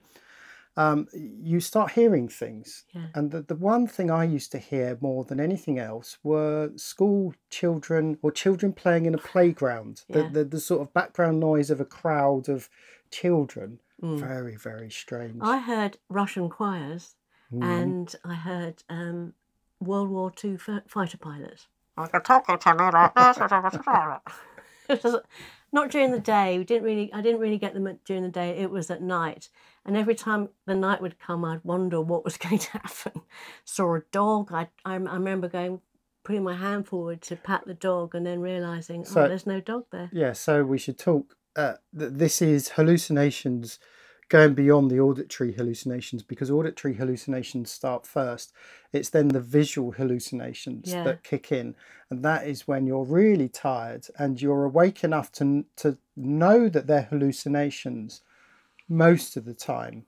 Um, 0.77 1.07
you 1.13 1.60
start 1.60 1.91
hearing 1.91 2.29
things. 2.29 2.86
Yeah. 2.93 3.07
And 3.15 3.31
the, 3.31 3.41
the 3.41 3.55
one 3.55 3.88
thing 3.88 4.10
I 4.10 4.23
used 4.23 4.51
to 4.53 4.57
hear 4.57 4.97
more 5.01 5.25
than 5.25 5.39
anything 5.39 5.79
else 5.79 6.17
were 6.23 6.71
school 6.75 7.34
children 7.49 8.17
or 8.21 8.31
children 8.31 8.71
playing 8.71 9.05
in 9.05 9.13
a 9.13 9.17
playground. 9.17 10.03
Yeah. 10.07 10.23
The, 10.23 10.29
the, 10.29 10.43
the 10.45 10.60
sort 10.60 10.81
of 10.81 10.93
background 10.93 11.39
noise 11.39 11.69
of 11.69 11.81
a 11.81 11.86
crowd 11.86 12.47
of 12.47 12.69
children. 13.10 13.79
Mm. 14.02 14.20
Very, 14.20 14.56
very 14.56 14.90
strange. 14.90 15.38
I 15.42 15.60
heard 15.60 15.98
Russian 16.10 16.50
choirs 16.50 17.16
Mm. 17.54 17.64
and 17.64 18.16
I 18.24 18.34
heard 18.36 18.82
um, 18.90 19.34
World 19.82 20.10
War 20.10 20.32
II 20.44 20.54
f- 20.56 20.84
fighter 20.88 21.18
pilots. 21.18 21.68
You're 21.98 22.22
talking 22.22 22.58
to 22.58 22.74
me 22.76 22.90
like 22.94 23.14
this. 24.94 25.16
Not 25.74 25.90
during 25.92 26.12
the 26.12 26.20
day. 26.20 26.58
We 26.58 26.64
didn't 26.66 26.84
really. 26.84 27.12
I 27.14 27.22
didn't 27.22 27.40
really 27.40 27.58
get 27.58 27.74
them 27.74 27.98
during 28.06 28.24
the 28.24 28.30
day. 28.30 28.50
It 28.58 28.72
was 28.72 28.90
at 28.92 29.02
night, 29.02 29.50
and 29.86 29.96
every 29.96 30.16
time 30.16 30.50
the 30.66 30.76
night 30.76 31.02
would 31.02 31.18
come, 31.20 31.46
I'd 31.46 31.64
wonder 31.64 32.02
what 32.02 32.26
was 32.26 32.38
going 32.46 32.58
to 32.60 32.72
happen. 32.72 33.22
Saw 33.66 33.96
a 33.96 34.02
dog. 34.12 34.52
I 34.52 34.68
I, 34.84 34.96
I 34.96 34.96
remember 34.96 35.48
going, 35.48 35.80
putting 36.24 36.44
my 36.44 36.56
hand 36.56 36.88
forward 36.88 37.22
to 37.24 37.36
pat 37.38 37.64
the 37.66 37.74
dog, 37.74 38.16
and 38.16 38.26
then 38.26 38.42
realizing, 38.42 39.06
So- 39.06 39.24
oh, 39.24 39.28
there's 39.30 39.48
no 39.48 39.62
dog 39.62 39.86
there. 39.92 40.10
Yeah, 40.12 40.34
so 40.34 40.64
we 40.64 40.78
should 40.78 40.98
talk. 40.98 41.38
Uh, 41.56 41.74
th- 41.98 42.12
this 42.14 42.42
is 42.42 42.70
hallucinations 42.70 43.80
going 44.30 44.54
beyond 44.54 44.90
the 44.90 45.00
auditory 45.00 45.52
hallucinations 45.52 46.24
because 46.24 46.50
auditory 46.50 46.94
hallucinations 46.94 47.70
start 47.70 48.08
first. 48.08 48.54
It's 48.94 49.10
then 49.10 49.28
the 49.28 49.42
visual 49.42 49.92
hallucinations 49.92 50.90
Yeah. 50.90 51.04
that 51.04 51.24
kick 51.24 51.52
in, 51.52 51.76
and 52.10 52.24
that 52.24 52.48
is 52.48 52.66
when 52.68 52.88
you're 52.88 53.04
really 53.04 53.50
tired 53.50 54.08
and 54.18 54.42
you're 54.42 54.64
awake 54.64 55.04
enough 55.04 55.32
to 55.34 55.66
to 55.78 55.98
know 56.16 56.70
that 56.70 56.88
they're 56.88 57.10
hallucinations 57.12 58.22
most 58.88 59.36
of 59.36 59.44
the 59.44 59.54
time, 59.54 60.06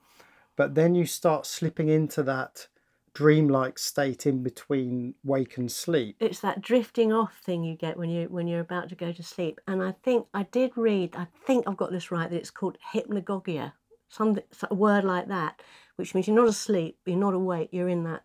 but 0.56 0.76
then 0.76 0.96
you 0.96 1.06
start 1.06 1.46
slipping 1.46 1.90
into 1.90 2.24
that 2.24 2.68
dreamlike 3.14 3.78
state 3.78 4.26
in 4.26 4.42
between 4.44 5.14
wake 5.24 5.58
and 5.58 5.72
sleep. 5.72 6.16
it's 6.20 6.40
that 6.40 6.62
drifting 6.62 7.14
off 7.14 7.38
thing 7.46 7.64
you 7.64 7.76
get 7.76 7.98
when 7.98 8.10
you 8.10 8.28
when 8.30 8.48
you're 8.48 8.60
about 8.60 8.90
to 8.90 8.96
go 8.96 9.12
to 9.12 9.24
sleep. 9.24 9.62
And 9.68 9.84
I 9.84 9.94
think 10.04 10.26
I 10.34 10.44
did 10.44 10.72
read. 10.76 11.16
I 11.16 11.28
think 11.46 11.68
I've 11.68 11.78
got 11.78 11.92
this 11.92 12.12
right. 12.12 12.30
That 12.30 12.36
it's 12.38 12.50
called 12.52 12.78
hypnagogia, 12.94 13.74
some 14.10 14.40
a 14.70 14.74
word 14.76 15.04
like 15.04 15.28
that, 15.28 15.62
which 15.96 16.14
means 16.16 16.28
you're 16.28 16.36
not 16.36 16.48
asleep, 16.48 16.98
you're 17.06 17.18
not 17.18 17.34
awake, 17.34 17.70
you're 17.72 17.90
in 17.90 18.04
that 18.06 18.24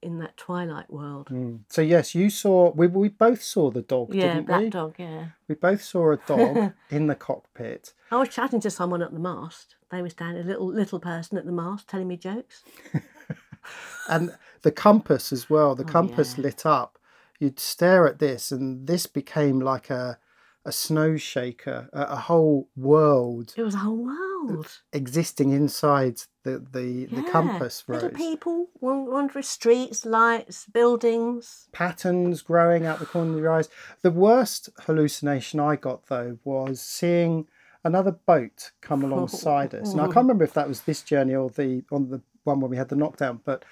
in 0.00 0.20
that 0.20 0.36
twilight 0.36 0.88
world. 0.88 1.26
Mm. 1.28 1.60
So 1.68 1.82
yes, 1.82 2.14
you 2.14 2.30
saw. 2.30 2.70
We 2.72 2.86
we 2.86 3.08
both 3.08 3.42
saw 3.42 3.70
the 3.72 3.82
dog, 3.82 4.14
Yeah, 4.14 4.34
didn't 4.34 4.46
black 4.46 4.60
we? 4.60 4.70
dog. 4.70 4.94
Yeah. 4.98 5.26
We 5.48 5.56
both 5.56 5.82
saw 5.82 6.12
a 6.12 6.16
dog 6.18 6.72
in 6.90 7.08
the 7.08 7.16
cockpit. 7.16 7.92
I 8.12 8.16
was 8.16 8.28
chatting 8.28 8.60
to 8.60 8.70
someone 8.70 9.02
at 9.02 9.12
the 9.12 9.18
mast. 9.18 9.74
They 9.90 10.00
were 10.02 10.10
standing, 10.10 10.44
a 10.44 10.46
little 10.46 10.68
little 10.68 11.00
person 11.00 11.38
at 11.38 11.46
the 11.46 11.50
mast, 11.52 11.88
telling 11.88 12.06
me 12.06 12.16
jokes. 12.16 12.62
and 14.08 14.36
the 14.62 14.72
compass 14.72 15.32
as 15.32 15.48
well 15.50 15.74
the 15.74 15.84
Oh, 15.84 15.88
compass 15.88 16.36
yeah. 16.36 16.42
lit 16.44 16.66
up 16.66 16.98
you'd 17.38 17.60
stare 17.60 18.06
at 18.06 18.18
this 18.18 18.50
and 18.50 18.86
this 18.86 19.06
became 19.06 19.60
like 19.60 19.90
a 19.90 20.18
a 20.64 20.72
snow 20.72 21.16
shaker 21.16 21.88
a, 21.92 22.02
a 22.02 22.16
whole 22.16 22.68
world 22.76 23.54
It 23.56 23.62
was 23.62 23.74
a 23.74 23.78
whole 23.78 23.96
world. 24.04 24.80
existing 24.92 25.50
inside 25.52 26.20
the 26.42 26.58
the, 26.58 27.06
the 27.06 27.22
Yeah, 27.22 27.30
compass 27.32 27.84
Little 27.88 28.10
people 28.10 28.68
wan- 28.80 29.10
wandering 29.10 29.42
streets, 29.44 30.04
lights, 30.04 30.66
buildings. 30.66 31.68
patterns 31.72 32.42
growing 32.42 32.84
out 32.86 32.98
the 32.98 33.06
corner 33.06 33.32
of 33.34 33.38
your 33.42 33.52
eyes 33.52 33.68
the 34.02 34.10
worst 34.10 34.68
hallucination 34.80 35.60
i 35.60 35.76
got 35.76 36.06
though 36.06 36.38
was 36.44 36.80
seeing 36.80 37.46
another 37.84 38.12
boat 38.12 38.72
come 38.80 39.02
alongside 39.08 39.74
us 39.74 39.92
and 39.92 40.00
i 40.00 40.06
can't 40.06 40.16
remember 40.26 40.44
if 40.44 40.54
that 40.54 40.68
was 40.68 40.82
this 40.82 41.02
journey 41.02 41.34
or 41.34 41.48
the 41.50 41.84
on 41.92 42.08
the 42.10 42.20
one 42.44 42.60
when 42.60 42.70
we 42.70 42.76
had 42.76 42.88
the 42.88 42.96
knockdown 42.96 43.40
but 43.44 43.64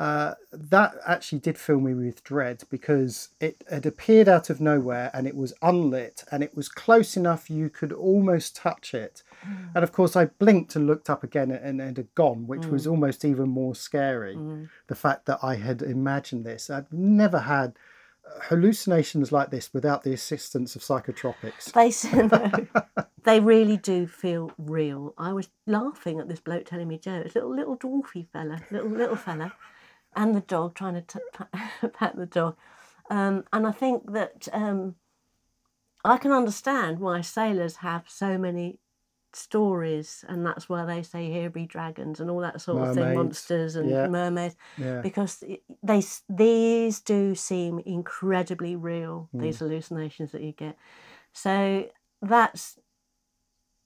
uh, 0.00 0.34
that 0.50 0.94
actually 1.06 1.40
did 1.40 1.58
fill 1.58 1.78
me 1.78 1.92
with 1.92 2.24
dread 2.24 2.62
because 2.70 3.30
it 3.38 3.62
had 3.68 3.84
appeared 3.84 4.28
out 4.28 4.48
of 4.48 4.58
nowhere 4.58 5.10
and 5.12 5.26
it 5.26 5.36
was 5.36 5.52
unlit 5.60 6.24
and 6.30 6.42
it 6.42 6.56
was 6.56 6.70
close 6.70 7.18
enough 7.18 7.50
you 7.50 7.68
could 7.68 7.92
almost 7.92 8.56
touch 8.56 8.94
it. 8.94 9.22
Mm. 9.46 9.74
And 9.74 9.84
of 9.84 9.92
course, 9.92 10.16
I 10.16 10.26
blinked 10.26 10.74
and 10.74 10.86
looked 10.86 11.10
up 11.10 11.22
again 11.22 11.50
and 11.50 11.82
it 11.82 11.98
had 11.98 12.14
gone, 12.14 12.46
which 12.46 12.64
was 12.64 12.86
mm. 12.86 12.92
almost 12.92 13.26
even 13.26 13.50
more 13.50 13.74
scary. 13.74 14.36
Mm. 14.36 14.70
The 14.86 14.94
fact 14.94 15.26
that 15.26 15.40
I 15.42 15.56
had 15.56 15.82
imagined 15.82 16.46
this. 16.46 16.70
I'd 16.70 16.90
never 16.90 17.40
had 17.40 17.74
hallucinations 18.42 19.32
like 19.32 19.50
this 19.50 19.72
without 19.72 20.02
the 20.02 20.12
assistance 20.12 20.76
of 20.76 20.82
psychotropics. 20.82 21.72
They 21.72 21.90
they 23.24 23.40
really 23.40 23.76
do 23.76 24.06
feel 24.06 24.52
real. 24.58 25.14
I 25.16 25.32
was 25.32 25.48
laughing 25.66 26.20
at 26.20 26.28
this 26.28 26.40
bloke 26.40 26.66
telling 26.66 26.88
me 26.88 26.98
jokes. 26.98 27.34
Little 27.34 27.54
little 27.54 27.76
dwarfy 27.76 28.28
fella, 28.32 28.60
little 28.70 28.90
little 28.90 29.16
fella, 29.16 29.52
and 30.16 30.34
the 30.34 30.40
dog 30.40 30.74
trying 30.74 30.94
to 30.94 31.02
t- 31.02 31.18
pat, 31.32 31.92
pat 31.92 32.16
the 32.16 32.26
dog. 32.26 32.56
Um, 33.08 33.44
and 33.52 33.66
I 33.66 33.72
think 33.72 34.12
that 34.12 34.48
um, 34.52 34.96
I 36.04 36.16
can 36.16 36.32
understand 36.32 36.98
why 36.98 37.20
sailors 37.20 37.76
have 37.76 38.04
so 38.08 38.38
many 38.38 38.78
stories, 39.36 40.24
and 40.28 40.44
that's 40.44 40.68
why 40.68 40.84
they 40.84 41.02
say 41.02 41.30
here 41.30 41.50
be 41.50 41.66
dragons 41.66 42.20
and 42.20 42.30
all 42.30 42.40
that 42.40 42.60
sort 42.60 42.88
of 42.88 42.94
thing, 42.94 43.14
monsters 43.14 43.76
and 43.76 43.88
yeah. 43.90 44.06
mermaids, 44.06 44.56
Yeah. 44.76 45.00
because 45.00 45.42
they 45.82 46.02
these 46.28 47.00
do 47.00 47.34
seem 47.34 47.78
incredibly 47.80 48.76
real. 48.76 49.28
These 49.32 49.58
hmm. 49.58 49.66
hallucinations 49.66 50.32
that 50.32 50.42
you 50.42 50.52
get, 50.52 50.76
so 51.32 51.88
that's 52.22 52.78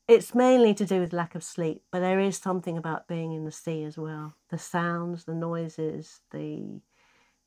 it's 0.07 0.35
mainly 0.35 0.75
to 0.75 0.85
do 0.85 1.01
with 1.01 1.13
lack 1.13 1.35
of 1.35 1.43
sleep, 1.43 1.83
but 1.91 2.01
there 2.01 2.21
is 2.21 2.37
something 2.37 2.77
about 2.77 3.09
being 3.09 3.33
in 3.33 3.45
the 3.45 3.53
sea 3.53 3.85
as 3.85 3.97
well. 3.97 4.35
The 4.51 4.59
sounds, 4.59 5.25
the 5.25 5.35
noises, 5.35 6.21
the 6.31 6.81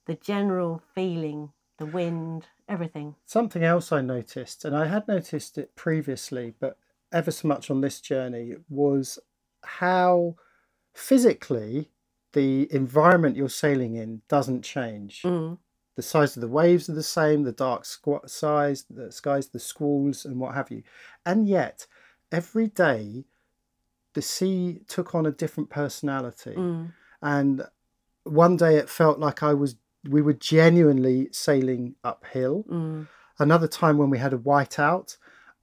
the 0.06 0.16
general 0.16 0.82
feeling, 0.96 1.52
the 1.78 1.86
wind, 1.86 2.48
everything. 2.68 3.16
Something 3.26 3.64
else 3.64 3.92
I 3.92 4.02
noticed, 4.02 4.66
and 4.66 4.76
I 4.76 4.88
had 4.88 5.08
noticed 5.08 5.58
it 5.58 5.76
previously, 5.76 6.54
but 6.60 6.78
ever 7.18 7.32
so 7.32 7.48
much 7.48 7.72
on 7.72 7.82
this 7.82 8.00
journey, 8.00 8.56
was 8.70 9.20
how 9.64 10.36
physically 10.94 11.90
the 12.34 12.72
environment 12.72 13.36
you're 13.36 13.50
sailing 13.50 13.96
in 13.96 14.22
doesn't 14.28 14.62
change. 14.62 15.24
Mm. 15.24 15.58
The 15.96 16.02
size 16.04 16.38
of 16.38 16.42
the 16.42 16.48
waves 16.48 16.88
are 16.90 16.94
the 16.94 17.02
same, 17.20 17.44
the 17.44 17.52
dark 17.52 17.84
squ- 17.84 18.30
size, 18.30 18.86
the 18.90 19.12
skies, 19.12 19.48
the 19.50 19.60
squalls, 19.60 20.26
and 20.26 20.40
what 20.40 20.54
have 20.54 20.70
you. 20.70 20.84
And 21.26 21.48
yet, 21.48 21.88
every 22.32 22.68
day, 22.68 23.26
the 24.14 24.22
sea 24.22 24.82
took 24.88 25.16
on 25.16 25.26
a 25.26 25.32
different 25.32 25.70
personality. 25.70 26.56
Mm. 26.56 26.94
And 27.22 27.64
one 28.24 28.58
day 28.58 28.76
it 28.76 28.90
felt 28.90 29.18
like 29.20 29.42
I 29.42 29.54
was, 29.56 29.76
we 30.08 30.22
were 30.22 30.34
genuinely 30.34 31.30
sailing 31.32 31.96
uphill 32.04 32.66
Mm. 32.70 33.08
another 33.40 33.68
time 33.68 33.98
when 33.98 34.12
we 34.12 34.20
had 34.20 34.34
a 34.34 34.38
whiteout 34.38 35.18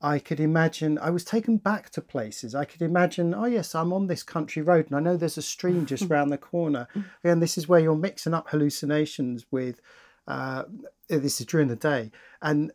i 0.04 0.18
could 0.18 0.40
imagine 0.40 0.98
i 0.98 1.10
was 1.10 1.24
taken 1.24 1.56
back 1.56 1.90
to 1.90 2.00
places. 2.00 2.54
I 2.54 2.64
could 2.64 2.82
imagine 2.82 3.34
oh 3.34 3.46
yes 3.46 3.74
i'm 3.74 3.92
on 3.92 4.06
this 4.06 4.22
country 4.22 4.62
road 4.62 4.86
and 4.86 4.96
i 4.96 5.00
know 5.00 5.16
there's 5.16 5.38
a 5.38 5.42
stream 5.42 5.86
just 5.86 6.08
round 6.14 6.30
the 6.30 6.38
corner. 6.38 6.86
And 7.22 7.42
this 7.42 7.56
is 7.58 7.68
where 7.68 7.80
you're 7.80 7.96
mixing 7.96 8.34
up 8.34 8.48
hallucinations 8.50 9.46
with 9.50 9.80
uh, 10.28 10.64
this 11.08 11.40
is 11.40 11.46
during 11.46 11.68
the 11.68 11.76
day 11.76 12.10
and 12.40 12.72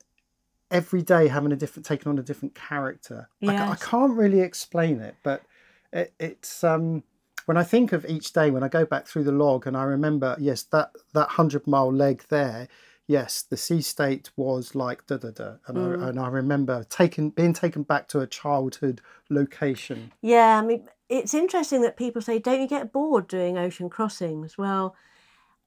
every 0.71 1.01
day 1.01 1.27
having 1.27 1.51
a 1.51 1.55
different 1.55 1.85
taking 1.85 2.09
on 2.11 2.19
a 2.19 2.23
different 2.23 2.53
character. 2.55 3.29
I, 3.69 3.71
I 3.71 3.75
can't 3.75 4.15
really 4.17 4.41
explain 4.41 4.99
it 4.99 5.15
but 5.23 5.43
it, 5.93 6.13
it's 6.19 6.63
um 6.63 7.03
when 7.49 7.57
I 7.57 7.63
think 7.63 7.93
of 7.93 8.05
each 8.05 8.31
day, 8.33 8.51
when 8.51 8.61
I 8.61 8.67
go 8.67 8.85
back 8.85 9.07
through 9.07 9.23
the 9.23 9.31
log 9.31 9.65
and 9.65 9.75
I 9.75 9.81
remember, 9.81 10.37
yes, 10.39 10.61
that 10.71 10.91
that 11.13 11.29
hundred 11.29 11.65
mile 11.65 11.91
leg 11.91 12.23
there, 12.29 12.67
yes, 13.09 13.41
the 13.41 13.57
sea 13.57 13.81
state 13.81 14.29
was 14.37 14.75
like 14.75 15.05
da 15.07 15.17
da 15.17 15.31
da, 15.31 15.55
and 15.67 15.77
I 15.77 15.81
mm. 15.81 16.07
and 16.07 16.19
I 16.19 16.27
remember 16.29 16.85
taken 16.85 17.31
being 17.31 17.53
taken 17.53 17.83
back 17.83 18.07
to 18.09 18.19
a 18.19 18.27
childhood 18.27 19.01
location. 19.29 20.13
Yeah, 20.21 20.59
I 20.59 20.61
mean, 20.61 20.87
it's 21.09 21.33
interesting 21.33 21.81
that 21.81 21.97
people 21.97 22.21
say, 22.21 22.39
don't 22.39 22.61
you 22.61 22.67
get 22.67 22.93
bored 22.93 23.27
doing 23.27 23.57
ocean 23.57 23.89
crossings? 23.89 24.57
Well, 24.57 24.95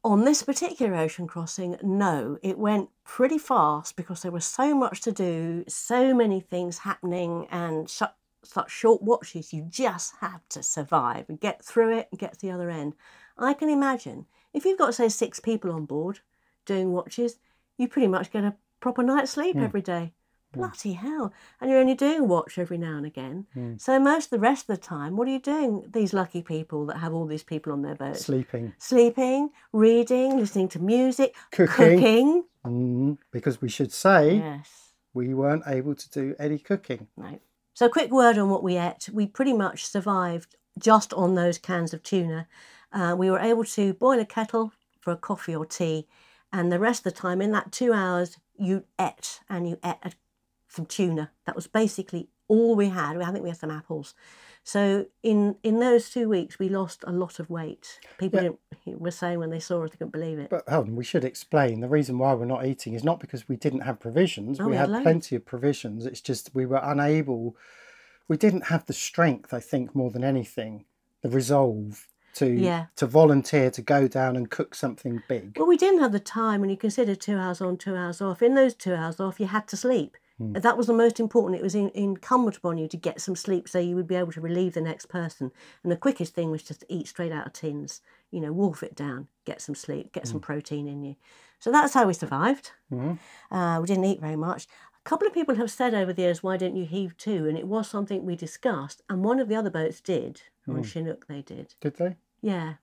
on 0.04 0.24
this 0.24 0.42
particular 0.44 0.94
ocean 0.94 1.26
crossing, 1.26 1.76
no, 1.82 2.38
it 2.42 2.58
went 2.58 2.90
pretty 3.04 3.38
fast 3.38 3.96
because 3.96 4.22
there 4.22 4.32
was 4.32 4.46
so 4.46 4.74
much 4.74 5.00
to 5.02 5.12
do, 5.12 5.64
so 5.68 6.14
many 6.14 6.40
things 6.40 6.78
happening, 6.78 7.48
and 7.50 7.90
su- 7.90 8.06
such 8.44 8.70
short 8.70 9.02
watches. 9.02 9.52
You 9.52 9.66
just 9.68 10.14
had 10.20 10.38
to 10.50 10.62
survive 10.62 11.26
and 11.28 11.40
get 11.40 11.64
through 11.64 11.98
it 11.98 12.08
and 12.10 12.20
get 12.20 12.34
to 12.34 12.40
the 12.40 12.52
other 12.52 12.70
end. 12.70 12.94
I 13.36 13.52
can 13.52 13.68
imagine 13.68 14.26
if 14.54 14.64
you've 14.64 14.78
got, 14.78 14.94
say, 14.94 15.08
six 15.08 15.40
people 15.40 15.72
on 15.72 15.86
board 15.86 16.20
doing 16.64 16.92
watches, 16.92 17.38
you 17.78 17.88
pretty 17.88 18.08
much 18.08 18.30
get 18.30 18.44
a 18.44 18.54
proper 18.80 19.02
night's 19.02 19.32
sleep 19.32 19.56
every 19.56 19.82
day. 19.82 20.12
Bloody 20.52 20.92
hell. 20.92 21.32
And 21.60 21.70
you're 21.70 21.80
only 21.80 21.94
doing 21.94 22.20
a 22.20 22.24
watch 22.24 22.58
every 22.58 22.76
now 22.76 22.96
and 22.98 23.06
again. 23.06 23.46
So 23.78 23.98
most 23.98 24.26
of 24.26 24.30
the 24.30 24.38
rest 24.38 24.68
of 24.68 24.76
the 24.76 24.82
time, 24.82 25.16
what 25.16 25.26
are 25.26 25.30
you 25.30 25.38
doing? 25.40 25.84
These 25.90 26.12
lucky 26.12 26.42
people 26.42 26.84
that 26.86 26.98
have 26.98 27.14
all 27.14 27.26
these 27.26 27.42
people 27.42 27.72
on 27.72 27.80
their 27.82 27.94
boats. 27.94 28.26
Sleeping, 28.26 28.74
Sleeping, 28.78 29.50
reading, 29.72 30.36
listening 30.38 30.68
to 30.68 30.78
music, 30.78 31.34
Cooking. 31.52 31.98
cooking. 31.98 32.44
mm, 32.66 33.18
because 33.30 33.62
we 33.62 33.70
should 33.70 33.92
say 33.92 34.36
Yes. 34.36 34.92
we 35.14 35.32
weren't 35.32 35.62
able 35.66 35.94
to 35.94 36.10
do 36.10 36.34
any 36.38 36.58
cooking. 36.58 37.06
No. 37.16 37.38
So, 37.74 37.86
a 37.86 37.88
quick 37.90 38.10
word 38.10 38.36
on 38.36 38.50
what 38.50 38.62
we 38.62 38.76
ate. 38.76 39.08
We 39.10 39.26
pretty 39.26 39.54
much 39.54 39.86
survived 39.86 40.56
just 40.78 41.14
on 41.14 41.34
those 41.34 41.56
cans 41.56 41.94
of 41.94 42.02
tuna. 42.02 42.46
Uh, 42.92 43.14
we 43.18 43.30
were 43.30 43.38
able 43.38 43.64
to 43.64 43.94
boil 43.94 44.20
a 44.20 44.26
kettle 44.26 44.72
for 45.00 45.12
a 45.12 45.16
coffee 45.16 45.54
or 45.56 45.64
tea, 45.64 46.06
and 46.52 46.70
the 46.70 46.78
rest 46.78 47.06
of 47.06 47.12
the 47.12 47.18
time, 47.18 47.40
in 47.40 47.52
that 47.52 47.72
two 47.72 47.92
hours, 47.92 48.38
you 48.56 48.84
ate 49.00 49.40
and 49.48 49.68
you 49.68 49.78
ate 49.84 49.96
a- 50.02 50.12
some 50.68 50.86
tuna. 50.86 51.30
That 51.46 51.56
was 51.56 51.66
basically 51.66 52.28
all 52.48 52.74
we 52.76 52.88
had. 52.88 53.16
I 53.20 53.30
think 53.32 53.42
we 53.42 53.50
had 53.50 53.58
some 53.58 53.70
apples. 53.70 54.14
So 54.64 55.06
in 55.22 55.56
in 55.62 55.80
those 55.80 56.10
two 56.10 56.28
weeks, 56.28 56.58
we 56.58 56.68
lost 56.68 57.02
a 57.06 57.12
lot 57.12 57.40
of 57.40 57.50
weight. 57.50 57.98
People 58.18 58.40
didn't, 58.40 59.00
were 59.00 59.10
saying 59.10 59.38
when 59.38 59.50
they 59.50 59.58
saw 59.58 59.82
us, 59.82 59.90
they 59.90 59.96
couldn't 59.96 60.12
believe 60.12 60.38
it. 60.38 60.50
But 60.50 60.68
hold 60.68 60.88
on, 60.88 60.96
we 60.96 61.04
should 61.04 61.24
explain 61.24 61.80
the 61.80 61.88
reason 61.88 62.18
why 62.18 62.34
we're 62.34 62.44
not 62.44 62.64
eating 62.64 62.94
is 62.94 63.02
not 63.02 63.18
because 63.18 63.48
we 63.48 63.56
didn't 63.56 63.80
have 63.80 63.98
provisions. 63.98 64.60
Oh, 64.60 64.66
we 64.66 64.72
we 64.72 64.76
had 64.76 64.90
had 64.90 65.02
plenty 65.02 65.34
of 65.34 65.44
provisions. 65.44 66.06
It's 66.06 66.20
just 66.20 66.54
we 66.54 66.66
were 66.66 66.80
unable. 66.82 67.56
We 68.28 68.36
didn't 68.36 68.66
have 68.66 68.86
the 68.86 68.92
strength, 68.92 69.52
I 69.52 69.60
think, 69.60 69.94
more 69.96 70.10
than 70.10 70.22
anything, 70.22 70.84
the 71.22 71.28
resolve 71.28 72.06
to 72.34 72.46
Yeah. 72.46 72.86
to 72.96 73.06
volunteer 73.06 73.70
to 73.70 73.82
go 73.82 74.08
down 74.08 74.36
and 74.36 74.50
cook 74.50 74.74
something 74.74 75.22
big. 75.28 75.58
Well, 75.58 75.68
we 75.68 75.76
didn't 75.76 76.00
have 76.00 76.12
the 76.12 76.20
time 76.20 76.60
when 76.60 76.70
you 76.70 76.76
consider 76.76 77.14
two 77.14 77.36
hours 77.36 77.60
on, 77.60 77.76
two 77.76 77.96
hours 77.96 78.20
off. 78.20 78.42
In 78.42 78.54
those 78.54 78.74
two 78.74 78.94
hours 78.94 79.20
off, 79.20 79.38
you 79.38 79.46
had 79.46 79.68
to 79.68 79.76
sleep. 79.76 80.16
Hmm. 80.38 80.52
That 80.52 80.76
was 80.76 80.86
the 80.86 80.92
most 80.92 81.20
important. 81.20 81.60
It 81.60 81.62
was 81.62 81.74
in, 81.74 81.90
incumbent 81.94 82.56
upon 82.56 82.78
you 82.78 82.88
to 82.88 82.96
get 82.96 83.20
some 83.20 83.36
sleep 83.36 83.68
so 83.68 83.78
you 83.78 83.96
would 83.96 84.06
be 84.06 84.14
able 84.14 84.32
to 84.32 84.40
relieve 84.40 84.74
the 84.74 84.80
next 84.80 85.06
person. 85.06 85.52
And 85.82 85.92
the 85.92 85.96
quickest 85.96 86.34
thing 86.34 86.50
was 86.50 86.62
just 86.62 86.80
to 86.80 86.92
eat 86.92 87.08
straight 87.08 87.32
out 87.32 87.46
of 87.46 87.52
tins, 87.52 88.00
you 88.30 88.40
know, 88.40 88.52
wolf 88.52 88.82
it 88.82 88.94
down, 88.94 89.28
get 89.44 89.60
some 89.60 89.74
sleep, 89.74 90.12
get 90.12 90.26
some 90.26 90.38
hmm. 90.38 90.44
protein 90.44 90.88
in 90.88 91.02
you. 91.02 91.16
So 91.58 91.70
that's 91.70 91.94
how 91.94 92.06
we 92.06 92.14
survived. 92.14 92.72
Hmm. 92.88 93.12
Uh, 93.50 93.78
we 93.80 93.86
didn't 93.86 94.04
eat 94.04 94.20
very 94.20 94.36
much. 94.36 94.66
A 95.04 95.08
couple 95.08 95.26
of 95.26 95.34
people 95.34 95.56
have 95.56 95.70
said 95.70 95.94
over 95.94 96.12
the 96.12 96.22
years, 96.22 96.42
why 96.42 96.56
don't 96.56 96.76
you 96.76 96.86
heave 96.86 97.16
to? 97.18 97.48
And 97.48 97.58
it 97.58 97.66
was 97.66 97.88
something 97.88 98.24
we 98.24 98.36
discussed. 98.36 99.02
And 99.08 99.24
one 99.24 99.38
of 99.40 99.48
the 99.48 99.56
other 99.56 99.70
boats 99.70 100.00
did. 100.00 100.42
On 100.68 100.82
Chinook, 100.84 101.26
they 101.26 101.42
did. 101.42 101.74
Did 101.80 101.96
they? 101.96 102.16
Yeah. 102.42 102.74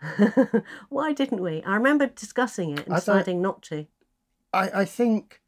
Why 0.88 1.12
didn't 1.12 1.40
we? 1.40 1.62
I 1.64 1.74
remember 1.74 2.06
discussing 2.06 2.72
it 2.78 2.84
and 2.86 2.94
I 2.94 2.98
deciding 2.98 3.42
not 3.42 3.62
to. 3.64 3.86
I, 4.52 4.70
I 4.80 4.84
think 4.84 5.40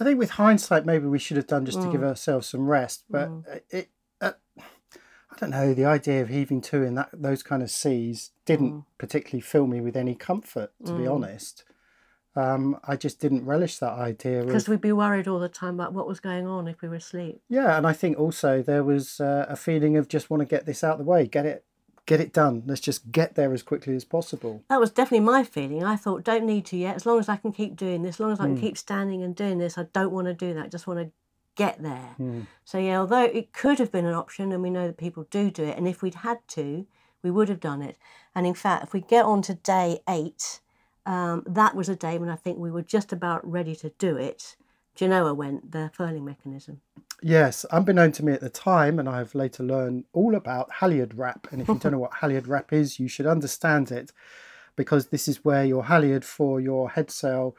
I 0.00 0.04
think 0.04 0.18
with 0.18 0.30
hindsight 0.30 0.86
maybe 0.86 1.06
we 1.06 1.18
should 1.18 1.36
have 1.36 1.46
done 1.46 1.66
just 1.66 1.82
to 1.82 1.90
give 1.90 2.02
ourselves 2.02 2.48
some 2.48 2.66
rest 2.66 3.04
but 3.10 3.30
it 3.70 3.90
uh, 4.20 4.32
I 4.58 5.36
don't 5.38 5.50
know 5.50 5.74
the 5.74 5.84
idea 5.84 6.22
of 6.22 6.28
heaving 6.28 6.60
to 6.62 6.82
in 6.82 6.94
that 6.94 7.10
those 7.12 7.42
kind 7.42 7.62
of 7.62 7.70
seas 7.70 8.30
didn't 8.46 8.84
particularly 8.96 9.40
fill 9.42 9.66
me 9.66 9.80
with 9.80 9.96
any 9.96 10.14
comfort 10.14 10.72
to 10.86 10.96
be 10.96 11.06
honest 11.06 11.64
um, 12.36 12.78
I 12.84 12.94
just 12.96 13.18
didn't 13.20 13.44
relish 13.44 13.78
that 13.78 13.94
idea 13.94 14.40
of 14.40 14.46
Because 14.46 14.68
we'd 14.68 14.80
be 14.80 14.92
worried 14.92 15.26
all 15.26 15.40
the 15.40 15.48
time 15.48 15.74
about 15.74 15.92
what 15.92 16.06
was 16.06 16.20
going 16.20 16.46
on 16.46 16.68
if 16.68 16.80
we 16.80 16.88
were 16.88 16.94
asleep. 16.94 17.42
yeah 17.48 17.76
and 17.76 17.86
I 17.86 17.92
think 17.92 18.18
also 18.18 18.62
there 18.62 18.84
was 18.84 19.20
uh, 19.20 19.44
a 19.48 19.56
feeling 19.56 19.96
of 19.96 20.08
just 20.08 20.30
want 20.30 20.40
to 20.40 20.46
get 20.46 20.64
this 20.64 20.82
out 20.84 20.92
of 20.92 20.98
the 20.98 21.04
way 21.04 21.26
get 21.26 21.44
it 21.44 21.64
get 22.08 22.20
it 22.20 22.32
done 22.32 22.62
let's 22.66 22.80
just 22.80 23.12
get 23.12 23.34
there 23.34 23.52
as 23.52 23.62
quickly 23.62 23.94
as 23.94 24.04
possible 24.04 24.64
That 24.68 24.80
was 24.80 24.90
definitely 24.90 25.26
my 25.34 25.44
feeling. 25.44 25.84
I 25.84 25.96
thought, 25.96 26.24
don't 26.24 26.44
need 26.44 26.64
to 26.66 26.76
yet. 26.76 26.96
As 26.96 27.06
long 27.06 27.18
as 27.18 27.28
I 27.28 27.36
can 27.36 27.52
keep 27.52 27.76
doing 27.76 28.02
this, 28.02 28.16
as 28.16 28.20
long 28.20 28.32
as 28.32 28.40
I 28.40 28.46
can 28.46 28.60
keep 28.60 28.76
standing 28.78 29.22
and 29.22 29.34
doing 29.34 29.58
this, 29.58 29.78
I 29.78 29.84
don't 29.92 30.12
want 30.12 30.26
to 30.26 30.34
do 30.34 30.54
that. 30.54 30.64
I 30.64 30.68
just 30.68 30.86
want 30.86 31.00
to 31.00 31.12
get 31.54 31.82
there. 31.82 32.14
Hmm. 32.16 32.42
So, 32.64 32.78
yeah, 32.78 32.98
although 33.00 33.24
it 33.24 33.52
could 33.52 33.78
have 33.78 33.92
been 33.92 34.06
an 34.06 34.14
option, 34.14 34.52
and 34.52 34.62
we 34.62 34.70
know 34.70 34.86
that 34.86 34.96
people 34.96 35.26
do 35.30 35.50
do 35.50 35.64
it, 35.64 35.76
and 35.76 35.86
if 35.86 36.02
we'd 36.02 36.16
had 36.16 36.38
to, 36.48 36.86
we 37.22 37.30
would 37.30 37.48
have 37.48 37.60
done 37.60 37.82
it. 37.82 37.96
And 38.34 38.46
in 38.46 38.54
fact, 38.54 38.84
if 38.84 38.92
we 38.92 39.00
get 39.00 39.24
on 39.24 39.42
to 39.42 39.54
day 39.54 40.00
eight, 40.08 40.60
um, 41.04 41.42
that 41.46 41.74
was 41.74 41.88
a 41.88 41.96
day 41.96 42.16
when 42.18 42.28
I 42.28 42.36
think 42.36 42.58
we 42.58 42.70
were 42.70 42.82
just 42.82 43.12
about 43.12 43.48
ready 43.48 43.74
to 43.76 43.90
do 43.98 44.16
it. 44.16 44.56
Genoa 44.94 45.34
went, 45.34 45.72
the 45.72 45.90
furling 45.92 46.24
mechanism. 46.24 46.80
Yes, 47.20 47.64
unbeknown 47.66 48.12
to 48.12 48.24
me 48.24 48.32
at 48.32 48.40
the 48.40 48.48
time, 48.48 48.98
and 48.98 49.08
I've 49.08 49.34
later 49.34 49.64
learned 49.64 50.04
all 50.12 50.34
about 50.36 50.70
halyard 50.70 51.14
wrap. 51.14 51.48
And 51.50 51.60
if 51.60 51.68
you 51.68 51.78
don't 51.78 51.92
know 51.92 51.98
what 51.98 52.14
halyard 52.14 52.46
wrap 52.46 52.72
is, 52.72 53.00
you 53.00 53.08
should 53.08 53.26
understand 53.26 53.90
it 53.90 54.12
because 54.76 55.08
this 55.08 55.26
is 55.26 55.44
where 55.44 55.64
your 55.64 55.86
halyard 55.86 56.24
for 56.24 56.60
your 56.60 56.90
head 56.90 57.10
sail, 57.10 57.56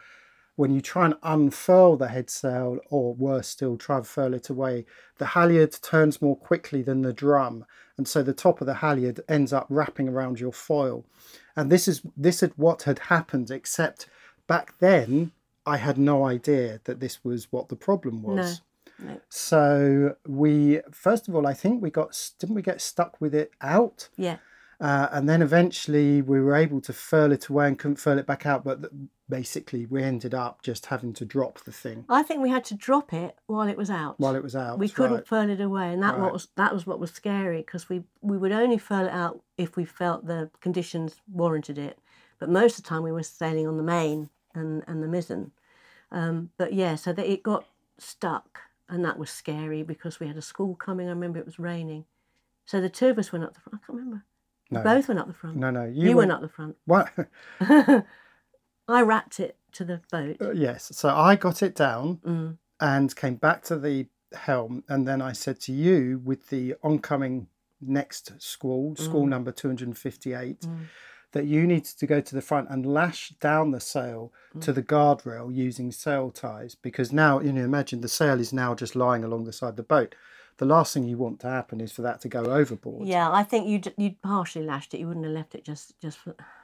when 0.55 0.71
you 0.73 0.81
try 0.81 1.05
and 1.05 1.15
unfurl 1.23 1.97
the 1.97 2.07
head 2.07 2.29
sail, 2.29 2.79
or 2.89 3.13
worse 3.13 3.47
still, 3.47 3.77
try 3.77 3.97
and 3.97 4.07
furl 4.07 4.33
it 4.33 4.49
away, 4.49 4.85
the 5.17 5.25
halyard 5.27 5.73
turns 5.81 6.21
more 6.21 6.37
quickly 6.37 6.81
than 6.81 7.01
the 7.01 7.13
drum. 7.13 7.65
And 7.97 8.07
so 8.07 8.23
the 8.23 8.33
top 8.33 8.61
of 8.61 8.67
the 8.67 8.75
halyard 8.75 9.19
ends 9.27 9.51
up 9.51 9.67
wrapping 9.69 10.07
around 10.07 10.39
your 10.39 10.53
foil. 10.53 11.05
And 11.55 11.69
this 11.69 11.87
is 11.87 12.01
this 12.15 12.41
is 12.41 12.51
what 12.55 12.83
had 12.83 12.99
happened, 12.99 13.51
except 13.51 14.07
back 14.47 14.77
then 14.79 15.31
I 15.65 15.77
had 15.77 15.97
no 15.97 16.25
idea 16.25 16.79
that 16.85 17.01
this 17.01 17.23
was 17.23 17.51
what 17.51 17.67
the 17.67 17.75
problem 17.75 18.23
was. 18.23 18.59
No. 18.59 18.65
So 19.29 20.15
we 20.27 20.81
first 20.91 21.27
of 21.27 21.35
all, 21.35 21.47
I 21.47 21.53
think 21.53 21.81
we 21.81 21.89
got 21.89 22.31
didn't 22.39 22.55
we 22.55 22.61
get 22.61 22.81
stuck 22.81 23.19
with 23.21 23.33
it 23.35 23.51
out, 23.61 24.09
Yeah. 24.17 24.37
uh, 24.79 25.07
and 25.11 25.27
then 25.29 25.41
eventually 25.41 26.21
we 26.21 26.39
were 26.41 26.55
able 26.55 26.81
to 26.81 26.93
furl 26.93 27.31
it 27.31 27.47
away 27.47 27.67
and 27.67 27.77
couldn't 27.79 27.97
furl 27.97 28.17
it 28.17 28.25
back 28.25 28.45
out. 28.45 28.63
But 28.63 28.81
th- 28.81 28.93
basically, 29.29 29.85
we 29.85 30.01
ended 30.03 30.33
up 30.33 30.61
just 30.63 30.87
having 30.87 31.13
to 31.13 31.25
drop 31.25 31.59
the 31.59 31.71
thing 31.71 32.05
I 32.09 32.23
think 32.23 32.41
we 32.41 32.49
had 32.49 32.63
to 32.65 32.75
drop 32.75 33.13
it 33.13 33.35
while 33.47 33.67
it 33.67 33.77
was 33.77 33.89
out. 33.89 34.19
while 34.19 34.35
it 34.35 34.43
was 34.43 34.55
out. 34.55 34.79
we 34.79 34.89
couldn't 34.89 35.17
right. 35.17 35.27
furl 35.27 35.49
it 35.49 35.61
away, 35.61 35.93
and 35.93 36.01
that 36.03 36.17
Right. 36.17 36.31
was 36.33 36.47
that 36.55 36.73
was 36.73 36.85
what 36.87 36.99
was 36.99 37.11
scary 37.11 37.57
because 37.61 37.89
we 37.89 38.03
we 38.21 38.37
would 38.37 38.51
only 38.51 38.77
furl 38.77 39.05
it 39.05 39.11
out 39.13 39.41
if 39.57 39.75
we 39.75 39.85
felt 39.85 40.25
the 40.25 40.49
conditions 40.61 41.15
warranted 41.31 41.77
it. 41.77 41.99
But 42.39 42.49
most 42.49 42.77
of 42.77 42.83
the 42.83 42.89
time 42.89 43.03
we 43.03 43.11
were 43.11 43.23
sailing 43.23 43.67
on 43.67 43.77
the 43.77 43.83
main 43.83 44.29
and 44.55 44.83
and 44.87 45.03
the 45.03 45.07
mizzen. 45.07 45.51
Um, 46.11 46.49
but 46.57 46.73
yeah, 46.73 46.95
so 46.95 47.13
that 47.13 47.27
it 47.27 47.43
got 47.43 47.65
stuck, 47.99 48.61
and 48.89 49.05
that 49.05 49.17
was 49.19 49.29
scary 49.29 49.83
because 49.83 50.19
we 50.19 50.27
had 50.27 50.37
a 50.37 50.41
squall 50.41 50.75
coming. 50.75 51.07
I 51.07 51.11
remember 51.11 51.39
it 51.39 51.45
was 51.45 51.59
raining, 51.59 52.05
so 52.65 52.81
the 52.81 52.89
two 52.89 53.07
of 53.07 53.17
us 53.19 53.31
went 53.31 53.43
up 53.45 53.53
the 53.53 53.59
front. 53.61 53.79
I 53.81 53.85
can't 53.85 53.97
remember. 53.99 54.25
No. 54.71 54.83
Both 54.83 55.07
went 55.07 55.19
up 55.19 55.27
the 55.27 55.33
front. 55.33 55.55
No, 55.57 55.71
no, 55.71 55.85
you, 55.85 56.09
you, 56.09 56.15
went 56.17 56.31
up 56.31 56.41
the 56.41 56.49
front. 56.49 56.75
What? 56.85 57.09
I 58.87 59.01
wrapped 59.01 59.39
it 59.39 59.57
to 59.73 59.85
the 59.85 60.01
boat. 60.11 60.37
Uh, 60.41 60.51
yes. 60.51 60.91
So 60.95 61.09
I 61.09 61.35
got 61.35 61.61
it 61.63 61.75
down 61.75 62.17
Mm. 62.25 62.57
and 62.79 63.15
came 63.15 63.35
back 63.35 63.63
to 63.65 63.77
the 63.77 64.07
helm, 64.33 64.83
and 64.87 65.07
then 65.07 65.21
I 65.21 65.31
said 65.31 65.59
to 65.61 65.71
you 65.73 66.21
with 66.23 66.49
the 66.49 66.75
oncoming 66.83 67.47
next 67.81 68.33
squall, 68.41 68.95
squall 68.95 69.25
Mm. 69.25 69.29
number 69.29 69.51
two 69.51 69.67
hundred 69.69 69.87
and 69.87 69.97
fifty-eight. 69.97 70.67
That 71.33 71.45
you 71.45 71.67
needed 71.67 71.85
to 71.99 72.07
go 72.07 72.21
to 72.21 72.35
the 72.35 72.41
front 72.41 72.69
and 72.71 72.85
lash 72.85 73.29
down 73.39 73.71
the 73.71 73.79
sail 73.79 74.31
Mm. 74.55 74.61
to 74.61 74.73
the 74.73 74.81
guardrail 74.81 75.53
using 75.53 75.91
sail 75.91 76.31
ties 76.31 76.73
because 76.73 77.13
now 77.13 77.39
you 77.39 77.53
know 77.53 77.63
imagine 77.63 78.01
the 78.01 78.07
sail 78.07 78.39
is 78.39 78.51
now 78.51 78.73
just 78.73 78.95
lying 78.95 79.23
along 79.23 79.43
the 79.43 79.53
side 79.53 79.69
of 79.69 79.75
the 79.75 79.83
boat. 79.83 80.15
The 80.57 80.65
last 80.65 80.91
thing 80.93 81.03
you 81.05 81.17
want 81.17 81.39
to 81.41 81.47
happen 81.47 81.79
is 81.79 81.91
for 81.91 82.01
that 82.01 82.19
to 82.21 82.27
go 82.27 82.45
overboard. 82.45 83.07
Yeah, 83.07 83.31
I 83.31 83.43
think 83.43 83.67
you'd 83.67 83.93
you'd 83.95 84.21
partially 84.23 84.65
lashed 84.65 84.93
it. 84.95 84.99
You 84.99 85.07
wouldn't 85.07 85.25
have 85.25 85.35
left 85.35 85.53
it 85.53 85.63
just 85.63 85.93
just 86.01 86.17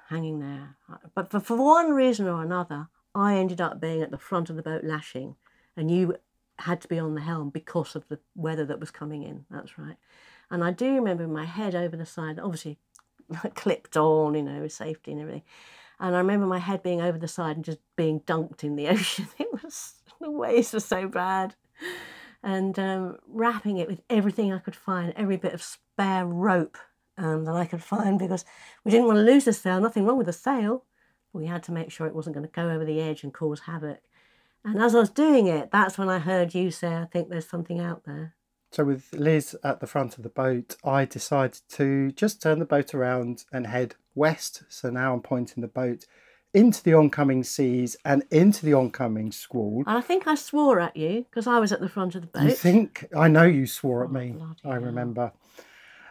hanging 0.09 0.39
there. 0.39 0.75
But 1.13 1.29
for, 1.29 1.39
for 1.39 1.55
one 1.57 1.91
reason 1.93 2.27
or 2.27 2.41
another, 2.41 2.87
I 3.13 3.35
ended 3.35 3.61
up 3.61 3.79
being 3.79 4.01
at 4.01 4.09
the 4.11 4.17
front 4.17 4.49
of 4.49 4.55
the 4.55 4.63
boat 4.63 4.83
lashing, 4.83 5.35
and 5.77 5.91
you 5.91 6.15
had 6.59 6.81
to 6.81 6.87
be 6.87 6.97
on 6.97 7.13
the 7.15 7.21
helm 7.21 7.49
because 7.51 7.95
of 7.95 8.07
the 8.09 8.19
weather 8.35 8.65
that 8.65 8.79
was 8.79 8.89
coming 8.89 9.21
in. 9.23 9.45
That's 9.51 9.77
right. 9.77 9.97
And 10.49 10.63
I 10.63 10.71
do 10.71 10.93
remember 10.95 11.27
my 11.27 11.45
head 11.45 11.75
over 11.75 11.95
the 11.95 12.05
side, 12.05 12.39
obviously 12.39 12.79
clipped 13.55 13.97
on, 13.97 14.35
you 14.35 14.43
know, 14.43 14.67
safety 14.67 15.11
and 15.11 15.21
everything. 15.21 15.43
And 15.99 16.15
I 16.15 16.19
remember 16.19 16.45
my 16.45 16.59
head 16.59 16.83
being 16.83 17.01
over 17.01 17.17
the 17.17 17.27
side 17.27 17.55
and 17.55 17.65
just 17.65 17.79
being 17.95 18.19
dunked 18.21 18.63
in 18.63 18.75
the 18.75 18.87
ocean. 18.89 19.27
It 19.37 19.47
was 19.51 19.93
the 20.19 20.31
waves 20.31 20.73
were 20.73 20.79
so 20.79 21.07
bad 21.07 21.55
and 22.43 22.77
um, 22.77 23.17
wrapping 23.27 23.77
it 23.77 23.87
with 23.87 24.01
everything 24.09 24.53
I 24.53 24.59
could 24.59 24.75
find, 24.75 25.13
every 25.15 25.37
bit 25.37 25.53
of 25.53 25.63
spare 25.63 26.25
rope 26.25 26.77
um, 27.17 27.45
that 27.45 27.55
I 27.55 27.65
could 27.65 27.83
find 27.83 28.19
because 28.19 28.45
we 28.83 28.91
didn't 28.91 29.07
want 29.07 29.17
to 29.17 29.23
lose 29.23 29.45
the 29.45 29.53
sail. 29.53 29.81
Nothing 29.81 30.05
wrong 30.05 30.17
with 30.17 30.27
the 30.27 30.33
sail. 30.33 30.85
We 31.33 31.47
had 31.47 31.63
to 31.63 31.71
make 31.71 31.91
sure 31.91 32.07
it 32.07 32.15
wasn't 32.15 32.35
going 32.35 32.45
to 32.45 32.51
go 32.51 32.69
over 32.69 32.85
the 32.85 33.01
edge 33.01 33.23
and 33.23 33.33
cause 33.33 33.61
havoc. 33.61 33.99
And 34.63 34.81
as 34.81 34.95
I 34.95 34.99
was 34.99 35.09
doing 35.09 35.47
it, 35.47 35.71
that's 35.71 35.97
when 35.97 36.09
I 36.09 36.19
heard 36.19 36.55
you 36.55 36.71
say, 36.71 36.95
I 36.95 37.05
think 37.05 37.29
there's 37.29 37.47
something 37.47 37.79
out 37.79 38.03
there. 38.05 38.35
So 38.75 38.83
with 38.83 39.13
Liz 39.13 39.55
at 39.63 39.79
the 39.79 39.87
front 39.87 40.17
of 40.17 40.23
the 40.23 40.29
boat, 40.29 40.75
I 40.83 41.05
decided 41.05 41.61
to 41.69 42.11
just 42.11 42.41
turn 42.41 42.59
the 42.59 42.65
boat 42.65 42.93
around 42.93 43.45
and 43.53 43.67
head 43.67 43.95
west. 44.15 44.63
So 44.67 44.89
now 44.89 45.13
I'm 45.13 45.21
pointing 45.21 45.61
the 45.61 45.69
boat 45.69 46.03
into 46.53 46.83
the 46.83 46.93
oncoming 46.93 47.45
seas 47.45 47.95
and 48.03 48.25
into 48.31 48.65
the 48.65 48.73
oncoming 48.73 49.31
squall. 49.31 49.85
And 49.87 49.97
I 49.97 50.01
think 50.01 50.27
I 50.27 50.35
swore 50.35 50.81
at 50.81 50.97
you 50.97 51.25
because 51.29 51.47
I 51.47 51.59
was 51.59 51.71
at 51.71 51.79
the 51.79 51.87
front 51.87 52.15
of 52.15 52.21
the 52.23 52.27
boat. 52.27 52.43
You 52.43 52.51
think 52.51 53.07
I 53.15 53.29
know 53.29 53.45
you 53.45 53.65
swore 53.65 54.03
at 54.03 54.09
Oh, 54.09 54.13
me. 54.13 54.35
I 54.65 54.75
remember. 54.75 55.31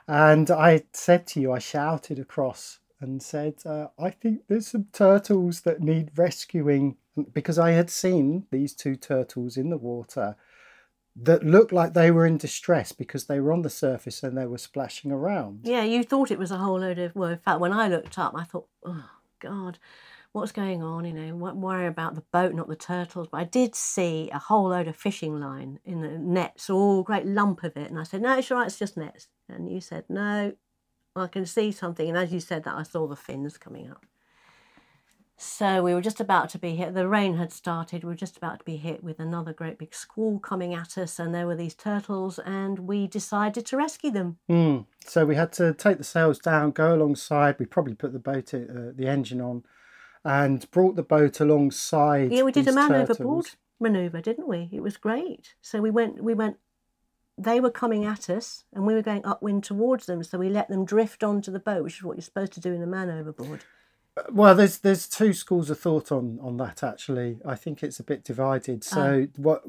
And 0.08 0.50
I 0.50 0.84
said 0.94 1.26
to 1.28 1.40
you, 1.42 1.52
I 1.52 1.58
shouted 1.58 2.18
across 2.18 2.78
and 2.98 3.22
said, 3.22 3.56
uh, 3.66 3.88
I 3.98 4.08
think 4.08 4.44
there's 4.48 4.68
some 4.68 4.86
turtles 4.90 5.60
that 5.62 5.82
need 5.82 6.12
rescuing 6.16 6.96
because 7.34 7.58
I 7.58 7.72
had 7.72 7.90
seen 7.90 8.46
these 8.50 8.72
two 8.72 8.96
turtles 8.96 9.58
in 9.58 9.68
the 9.68 9.76
water 9.76 10.36
that 11.16 11.44
looked 11.44 11.72
like 11.72 11.92
they 11.92 12.10
were 12.10 12.26
in 12.26 12.38
distress 12.38 12.92
because 12.92 13.26
they 13.26 13.38
were 13.40 13.52
on 13.52 13.62
the 13.62 13.70
surface 13.70 14.22
and 14.22 14.36
they 14.36 14.46
were 14.46 14.58
splashing 14.58 15.12
around. 15.12 15.60
Yeah, 15.62 15.84
you 15.84 16.02
thought 16.02 16.30
it 16.30 16.38
was 16.38 16.50
a 16.50 16.58
whole 16.58 16.80
load 16.80 16.98
of. 16.98 17.14
Well, 17.14 17.30
in 17.30 17.38
fact, 17.38 17.60
when 17.60 17.72
I 17.72 17.88
looked 17.88 18.18
up, 18.18 18.34
I 18.36 18.44
thought, 18.44 18.66
oh 18.84 19.10
God, 19.38 19.78
what's 20.32 20.50
going 20.50 20.82
on? 20.82 21.04
You 21.04 21.12
know, 21.12 21.34
worry 21.36 21.86
about 21.86 22.16
the 22.16 22.24
boat, 22.32 22.54
not 22.54 22.68
the 22.68 22.74
turtles. 22.74 23.28
But 23.30 23.38
I 23.38 23.44
did 23.44 23.76
see 23.76 24.28
a 24.32 24.38
whole 24.38 24.70
load 24.70 24.88
of 24.88 24.96
fishing 24.96 25.38
line 25.38 25.78
in 25.84 26.00
the 26.00 26.18
nets, 26.18 26.68
all 26.68 27.04
great 27.04 27.26
lump 27.26 27.62
of 27.62 27.76
it, 27.76 27.90
and 27.90 27.98
I 27.98 28.02
said, 28.02 28.20
no, 28.20 28.36
it's 28.36 28.50
all 28.50 28.58
right, 28.58 28.66
it's 28.66 28.78
just 28.78 28.96
nets. 28.96 29.28
And 29.48 29.70
you 29.70 29.80
said, 29.80 30.04
no, 30.08 30.54
I 31.14 31.26
can 31.28 31.46
see 31.46 31.70
something. 31.70 32.08
And 32.08 32.18
as 32.18 32.32
you 32.32 32.40
said 32.40 32.64
that, 32.64 32.74
I 32.74 32.82
saw 32.82 33.06
the 33.06 33.14
fins 33.14 33.56
coming 33.56 33.88
up. 33.88 34.04
So 35.36 35.82
we 35.82 35.94
were 35.94 36.00
just 36.00 36.20
about 36.20 36.48
to 36.50 36.58
be 36.58 36.76
hit. 36.76 36.94
The 36.94 37.08
rain 37.08 37.36
had 37.36 37.52
started. 37.52 38.04
We 38.04 38.10
were 38.10 38.14
just 38.14 38.36
about 38.36 38.60
to 38.60 38.64
be 38.64 38.76
hit 38.76 39.02
with 39.02 39.18
another 39.18 39.52
great 39.52 39.78
big 39.78 39.94
squall 39.94 40.38
coming 40.38 40.74
at 40.74 40.96
us, 40.96 41.18
and 41.18 41.34
there 41.34 41.46
were 41.46 41.56
these 41.56 41.74
turtles, 41.74 42.38
and 42.38 42.80
we 42.80 43.08
decided 43.08 43.66
to 43.66 43.76
rescue 43.76 44.12
them. 44.12 44.38
Hmm. 44.48 44.80
So 45.04 45.26
we 45.26 45.34
had 45.34 45.52
to 45.54 45.74
take 45.74 45.98
the 45.98 46.04
sails 46.04 46.38
down, 46.38 46.70
go 46.70 46.94
alongside. 46.94 47.56
We 47.58 47.66
probably 47.66 47.94
put 47.94 48.12
the 48.12 48.20
boat, 48.20 48.54
uh, 48.54 48.92
the 48.94 49.08
engine 49.08 49.40
on, 49.40 49.64
and 50.24 50.70
brought 50.70 50.94
the 50.94 51.02
boat 51.02 51.40
alongside. 51.40 52.32
Yeah, 52.32 52.42
we 52.42 52.52
did 52.52 52.68
a 52.68 52.72
man 52.72 52.90
turtles. 52.90 53.18
overboard 53.18 53.46
maneuver, 53.80 54.20
didn't 54.20 54.48
we? 54.48 54.68
It 54.72 54.82
was 54.82 54.96
great. 54.96 55.54
So 55.60 55.80
we 55.80 55.90
went, 55.90 56.22
we 56.22 56.34
went. 56.34 56.58
They 57.36 57.58
were 57.58 57.70
coming 57.70 58.04
at 58.04 58.30
us, 58.30 58.64
and 58.72 58.86
we 58.86 58.94
were 58.94 59.02
going 59.02 59.24
upwind 59.24 59.64
towards 59.64 60.06
them. 60.06 60.22
So 60.22 60.38
we 60.38 60.48
let 60.48 60.68
them 60.68 60.84
drift 60.84 61.24
onto 61.24 61.50
the 61.50 61.58
boat, 61.58 61.82
which 61.82 61.98
is 61.98 62.04
what 62.04 62.16
you're 62.16 62.22
supposed 62.22 62.52
to 62.52 62.60
do 62.60 62.72
in 62.72 62.82
a 62.82 62.86
man 62.86 63.10
overboard. 63.10 63.64
Well, 64.30 64.54
there's 64.54 64.78
there's 64.78 65.08
two 65.08 65.32
schools 65.32 65.70
of 65.70 65.78
thought 65.78 66.12
on 66.12 66.38
on 66.40 66.56
that 66.58 66.82
actually. 66.82 67.38
I 67.44 67.56
think 67.56 67.82
it's 67.82 67.98
a 67.98 68.04
bit 68.04 68.24
divided. 68.24 68.84
So 68.84 69.26
what 69.36 69.64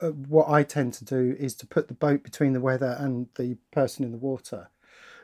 uh, 0.00 0.10
what 0.10 0.48
I 0.48 0.62
tend 0.62 0.94
to 0.94 1.04
do 1.04 1.36
is 1.38 1.54
to 1.56 1.66
put 1.66 1.88
the 1.88 1.94
boat 1.94 2.22
between 2.22 2.52
the 2.54 2.60
weather 2.60 2.96
and 2.98 3.28
the 3.36 3.58
person 3.72 4.04
in 4.04 4.12
the 4.12 4.18
water, 4.18 4.70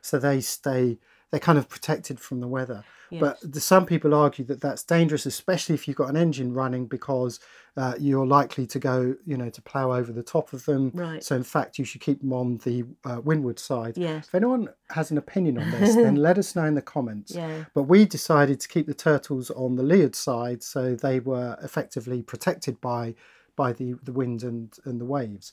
so 0.02 0.18
they 0.18 0.40
stay 0.40 0.98
they're 1.32 1.40
kind 1.40 1.58
of 1.58 1.68
protected 1.68 2.20
from 2.20 2.40
the 2.40 2.46
weather. 2.46 2.84
Yes. 3.10 3.20
But 3.20 3.52
the, 3.52 3.60
some 3.60 3.86
people 3.86 4.14
argue 4.14 4.44
that 4.44 4.60
that's 4.60 4.84
dangerous, 4.84 5.24
especially 5.24 5.74
if 5.74 5.88
you've 5.88 5.96
got 5.96 6.10
an 6.10 6.16
engine 6.16 6.52
running, 6.52 6.86
because 6.86 7.40
uh, 7.76 7.94
you're 7.98 8.26
likely 8.26 8.66
to 8.66 8.78
go, 8.78 9.16
you 9.26 9.38
know, 9.38 9.48
to 9.48 9.62
plough 9.62 9.92
over 9.92 10.12
the 10.12 10.22
top 10.22 10.52
of 10.52 10.66
them. 10.66 10.90
Right. 10.94 11.24
So 11.24 11.34
in 11.34 11.42
fact, 11.42 11.78
you 11.78 11.86
should 11.86 12.02
keep 12.02 12.20
them 12.20 12.34
on 12.34 12.58
the 12.58 12.84
uh, 13.04 13.22
windward 13.22 13.58
side. 13.58 13.96
Yes. 13.96 14.28
If 14.28 14.34
anyone 14.34 14.68
has 14.90 15.10
an 15.10 15.16
opinion 15.16 15.58
on 15.58 15.70
this, 15.70 15.94
then 15.96 16.16
let 16.16 16.36
us 16.36 16.54
know 16.54 16.64
in 16.64 16.74
the 16.74 16.82
comments. 16.82 17.34
Yeah. 17.34 17.64
But 17.74 17.84
we 17.84 18.04
decided 18.04 18.60
to 18.60 18.68
keep 18.68 18.86
the 18.86 18.94
turtles 18.94 19.50
on 19.50 19.76
the 19.76 19.82
leeward 19.82 20.14
side, 20.14 20.62
so 20.62 20.94
they 20.94 21.18
were 21.18 21.58
effectively 21.62 22.22
protected 22.22 22.80
by 22.80 23.14
by 23.56 23.72
the, 23.72 23.94
the 24.02 24.12
wind 24.12 24.42
and, 24.42 24.74
and 24.86 24.98
the 24.98 25.04
waves. 25.04 25.52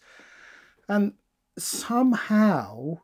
And 0.88 1.14
somehow 1.58 3.00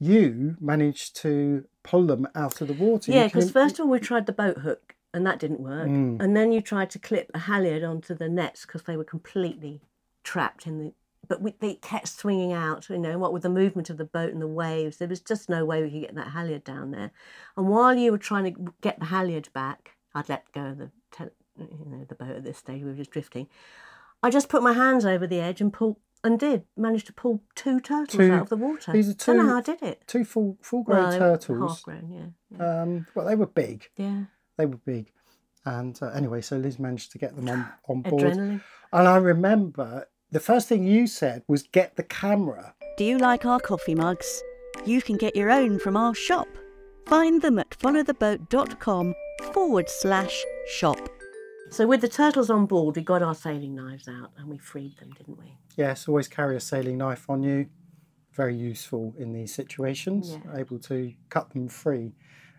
you 0.00 0.56
managed 0.60 1.14
to 1.16 1.64
pull 1.82 2.06
them 2.06 2.26
out 2.34 2.60
of 2.60 2.68
the 2.68 2.74
water. 2.74 3.12
Yeah, 3.12 3.24
because 3.26 3.50
first 3.50 3.78
of 3.78 3.86
all 3.86 3.90
we 3.90 3.98
tried 4.00 4.26
the 4.26 4.32
boat 4.32 4.58
hook 4.58 4.94
and 5.14 5.26
that 5.26 5.38
didn't 5.38 5.60
work, 5.60 5.88
Mm. 5.88 6.20
and 6.22 6.36
then 6.36 6.52
you 6.52 6.60
tried 6.60 6.90
to 6.90 6.98
clip 6.98 7.30
a 7.34 7.40
halyard 7.40 7.82
onto 7.82 8.14
the 8.14 8.28
nets 8.28 8.64
because 8.64 8.84
they 8.84 8.96
were 8.96 9.04
completely 9.04 9.82
trapped 10.24 10.66
in 10.66 10.78
the. 10.78 10.92
But 11.28 11.40
we, 11.40 11.54
they 11.60 11.74
kept 11.74 12.08
swinging 12.08 12.52
out, 12.52 12.88
you 12.90 12.98
know, 12.98 13.16
what 13.16 13.32
with 13.32 13.42
the 13.42 13.48
movement 13.48 13.88
of 13.90 13.96
the 13.96 14.04
boat 14.04 14.32
and 14.32 14.42
the 14.42 14.46
waves, 14.48 14.96
there 14.96 15.06
was 15.08 15.20
just 15.20 15.48
no 15.48 15.64
way 15.64 15.80
we 15.82 15.90
could 15.90 16.00
get 16.00 16.14
that 16.16 16.32
halyard 16.32 16.64
down 16.64 16.90
there. 16.90 17.12
And 17.56 17.68
while 17.68 17.94
you 17.94 18.10
were 18.10 18.18
trying 18.18 18.52
to 18.52 18.72
get 18.80 18.98
the 18.98 19.06
halyard 19.06 19.48
back, 19.54 19.96
I'd 20.14 20.28
let 20.28 20.50
go 20.52 20.66
of 20.66 20.78
the, 20.78 20.90
te- 21.12 21.24
you 21.56 21.86
know, 21.86 22.04
the 22.08 22.16
boat 22.16 22.30
at 22.36 22.44
this 22.44 22.58
stage. 22.58 22.82
We 22.82 22.88
were 22.90 22.96
just 22.96 23.12
drifting. 23.12 23.46
I 24.22 24.30
just 24.30 24.48
put 24.48 24.64
my 24.64 24.72
hands 24.72 25.06
over 25.06 25.26
the 25.26 25.38
edge 25.40 25.60
and 25.60 25.72
pulled, 25.72 25.96
and 26.24 26.38
did 26.38 26.64
manage 26.76 27.04
to 27.04 27.12
pull 27.12 27.42
two 27.54 27.80
turtles 27.80 28.16
Two- 28.16 28.32
out 28.32 28.42
of 28.42 28.48
the 28.48 28.56
water. 28.56 28.92
these 28.92 29.08
are 29.08 29.14
Don't 29.14 29.36
know 29.38 29.42
two- 29.42 29.48
how 29.50 29.56
I 29.58 29.60
did 29.62 29.82
it. 29.82 30.02
two 30.06 30.24
full 30.24 30.56
full 30.60 30.82
grown 30.82 31.02
Well, 31.02 31.10
they 31.12 31.18
turtles. 31.18 31.70
half 31.76 31.82
grown, 31.82 32.10
yeah, 32.10 32.56
yeah. 32.58 32.82
Um, 32.82 33.06
well, 33.14 33.26
they 33.26 33.34
were 33.34 33.46
big. 33.46 33.88
yeah. 33.96 34.24
They 34.56 34.66
were 34.66 34.76
big. 34.76 35.10
And 35.64 35.98
uh, 36.02 36.08
anyway, 36.08 36.40
so 36.42 36.56
Liz 36.56 36.78
managed 36.78 37.12
to 37.12 37.18
get 37.18 37.34
them 37.36 37.48
on, 37.48 37.66
on 37.88 38.02
board. 38.02 38.22
Adrenaline. 38.22 38.60
And 38.92 39.08
I 39.08 39.16
remember 39.16 40.08
the 40.30 40.40
first 40.40 40.68
thing 40.68 40.84
you 40.84 41.06
said 41.06 41.42
was 41.48 41.62
get 41.62 41.96
the 41.96 42.02
camera. 42.02 42.74
Do 42.96 43.04
you 43.04 43.18
like 43.18 43.44
our 43.46 43.60
coffee 43.60 43.94
mugs? 43.94 44.42
You 44.84 45.00
can 45.02 45.16
get 45.16 45.36
your 45.36 45.50
own 45.50 45.78
from 45.78 45.96
our 45.96 46.14
shop. 46.14 46.48
Find 47.06 47.40
them 47.42 47.58
at 47.58 47.70
followtheboat.com 47.70 49.14
forward 49.52 49.88
slash 49.88 50.44
shop. 50.68 50.98
So 51.72 51.86
with 51.86 52.02
the 52.02 52.08
turtles 52.08 52.50
on 52.50 52.66
board, 52.66 52.96
we 52.96 53.02
got 53.02 53.22
our 53.22 53.34
sailing 53.34 53.74
knives 53.74 54.06
out 54.06 54.30
and 54.36 54.46
we 54.48 54.58
freed 54.58 54.98
them, 54.98 55.10
didn't 55.16 55.38
we? 55.38 55.56
Yes, 55.74 56.06
always 56.06 56.28
carry 56.28 56.54
a 56.54 56.60
sailing 56.60 56.98
knife 56.98 57.30
on 57.30 57.42
you. 57.42 57.70
Very 58.34 58.54
useful 58.54 59.14
in 59.18 59.32
these 59.32 59.54
situations, 59.54 60.38
Yeah. 60.44 60.58
able 60.58 60.78
to 60.80 61.14
cut 61.30 61.50
them 61.54 61.68
free 61.68 62.12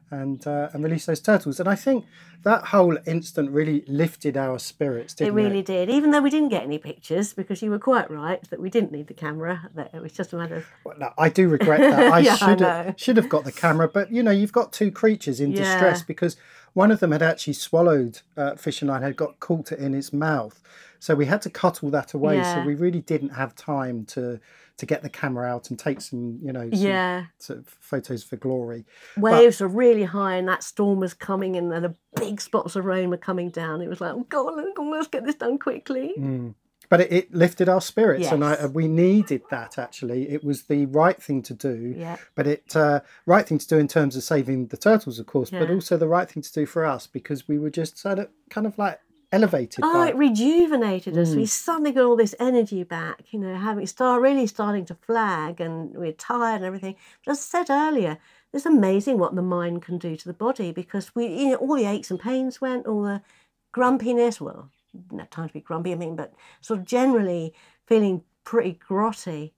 and 0.10 0.46
uh, 0.48 0.70
and 0.74 0.84
release 0.84 1.06
those 1.06 1.20
turtles. 1.22 1.60
And 1.60 1.70
I 1.70 1.76
think 1.76 2.06
that 2.44 2.66
whole 2.66 2.98
instant 3.06 3.52
really 3.52 3.84
lifted 3.88 4.36
our 4.36 4.58
spirits, 4.58 5.14
didn't 5.14 5.36
it 5.38 5.40
it? 5.40 5.44
really 5.44 5.62
did. 5.62 5.90
Even 5.92 6.10
though 6.10 6.22
we 6.22 6.30
didn't 6.32 6.50
get 6.50 6.64
any 6.64 6.80
pictures, 6.80 7.34
because 7.34 7.62
you 7.62 7.70
were 7.70 7.80
quite 7.80 8.10
right 8.10 8.42
that 8.50 8.60
we 8.60 8.70
didn't 8.72 8.92
need 8.92 9.08
the 9.08 9.14
camera. 9.14 9.70
That 9.76 9.92
it 9.94 10.02
was 10.02 10.12
just 10.12 10.34
a 10.34 10.38
matter 10.38 10.56
of 10.58 10.66
Well, 10.84 10.98
no, 10.98 11.12
I 11.20 11.30
do 11.30 11.50
regret 11.50 11.80
that. 11.82 12.12
I 12.12 12.20
Yeah, 12.30 12.36
should 12.36 12.60
know. 12.62 12.68
have 12.68 12.94
should 13.00 13.18
have 13.18 13.30
got 13.30 13.44
the 13.46 13.52
camera, 13.52 13.88
but 13.88 14.12
you 14.12 14.24
know, 14.24 14.32
you've 14.32 14.54
got 14.54 14.74
two 14.74 14.92
creatures 14.92 15.40
in 15.40 15.52
Yeah. 15.52 15.60
distress 15.60 16.02
because 16.04 16.36
one 16.74 16.92
of 16.92 17.00
them 17.00 17.12
had 17.12 17.22
actually 17.22 17.54
swallowed 17.54 18.22
uh, 18.36 18.56
fish 18.56 18.82
and 18.82 18.90
line, 18.90 19.02
had 19.02 19.16
got 19.16 19.40
caught 19.40 19.72
it 19.72 19.80
in 19.80 19.94
its 19.94 20.12
mouth, 20.12 20.62
so 21.00 21.16
we 21.16 21.26
had 21.26 21.42
to 21.44 21.50
cut 21.50 21.84
all 21.84 21.90
that 21.92 22.14
away. 22.14 22.42
So 22.44 22.64
we 22.64 22.76
really 22.76 23.02
didn't 23.02 23.30
have 23.30 23.56
time 23.56 24.06
to 24.06 24.40
to 24.78 24.86
get 24.88 25.04
the 25.04 25.10
camera 25.10 25.48
out 25.48 25.70
and 25.70 25.78
take 25.78 26.02
some, 26.02 26.40
you 26.42 26.52
know, 26.52 26.68
some 26.72 26.80
yeah. 26.80 27.26
sort 27.38 27.60
of 27.60 27.68
photos 27.68 28.24
for 28.24 28.38
glory. 28.38 28.86
Waves 29.18 29.62
were 29.62 29.68
really 29.68 30.04
high, 30.04 30.36
and 30.36 30.48
that 30.48 30.64
storm 30.64 31.00
was 31.00 31.14
coming, 31.14 31.56
and 31.56 31.72
the 31.72 31.96
big 32.16 32.42
spots 32.42 32.76
of 32.76 32.86
rain 32.86 33.10
were 33.10 33.18
coming 33.18 33.50
down. 33.50 33.82
It 33.82 33.88
was 33.88 34.02
like, 34.02 34.14
oh 34.14 34.26
God, 34.30 34.56
let's- 34.56 34.78
let's 34.78 35.08
get 35.08 35.26
this 35.26 35.36
done 35.36 35.60
quickly. 35.60 36.14
Mm. 36.18 36.56
But 36.94 37.02
it, 37.02 37.12
it 37.12 37.34
lifted 37.34 37.70
our 37.70 37.82
spirits, 37.82 38.28
and 38.28 38.46
I, 38.46 38.68
we 38.68 38.88
needed 38.88 39.42
that. 39.50 39.80
Actually, 39.80 40.30
it 40.30 40.44
was 40.44 40.66
the 40.66 40.86
right 40.86 41.20
thing 41.20 41.42
to 41.42 41.56
do. 41.56 41.96
Yeah. 41.98 42.18
But 42.36 42.46
it 42.46 42.76
uh, 42.76 43.00
right 43.26 43.48
thing 43.48 43.58
to 43.58 43.68
do 43.68 43.80
in 43.80 43.88
terms 43.88 44.16
of 44.16 44.22
saving 44.22 44.68
the 44.68 44.78
turtles, 44.78 45.18
of 45.18 45.26
course, 45.26 45.50
but 45.50 45.72
also 45.72 45.98
the 45.98 46.08
right 46.08 46.30
thing 46.30 46.44
to 46.44 46.54
do 46.54 46.68
for 46.68 46.86
us 46.86 47.08
because 47.08 47.48
we 47.48 47.58
were 47.58 47.72
just 47.72 47.98
sort 47.98 48.20
of 48.20 48.30
kind 48.52 48.68
of 48.68 48.78
like 48.78 49.00
elevated. 49.32 49.84
Oh, 49.84 50.04
it 50.04 50.16
rejuvenated 50.16 51.18
us. 51.18 51.32
Mm. 51.32 51.38
We 51.38 51.46
suddenly 51.48 51.94
got 51.94 52.06
all 52.06 52.16
this 52.16 52.36
energy 52.40 52.84
back, 52.84 53.24
you 53.32 53.40
know, 53.40 53.56
having 53.56 53.88
start 53.88 54.22
really 54.22 54.46
starting 54.46 54.86
to 54.86 54.94
flag 54.94 55.60
and 55.60 55.96
we're 55.96 56.12
tired 56.12 56.58
and 56.58 56.66
everything. 56.66 56.96
But 57.26 57.32
as 57.32 57.40
I 57.40 57.42
said 57.42 57.72
earlier, 57.72 58.20
it's 58.54 58.68
amazing 58.68 59.18
what 59.18 59.34
the 59.34 59.42
mind 59.42 59.82
can 59.82 59.98
do 59.98 60.16
to 60.16 60.28
the 60.28 60.34
body 60.34 60.72
because 60.72 61.16
we, 61.16 61.26
you 61.26 61.50
know, 61.50 61.56
all 61.56 61.76
the 61.76 61.86
aches 61.86 62.12
and 62.12 62.20
pains 62.20 62.62
went, 62.62 62.86
all 62.86 63.02
the 63.02 63.24
grumpiness. 63.72 64.40
Well, 64.40 64.70
didn't 64.94 65.20
have 65.20 65.30
time 65.30 65.48
to 65.48 65.54
be 65.54 65.62
grumpy, 65.62 65.92
I 65.92 65.96
mean, 65.96 66.16
but 66.16 66.34
sort 66.62 66.80
of 66.80 66.86
generally 66.86 67.54
feeling 67.86 68.24
pretty 68.44 68.80
grotty. 68.88 69.52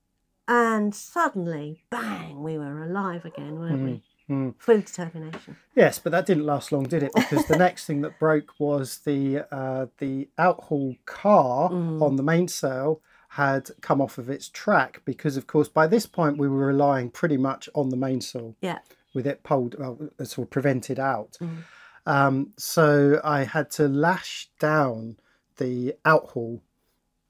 And 0.48 0.94
suddenly, 0.94 1.84
bang, 1.90 2.44
we 2.44 2.58
were 2.58 2.84
alive 2.84 3.26
again, 3.26 3.60
weren't 3.60 3.84
we? 3.84 4.04
Mm. 4.30 4.54
Full 4.60 4.82
determination. 4.82 5.58
Yes, 5.76 5.98
but 6.00 6.12
that 6.12 6.26
didn't 6.26 6.46
last 6.46 6.72
long, 6.72 6.84
did 6.84 7.02
it? 7.04 7.12
Because 7.16 7.46
the 7.48 7.58
next 7.68 7.86
thing 7.86 8.02
that 8.02 8.20
broke 8.20 8.54
was 8.60 9.00
the 9.00 9.46
uh, 9.52 9.88
the 10.00 10.30
outhaul 10.40 10.98
car 11.06 11.70
Mm. 11.70 12.02
on 12.02 12.16
the 12.16 12.24
mainsail 12.24 13.02
had 13.30 13.70
come 13.82 14.00
off 14.02 14.18
of 14.18 14.30
its 14.30 14.48
track 14.50 15.02
because, 15.04 15.36
of 15.36 15.46
course, 15.48 15.68
by 15.68 15.88
this 15.88 16.06
point 16.06 16.38
we 16.38 16.48
were 16.48 16.68
relying 16.68 17.10
pretty 17.10 17.38
much 17.38 17.68
on 17.76 17.90
the 17.90 17.98
mainsail 17.98 18.56
Yeah. 18.62 18.80
with 19.14 19.28
it 19.28 19.44
pulled, 19.44 19.78
well, 19.78 19.98
sort 20.24 20.46
of 20.48 20.52
prevented 20.52 21.00
out. 21.00 21.38
Mm. 21.42 21.58
Um, 22.06 22.52
so 22.58 23.20
I 23.24 23.44
had 23.44 23.70
to 23.72 23.88
lash 23.88 24.50
down 24.60 25.18
the 25.58 25.96
outhaul 26.06 26.62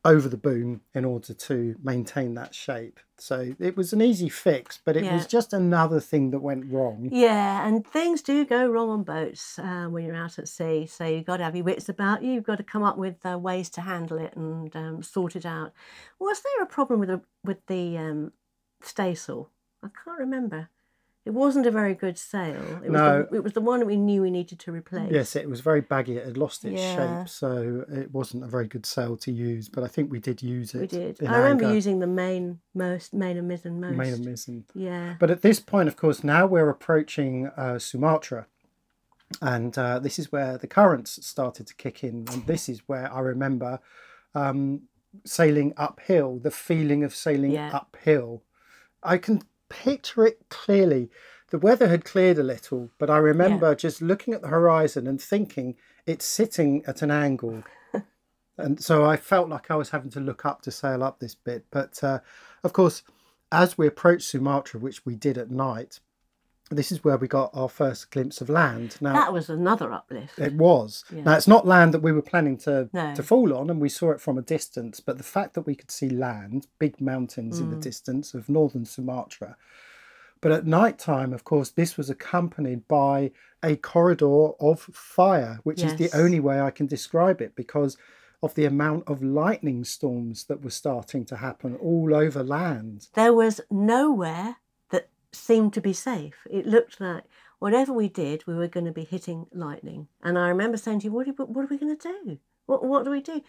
over 0.06 0.30
the 0.30 0.38
boom 0.38 0.82
in 0.94 1.04
order 1.04 1.34
to 1.34 1.76
maintain 1.84 2.36
that 2.36 2.54
shape. 2.54 3.00
So 3.18 3.56
it 3.60 3.76
was 3.76 3.92
an 3.92 4.04
easy 4.04 4.30
fix, 4.30 4.80
but 4.86 4.96
it 4.96 5.12
was 5.12 5.26
just 5.26 5.52
another 5.52 6.00
thing 6.00 6.30
that 6.30 6.42
went 6.42 6.72
wrong. 6.72 7.10
Yeah, 7.12 7.66
and 7.66 7.86
things 7.86 8.22
do 8.22 8.46
go 8.46 8.68
wrong 8.68 8.90
on 8.90 9.04
boats 9.04 9.58
um, 9.58 9.94
when 9.94 10.06
you're 10.06 10.16
out 10.16 10.38
at 10.38 10.48
sea. 10.48 10.86
So 10.86 11.06
you've 11.06 11.26
got 11.26 11.38
to 11.38 11.44
have 11.44 11.56
your 11.56 11.66
wits 11.66 11.90
about 11.90 12.22
you. 12.22 12.34
You've 12.34 12.44
got 12.44 12.58
to 12.58 12.64
come 12.64 12.84
up 12.84 12.98
with 13.00 13.26
uh, 13.26 13.40
ways 13.40 13.70
to 13.72 13.82
handle 13.82 14.20
it 14.20 14.36
and 14.36 14.74
um, 14.76 15.02
sort 15.02 15.36
it 15.36 15.46
out. 15.46 15.74
Was 16.20 16.42
there 16.42 16.64
a 16.64 16.68
problem 16.68 17.00
with 17.00 17.10
the 17.10 17.22
with 17.44 17.66
the 17.66 17.98
um, 17.98 18.32
staysail? 18.84 19.50
I 19.82 19.88
can't 20.04 20.20
remember. 20.20 20.70
It 21.26 21.34
wasn't 21.34 21.66
a 21.66 21.72
very 21.72 21.96
good 21.96 22.20
sail. 22.20 22.62
It 22.84 22.92
was 22.92 23.02
No. 23.02 23.24
the, 23.24 23.38
it 23.38 23.44
was 23.44 23.54
the 23.54 23.62
one 23.62 23.80
that 23.80 23.88
we 23.88 23.98
knew 23.98 24.22
we 24.22 24.30
needed 24.30 24.60
to 24.60 24.72
replace. 24.72 25.12
Yes, 25.12 25.36
it 25.36 25.50
was 25.50 25.60
very 25.60 25.82
baggy. 25.82 26.18
It 26.18 26.26
had 26.26 26.38
lost 26.38 26.64
its 26.64 26.80
Yeah. 26.80 26.96
shape, 27.24 27.30
so 27.30 27.84
it 27.92 28.14
wasn't 28.14 28.44
a 28.44 28.48
very 28.48 28.68
good 28.68 28.86
sail 28.86 29.18
to 29.18 29.32
use. 29.32 29.68
But 29.68 29.84
I 29.84 29.88
think 29.88 30.12
we 30.12 30.20
did 30.20 30.44
use 30.44 30.76
it. 30.76 30.82
we 30.82 30.88
did. 30.88 31.24
I 31.24 31.38
remember 31.38 31.64
anger, 31.66 31.74
using 31.76 31.98
the 32.00 32.06
main 32.08 32.60
most 32.76 33.12
main 33.14 33.38
and 33.38 33.50
mizzen 33.50 33.80
most. 33.80 33.96
main 33.98 34.14
and 34.14 34.24
mizzen. 34.26 34.64
Yeah. 34.76 35.16
But 35.20 35.32
at 35.32 35.42
this 35.42 35.60
point, 35.60 35.88
of 35.88 35.96
course, 35.98 36.24
now 36.24 36.46
we're 36.46 36.70
approaching 36.70 37.48
uh, 37.58 37.80
Sumatra, 37.80 38.46
and 39.42 39.76
uh, 39.80 39.98
this 39.98 40.20
is 40.20 40.32
where 40.32 40.60
the 40.60 40.68
currents 40.68 41.26
started 41.26 41.66
to 41.68 41.74
kick 41.76 42.04
in, 42.04 42.26
and 42.32 42.46
this 42.46 42.70
is 42.70 42.84
where 42.88 43.12
I 43.12 43.20
remember 43.22 43.80
um, 44.36 44.84
sailing 45.24 45.74
uphill. 45.76 46.38
The 46.38 46.52
feeling 46.52 47.04
of 47.04 47.16
sailing 47.16 47.52
Yeah. 47.54 47.72
uphill, 47.74 48.44
I 49.02 49.18
can 49.18 49.42
picture 49.84 50.26
it 50.26 50.50
clearly. 50.50 51.10
The 51.50 51.60
weather 51.60 51.88
had 51.88 52.06
cleared 52.06 52.40
a 52.40 52.44
little, 52.44 52.90
but 52.98 53.10
I 53.10 53.18
remember 53.18 53.76
just 53.76 54.02
looking 54.02 54.34
at 54.34 54.42
the 54.42 54.48
horizon 54.48 55.08
and 55.08 55.22
thinking 55.22 55.76
it's 56.06 56.26
sitting 56.26 56.84
at 56.86 57.02
an 57.02 57.12
angle. 57.12 57.64
and 58.58 58.82
so 58.82 59.06
I 59.06 59.18
felt 59.18 59.50
like 59.50 59.70
I 59.70 59.76
was 59.76 59.90
having 59.90 60.12
to 60.12 60.20
look 60.20 60.46
up 60.46 60.62
to 60.64 60.72
sail 60.72 61.04
up 61.04 61.20
this 61.20 61.36
bit. 61.36 61.66
But 61.72 62.04
uh, 62.04 62.20
of 62.64 62.74
course, 62.74 63.04
as 63.52 63.78
we 63.78 63.88
approached 63.88 64.28
Sumatra, 64.28 64.80
which 64.80 65.06
we 65.06 65.16
did 65.16 65.38
at 65.38 65.52
night, 65.52 66.00
this 66.72 66.92
is 66.92 67.04
where 67.04 67.18
we 67.18 67.28
got 67.28 67.52
our 67.54 67.70
first 67.70 68.10
glimpse 68.12 68.42
of 68.42 68.50
land. 68.50 68.98
Now, 69.00 69.14
That 69.14 69.32
was 69.34 69.50
another 69.50 69.92
uplift. 69.94 70.40
it 70.40 70.54
was. 70.56 71.04
Yeah. 71.12 71.22
Now, 71.24 71.34
it's 71.36 71.48
not 71.48 71.68
land 71.68 71.94
that 71.94 72.02
we 72.02 72.12
were 72.12 72.22
planning 72.24 72.58
to, 72.60 72.90
No. 72.92 73.14
to 73.14 73.22
fall 73.24 73.54
on, 73.54 73.70
and 73.70 73.80
we 73.80 73.90
saw 73.90 74.12
it 74.12 74.20
from 74.22 74.38
a 74.38 74.42
distance, 74.42 75.00
but 75.00 75.18
the 75.18 75.24
fact 75.24 75.54
that 75.54 75.62
we 75.68 75.76
could 75.76 75.92
see 75.92 76.10
land, 76.10 76.68
big 76.80 77.00
mountains 77.00 77.60
in 77.60 77.70
the 77.70 77.76
Mm. 77.78 77.82
distance 77.82 78.34
of 78.34 78.50
northern 78.50 78.86
Sumatra. 78.86 79.58
But 80.42 80.52
at 80.52 80.66
night 80.66 80.98
time, 81.00 81.34
of 81.34 81.44
course, 81.44 81.70
this 81.70 81.98
was 81.98 82.10
accompanied 82.10 82.88
by 82.88 83.32
a 83.64 83.76
corridor 83.78 84.50
of 84.60 84.82
fire, 84.82 85.60
which 85.64 85.82
is 85.84 85.96
the 85.96 86.10
only 86.18 86.40
way 86.40 86.60
I 86.60 86.72
can 86.72 86.88
describe 86.88 87.42
it 87.42 87.56
because 87.56 87.96
of 88.44 88.54
the 88.54 88.66
amount 88.66 89.06
of 89.08 89.24
lightning 89.24 89.84
storms 89.84 90.44
that 90.46 90.62
were 90.64 90.70
starting 90.70 91.26
to 91.26 91.38
happen 91.38 91.76
all 91.78 92.14
over 92.14 92.44
land. 92.44 93.08
there 93.14 93.34
was 93.34 93.62
nowhere 93.72 94.58
seemed 95.36 95.74
to 95.74 95.82
be 95.82 95.94
safe. 95.94 96.48
It 96.50 96.66
looked 96.66 97.00
like 97.00 97.24
whatever 97.60 97.94
we 97.94 98.10
did, 98.10 98.46
we 98.48 98.56
were 98.56 98.68
going 98.68 98.86
to 98.86 98.92
be 98.92 99.04
hitting 99.06 99.48
lightning. 99.52 100.08
And 100.24 100.38
I 100.38 100.48
remember 100.50 100.78
saying 100.78 101.00
to 101.00 101.06
you, 101.06 101.12
"What 101.12 101.28
are, 101.28 101.32
what 101.34 101.64
are 101.64 101.68
we 101.70 101.78
going 101.78 101.96
to 101.98 102.08
do? 102.24 102.40
What 102.66 102.84
what 102.84 103.06
do 103.06 103.12
we 103.12 103.22
do? 103.22 103.42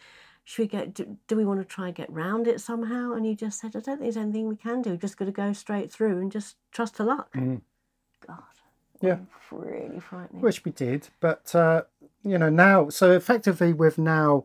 Should 0.45 0.63
we 0.63 0.69
get? 0.69 0.95
Do, 0.95 1.17
do 1.27 1.37
we 1.37 1.45
want 1.45 1.61
to 1.61 1.65
try 1.65 1.87
and 1.87 1.95
get 1.95 2.13
round 2.13 2.47
it 2.47 2.61
somehow?" 2.61 3.13
And 3.13 3.27
you 3.27 3.35
just 3.35 3.61
said, 3.61 3.69
"I 3.75 3.81
don't 3.81 3.85
think 3.85 4.01
there's 4.01 4.17
anything 4.17 4.49
we 4.49 4.57
can 4.57 4.83
do. 4.83 4.91
We've 4.91 5.01
just 5.01 5.17
got 5.17 5.25
to 5.27 5.33
go 5.33 5.53
straight 5.53 5.93
through 5.93 6.19
and 6.21 6.31
just 6.31 6.57
trust 6.73 6.97
to 6.97 7.05
luck." 7.05 7.33
Mm. 7.35 7.61
God, 8.27 8.43
Yeah. 9.01 9.19
Really 9.51 10.01
frightening. 10.01 10.43
which 10.43 10.65
we 10.65 10.73
did. 10.73 11.09
But 11.21 11.55
uh, 11.55 11.83
you 12.25 12.39
know 12.39 12.49
now, 12.51 12.89
so 12.89 13.13
effectively 13.13 13.73
we've 13.73 13.99
now, 13.99 14.45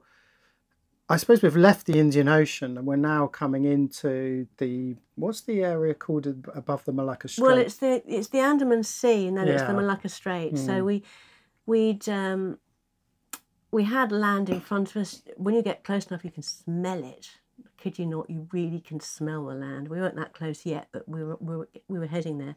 I 1.12 1.18
suppose 1.18 1.42
we've 1.42 1.58
left 1.58 1.88
the 1.88 2.00
Indian 2.00 2.30
Ocean 2.30 2.78
and 2.78 2.88
we're 2.88 2.96
now 2.96 3.28
coming 3.28 3.66
into 3.66 4.48
the 4.58 4.96
what's 5.16 5.42
the 5.42 5.62
area 5.62 5.94
called 5.94 6.26
above 6.26 6.86
the 6.86 6.94
Malacca 6.94 7.28
Strait? 7.28 7.46
Well, 7.46 7.58
it's 7.58 7.76
the 7.76 8.02
it's 8.08 8.30
the 8.30 8.40
Andaman 8.40 8.84
Sea, 8.84 9.28
and 9.28 9.38
then 9.38 9.50
it's 9.50 9.64
the 9.64 9.74
Malacca 9.74 10.08
Strait. 10.08 10.54
Mm. 10.54 10.66
So 10.66 10.84
we 10.86 11.04
we'd 11.66 12.08
um, 12.08 12.60
we 13.72 13.84
had 13.84 14.12
land 14.14 14.50
in 14.50 14.62
front 14.62 14.90
of 14.92 15.02
us. 15.02 15.22
When 15.36 15.54
you 15.54 15.62
get 15.62 15.84
close 15.84 16.06
enough, 16.08 16.24
you 16.24 16.32
can 16.32 16.44
smell 16.44 17.04
it. 17.04 17.32
Kid 17.78 18.00
you 18.00 18.06
not, 18.06 18.30
you 18.30 18.48
really 18.54 18.80
can 18.80 19.00
smell 19.00 19.48
the 19.48 19.56
land. 19.56 19.90
We 19.90 20.00
weren't 20.00 20.16
that 20.16 20.34
close 20.34 20.66
yet, 20.66 20.88
but 20.94 21.10
we 21.10 21.24
were 21.24 21.38
we 21.42 21.58
were, 21.58 21.70
we 21.90 22.00
were 22.00 22.08
heading 22.08 22.38
there. 22.38 22.56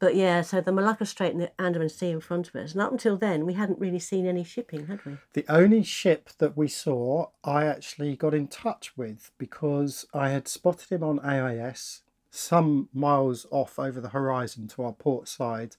But 0.00 0.16
yeah, 0.16 0.40
so 0.40 0.60
the 0.60 0.72
Malacca 0.72 1.06
Strait 1.06 1.32
and 1.32 1.42
the 1.42 1.60
Andaman 1.60 1.90
Sea 1.90 2.10
in 2.10 2.20
front 2.20 2.48
of 2.48 2.56
us, 2.56 2.72
and 2.72 2.80
up 2.80 2.90
until 2.90 3.16
then, 3.16 3.46
we 3.46 3.52
hadn't 3.52 3.78
really 3.78 3.98
seen 3.98 4.26
any 4.26 4.42
shipping, 4.42 4.86
had 4.86 5.04
we? 5.04 5.18
The 5.34 5.44
only 5.48 5.84
ship 5.84 6.30
that 6.38 6.56
we 6.56 6.68
saw, 6.68 7.26
I 7.44 7.66
actually 7.66 8.16
got 8.16 8.34
in 8.34 8.48
touch 8.48 8.96
with 8.96 9.30
because 9.36 10.06
I 10.12 10.30
had 10.30 10.48
spotted 10.48 10.90
him 10.90 11.04
on 11.04 11.20
AIS 11.20 12.00
some 12.30 12.88
miles 12.94 13.46
off 13.50 13.78
over 13.78 14.00
the 14.00 14.08
horizon 14.08 14.68
to 14.68 14.82
our 14.82 14.92
port 14.92 15.28
side, 15.28 15.76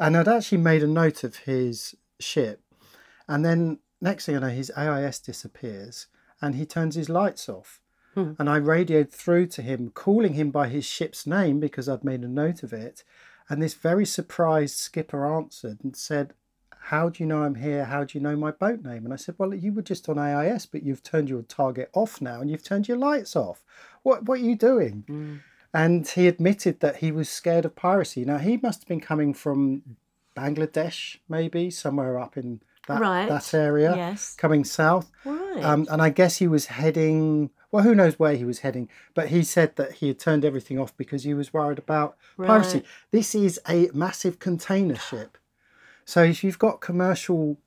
and 0.00 0.16
I'd 0.16 0.28
actually 0.28 0.58
made 0.58 0.82
a 0.82 0.88
note 0.88 1.22
of 1.22 1.36
his 1.36 1.94
ship. 2.18 2.62
And 3.28 3.44
then 3.44 3.78
next 4.00 4.26
thing 4.26 4.36
I 4.36 4.40
know, 4.40 4.48
his 4.48 4.72
AIS 4.76 5.18
disappears 5.20 6.06
and 6.40 6.54
he 6.54 6.66
turns 6.66 6.94
his 6.94 7.08
lights 7.08 7.48
off. 7.48 7.80
Hmm. 8.14 8.32
And 8.38 8.50
I 8.50 8.56
radioed 8.56 9.10
through 9.10 9.46
to 9.48 9.62
him, 9.62 9.90
calling 9.94 10.34
him 10.34 10.50
by 10.50 10.68
his 10.68 10.84
ship's 10.84 11.26
name 11.26 11.60
because 11.60 11.88
I'd 11.88 12.04
made 12.04 12.22
a 12.22 12.28
note 12.28 12.62
of 12.62 12.72
it. 12.72 13.04
And 13.48 13.62
this 13.62 13.74
very 13.74 14.06
surprised 14.06 14.76
skipper 14.76 15.26
answered 15.26 15.78
and 15.82 15.94
said, 15.96 16.34
How 16.86 17.08
do 17.08 17.22
you 17.22 17.26
know 17.26 17.42
I'm 17.44 17.56
here? 17.56 17.84
How 17.84 18.04
do 18.04 18.16
you 18.18 18.22
know 18.22 18.36
my 18.36 18.50
boat 18.50 18.82
name? 18.84 19.04
And 19.04 19.12
I 19.12 19.16
said, 19.16 19.34
Well, 19.38 19.54
you 19.54 19.72
were 19.72 19.82
just 19.82 20.08
on 20.08 20.18
AIS, 20.18 20.66
but 20.66 20.82
you've 20.82 21.02
turned 21.02 21.28
your 21.28 21.42
target 21.42 21.90
off 21.94 22.20
now 22.20 22.40
and 22.40 22.50
you've 22.50 22.64
turned 22.64 22.88
your 22.88 22.98
lights 22.98 23.36
off. 23.36 23.64
What, 24.02 24.24
what 24.24 24.40
are 24.40 24.44
you 24.44 24.56
doing? 24.56 25.40
And 25.74 26.06
he 26.06 26.28
admitted 26.28 26.80
that 26.80 26.96
he 26.96 27.10
was 27.12 27.28
scared 27.28 27.64
of 27.64 27.74
piracy. 27.76 28.24
Now, 28.24 28.38
he 28.38 28.56
must 28.58 28.82
have 28.82 28.88
been 28.88 29.00
coming 29.00 29.32
from 29.32 29.82
Bangladesh, 30.36 31.18
maybe, 31.28 31.70
somewhere 31.70 32.18
up 32.18 32.36
in 32.36 32.60
that, 32.88 33.00
Right. 33.00 33.28
that 33.28 33.54
area, 33.54 33.94
Yes. 33.96 34.34
coming 34.36 34.64
south. 34.64 35.10
Right. 35.24 35.62
Um, 35.62 35.86
and 35.90 36.02
I 36.02 36.10
guess 36.10 36.36
he 36.38 36.48
was 36.48 36.66
heading, 36.66 37.50
well, 37.72 37.82
who 37.82 37.94
knows 37.94 38.18
where 38.18 38.34
he 38.36 38.44
was 38.44 38.60
heading, 38.60 38.88
but 39.14 39.28
he 39.28 39.42
said 39.42 39.74
that 39.76 39.94
he 39.94 40.08
had 40.08 40.18
turned 40.20 40.44
everything 40.44 40.78
off 40.78 40.96
because 40.96 41.24
he 41.24 41.34
was 41.34 41.52
worried 41.52 41.78
about 41.78 42.16
piracy. 42.36 42.84
This 43.10 43.34
is 43.34 43.58
a 43.68 43.88
massive 43.94 44.38
container 44.38 44.94
ship. 44.96 45.38
So 46.04 46.22
if 46.22 46.44
you've 46.44 46.58
got 46.58 46.80
commercial 46.80 47.58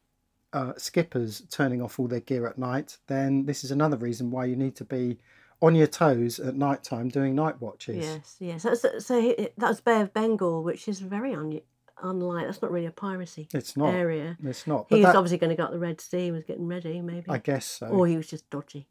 uh, 0.53 0.73
skippers 0.77 1.41
turning 1.49 1.81
off 1.81 1.99
all 1.99 2.07
their 2.07 2.19
gear 2.21 2.47
at 2.47 2.57
night, 2.57 2.97
then 3.07 3.45
this 3.45 3.63
is 3.63 3.71
another 3.71 3.97
reason 3.97 4.31
why 4.31 4.45
you 4.45 4.55
need 4.55 4.75
to 4.77 4.85
be 4.85 5.17
on 5.61 5.73
your 5.73 5.87
toes 5.87 6.39
at 6.39 6.55
night 6.55 6.83
time 6.83 7.09
doing 7.09 7.33
night 7.33 7.59
watches. 7.61 7.97
Yes, 7.97 8.35
yes. 8.39 9.05
So, 9.05 9.19
he- 9.21 9.49
that 9.57 9.69
was 9.69 9.81
Bay 9.81 10.01
of 10.01 10.13
Bengal, 10.13 10.63
which 10.63 10.87
is 10.87 10.99
very 10.99 11.33
un, 11.33 11.61
unlike. 12.03 12.45
That's 12.45 12.61
not 12.61 12.71
really 12.71 12.85
a 12.85 12.91
piracy 12.91 13.47
It's 13.53 13.75
not. 13.75 13.93
area. 13.93 14.37
It's 14.43 14.67
not. 14.67 14.85
He 14.89 14.95
was 14.95 15.05
that, 15.05 15.15
obviously 15.15 15.37
going 15.39 15.49
to 15.51 15.55
go 15.55 15.63
up 15.63 15.71
the 15.71 15.79
Red 15.79 15.99
Sea. 16.01 16.25
He 16.25 16.31
was 16.31 16.43
getting 16.43 16.67
ready, 16.67 17.01
maybe, 17.01 17.25
I 17.29 17.37
guess 17.39 17.65
so. 17.65 17.87
or 17.87 18.05
he 18.05 18.17
was 18.17 18.27
just 18.27 18.49
dodgy. 18.49 18.87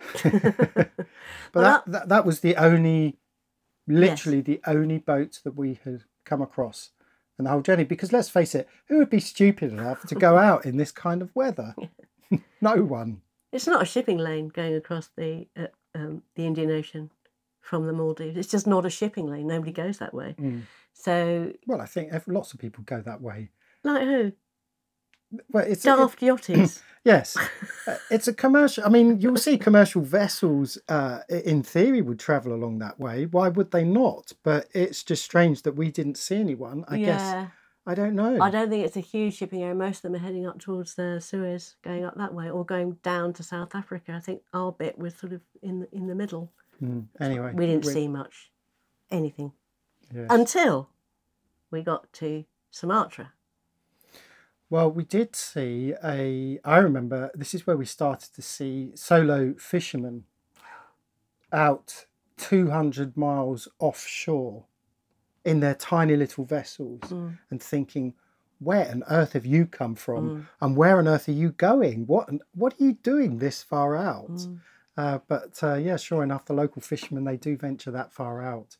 but 0.22 0.90
Well, 1.54 1.64
that, 1.64 1.82
that 1.86 2.08
that 2.08 2.26
was 2.26 2.40
the 2.40 2.56
only 2.56 3.18
literally 3.86 4.40
the 4.40 4.60
only 4.66 4.98
boat 4.98 5.40
that 5.44 5.56
we 5.56 5.78
had 5.84 6.04
come 6.24 6.42
across 6.42 6.90
in 7.38 7.44
the 7.44 7.50
whole 7.50 7.62
journey 7.62 7.84
because 7.84 8.12
let's 8.12 8.28
face 8.28 8.54
it 8.54 8.68
who 8.86 8.98
would 8.98 9.10
be 9.10 9.20
stupid 9.20 9.72
enough 9.72 10.06
to 10.06 10.14
go 10.14 10.36
out 10.36 10.64
in 10.64 10.76
this 10.76 10.92
kind 10.92 11.22
of 11.22 11.34
weather 11.34 11.74
no 12.60 12.76
one 12.84 13.22
It's 13.52 13.66
not 13.66 13.82
a 13.82 13.86
shipping 13.86 14.18
lane 14.18 14.48
going 14.48 14.74
across 14.76 15.10
the 15.16 15.48
uh, 15.56 15.66
um, 15.94 16.22
the 16.36 16.46
Indian 16.46 16.70
Ocean 16.70 17.10
from 17.60 17.86
the 17.86 17.92
Maldives. 17.92 18.36
It's 18.36 18.50
just 18.50 18.66
not 18.66 18.86
a 18.86 18.90
shipping 18.90 19.26
lane. 19.26 19.48
Nobody 19.48 19.72
goes 19.72 19.98
that 19.98 20.14
way. 20.14 20.36
Mm. 20.38 20.62
So, 20.92 21.52
well 21.66 21.80
i 21.80 21.86
think 21.86 22.12
lots 22.26 22.52
of 22.52 22.60
people 22.60 22.84
go 22.84 23.00
that 23.00 23.20
way 23.22 23.50
like 23.84 24.02
who? 24.02 24.32
Well 25.52 25.64
it's 25.64 25.84
it- 25.84 25.88
Daft 25.88 26.20
yachties. 26.30 26.82
yes 27.04 27.36
Uh, 27.86 27.96
it's 28.10 28.28
a 28.28 28.32
commercial 28.34 28.84
i 28.84 28.88
mean 28.88 29.20
you'll 29.20 29.36
see 29.36 29.56
commercial 29.56 30.02
vessels 30.02 30.76
uh, 30.88 31.20
in 31.28 31.62
theory 31.62 32.02
would 32.02 32.18
travel 32.18 32.52
along 32.52 32.78
that 32.78 32.98
way 33.00 33.26
why 33.26 33.48
would 33.48 33.70
they 33.70 33.84
not 33.84 34.32
but 34.42 34.66
it's 34.74 35.02
just 35.02 35.24
strange 35.24 35.62
that 35.62 35.72
we 35.76 35.90
didn't 35.90 36.16
see 36.18 36.36
anyone 36.36 36.84
i 36.88 36.98
guess 36.98 37.46
i 37.86 37.94
don't 37.94 38.14
know 38.14 38.38
I 38.40 38.50
don't 38.50 38.68
think 38.70 38.84
it's 38.84 38.96
a 38.96 39.00
huge 39.14 39.34
shipping 39.38 39.62
area. 39.62 39.74
Most 39.74 39.96
of 39.98 40.02
them 40.02 40.14
are 40.14 40.18
heading 40.26 40.46
up 40.46 40.58
towards 40.60 40.94
the 40.94 41.18
Suez, 41.20 41.76
going 41.82 42.04
up 42.04 42.14
that 42.16 42.32
way, 42.34 42.48
or 42.50 42.62
going 42.64 42.98
down 43.02 43.32
to 43.32 43.42
South 43.42 43.74
Africa. 43.74 44.12
I 44.12 44.20
think 44.20 44.42
our 44.52 44.70
bit 44.70 44.98
was 44.98 45.14
sort 45.16 45.32
of 45.32 45.40
in 45.62 45.80
the, 45.80 45.88
in 45.90 46.06
the 46.06 46.14
middle. 46.14 46.52
Mm, 46.84 47.06
anyway 47.18 47.52
We 47.54 47.66
didn't 47.66 47.86
we- 47.86 47.92
see 47.92 48.06
much, 48.06 48.52
anything, 49.10 49.52
yes. 50.14 50.26
until 50.30 50.90
we 51.70 51.82
got 51.82 52.12
to 52.20 52.44
Sumatra. 52.70 53.32
Well, 54.70 54.90
we 54.90 55.02
did 55.04 55.34
see 55.34 55.94
a. 56.02 56.60
I 56.64 56.78
remember 56.78 57.30
this 57.34 57.54
is 57.54 57.66
where 57.66 57.76
we 57.76 57.84
started 57.84 58.32
to 58.34 58.42
see 58.42 58.92
solo 58.94 59.54
fishermen 59.58 60.24
out 61.52 62.06
200 62.36 63.16
miles 63.16 63.68
offshore 63.80 64.64
in 65.44 65.60
their 65.60 65.74
tiny 65.74 66.16
little 66.16 66.44
vessels 66.44 67.00
Mm. 67.02 67.38
and 67.50 67.62
thinking, 67.62 68.14
where 68.60 68.88
on 68.90 69.02
earth 69.10 69.32
have 69.32 69.46
you 69.46 69.66
come 69.66 69.94
from? 69.94 70.48
And 70.60 70.76
where 70.76 70.98
on 70.98 71.08
earth 71.08 71.28
are 71.28 71.32
you 71.32 71.50
going? 71.50 72.06
What, 72.06 72.28
what 72.54 72.74
are 72.80 72.84
you 72.84 72.92
doing 73.02 73.38
this 73.38 73.62
far 73.62 73.96
out? 73.96 74.30
Mm. 74.30 74.60
Uh, 74.96 75.18
but 75.28 75.58
uh, 75.62 75.74
yeah, 75.74 75.96
sure 75.96 76.22
enough, 76.22 76.44
the 76.44 76.52
local 76.52 76.82
fishermen, 76.82 77.24
they 77.24 77.36
do 77.38 77.56
venture 77.56 77.90
that 77.90 78.12
far 78.12 78.42
out. 78.42 78.76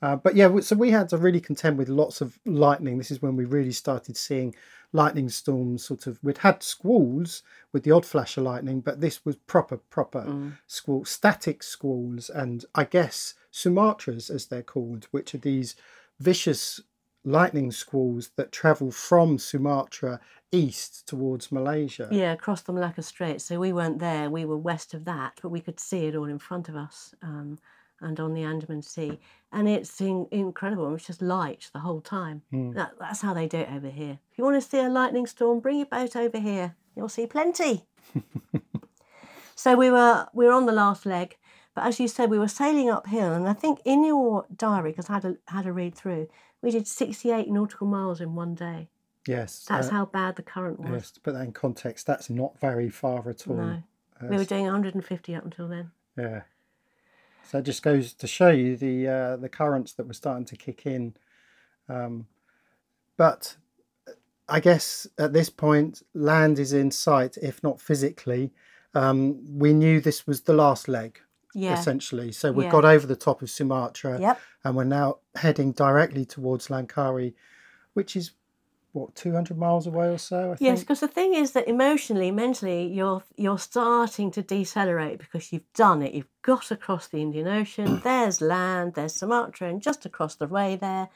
Uh, 0.00 0.16
but 0.16 0.34
yeah, 0.34 0.60
so 0.60 0.76
we 0.76 0.90
had 0.90 1.08
to 1.10 1.18
really 1.18 1.40
contend 1.40 1.76
with 1.76 1.88
lots 1.88 2.20
of 2.20 2.38
lightning. 2.46 2.96
This 2.98 3.10
is 3.10 3.20
when 3.20 3.36
we 3.36 3.44
really 3.44 3.72
started 3.72 4.16
seeing 4.16 4.54
lightning 4.92 5.28
storms. 5.28 5.84
Sort 5.84 6.06
of, 6.06 6.18
we'd 6.22 6.38
had 6.38 6.62
squalls 6.62 7.42
with 7.72 7.82
the 7.84 7.90
odd 7.90 8.06
flash 8.06 8.36
of 8.36 8.44
lightning, 8.44 8.80
but 8.80 9.00
this 9.00 9.24
was 9.24 9.36
proper, 9.36 9.76
proper 9.76 10.22
Mm. 10.22 10.58
squall, 10.66 11.04
static 11.04 11.62
squalls, 11.62 12.30
and 12.30 12.64
I 12.74 12.84
guess 12.84 13.34
Sumatras, 13.52 14.30
as 14.30 14.46
they're 14.46 14.62
called, 14.62 15.06
which 15.10 15.34
are 15.34 15.38
these 15.38 15.74
vicious 16.18 16.80
lightning 17.24 17.70
squalls 17.70 18.30
that 18.36 18.52
travel 18.52 18.90
from 18.90 19.38
Sumatra 19.38 20.20
east 20.50 21.06
towards 21.06 21.52
Malaysia. 21.52 22.08
Yeah, 22.10 22.32
across 22.32 22.62
the 22.62 22.72
Malacca 22.72 23.02
Strait. 23.02 23.40
So 23.42 23.58
we 23.60 23.72
weren't 23.72 23.98
there. 23.98 24.30
We 24.30 24.44
were 24.46 24.56
west 24.56 24.94
of 24.94 25.04
that, 25.04 25.38
but 25.42 25.50
we 25.50 25.60
could 25.60 25.78
see 25.78 26.06
it 26.06 26.14
all 26.16 26.24
in 26.24 26.38
front 26.38 26.68
of 26.70 26.76
us 26.76 27.14
um, 27.22 27.58
and 28.00 28.18
on 28.20 28.34
the 28.34 28.42
Andaman 28.42 28.82
Sea. 28.82 29.18
And 29.52 29.68
it's 29.68 30.00
in, 30.00 30.26
incredible. 30.30 30.94
It's 30.94 31.06
just 31.06 31.22
light 31.22 31.70
the 31.72 31.80
whole 31.80 32.00
time. 32.00 32.42
Hmm. 32.50 32.72
That, 32.72 32.92
that's 32.98 33.22
how 33.22 33.34
they 33.34 33.46
do 33.48 33.58
it 33.58 33.68
over 33.72 33.88
here. 33.88 34.18
If 34.30 34.38
you 34.38 34.44
want 34.44 34.62
to 34.62 34.68
see 34.68 34.78
a 34.78 34.88
lightning 34.88 35.26
storm, 35.26 35.60
bring 35.60 35.78
your 35.78 35.86
boat 35.86 36.16
over 36.16 36.38
here. 36.38 36.74
You'll 36.94 37.08
see 37.08 37.26
plenty. 37.26 37.84
so 39.54 39.76
we 39.76 39.90
were 39.90 40.26
we 40.32 40.46
were 40.46 40.52
on 40.52 40.66
the 40.66 40.72
last 40.72 41.06
leg, 41.06 41.36
but 41.74 41.84
as 41.84 42.00
you 42.00 42.08
said, 42.08 42.30
we 42.30 42.38
were 42.38 42.48
sailing 42.48 42.90
uphill. 42.90 43.32
And 43.32 43.48
I 43.48 43.52
think 43.52 43.80
in 43.84 44.04
your 44.04 44.46
diary, 44.54 44.90
because 44.90 45.08
I 45.08 45.14
had 45.14 45.24
a, 45.24 45.36
had 45.46 45.66
a 45.66 45.72
read 45.72 45.94
through, 45.94 46.28
we 46.60 46.70
did 46.70 46.86
68 46.86 47.48
nautical 47.48 47.86
miles 47.86 48.20
in 48.20 48.34
one 48.34 48.54
day. 48.54 48.88
Yes, 49.26 49.66
That's 49.68 49.88
uh, 49.88 49.92
how 49.92 50.06
bad 50.06 50.36
the 50.36 50.42
current 50.42 50.80
was. 50.80 50.90
yes. 50.90 51.10
To 51.12 51.20
put 51.20 51.34
that 51.34 51.44
in 51.44 51.52
context, 51.52 52.06
that's 52.06 52.30
not 52.30 52.58
very 52.60 52.88
far 52.88 53.28
at 53.28 53.46
all. 53.46 53.56
No. 53.56 53.82
We 54.22 54.36
were 54.36 54.44
doing 54.44 54.64
150 54.64 55.34
up 55.34 55.44
until 55.44 55.68
then. 55.68 55.90
Yeah. 56.16 56.42
So 57.48 57.58
it 57.58 57.64
just 57.64 57.82
goes 57.82 58.12
to 58.12 58.26
show 58.26 58.50
you 58.50 58.76
the 58.76 59.08
uh, 59.08 59.36
the 59.36 59.48
currents 59.48 59.94
that 59.94 60.06
were 60.06 60.12
starting 60.12 60.44
to 60.46 60.56
kick 60.56 60.84
in. 60.84 61.14
Um, 61.88 62.26
but 63.16 63.56
I 64.48 64.60
guess 64.60 65.06
at 65.18 65.32
this 65.32 65.48
point, 65.48 66.02
land 66.12 66.58
is 66.58 66.74
in 66.74 66.90
sight, 66.90 67.38
if 67.40 67.62
not 67.62 67.80
physically. 67.80 68.52
Um, 68.94 69.58
we 69.58 69.72
knew 69.72 69.98
this 70.00 70.26
was 70.26 70.42
the 70.42 70.52
last 70.52 70.88
leg, 70.88 71.20
Yeah. 71.54 71.72
essentially. 71.72 72.32
So 72.32 72.52
we 72.52 72.64
Yeah. 72.64 72.70
got 72.70 72.84
over 72.84 73.06
the 73.06 73.16
top 73.16 73.40
of 73.40 73.48
Sumatra, 73.50 74.20
Yep. 74.20 74.40
and 74.64 74.76
we're 74.76 74.84
now 74.84 75.18
heading 75.34 75.72
directly 75.72 76.26
towards 76.26 76.68
Langkawi, 76.68 77.34
which 77.94 78.14
is 78.14 78.32
what 78.92 79.14
200 79.14 79.56
miles 79.56 79.86
away 79.86 80.08
or 80.08 80.18
so. 80.18 80.52
I 80.52 80.56
Yes, 80.60 80.80
because 80.80 81.00
the 81.00 81.08
thing 81.08 81.34
is 81.34 81.52
that 81.52 81.68
emotionally, 81.68 82.30
mentally, 82.30 82.86
you're 82.86 83.22
you're 83.36 83.58
starting 83.58 84.30
to 84.32 84.42
decelerate 84.42 85.18
because 85.18 85.52
you've 85.52 85.72
done 85.74 86.02
it. 86.02 86.14
You've 86.14 86.28
got 86.42 86.70
across 86.70 87.08
the 87.08 87.20
Indian 87.20 87.46
Ocean. 87.48 88.00
there's 88.04 88.40
land. 88.40 88.94
There's 88.94 89.14
Sumatra, 89.14 89.68
and 89.68 89.82
just 89.82 90.06
across 90.06 90.34
the 90.34 90.46
way 90.46 90.76
there, 90.76 91.08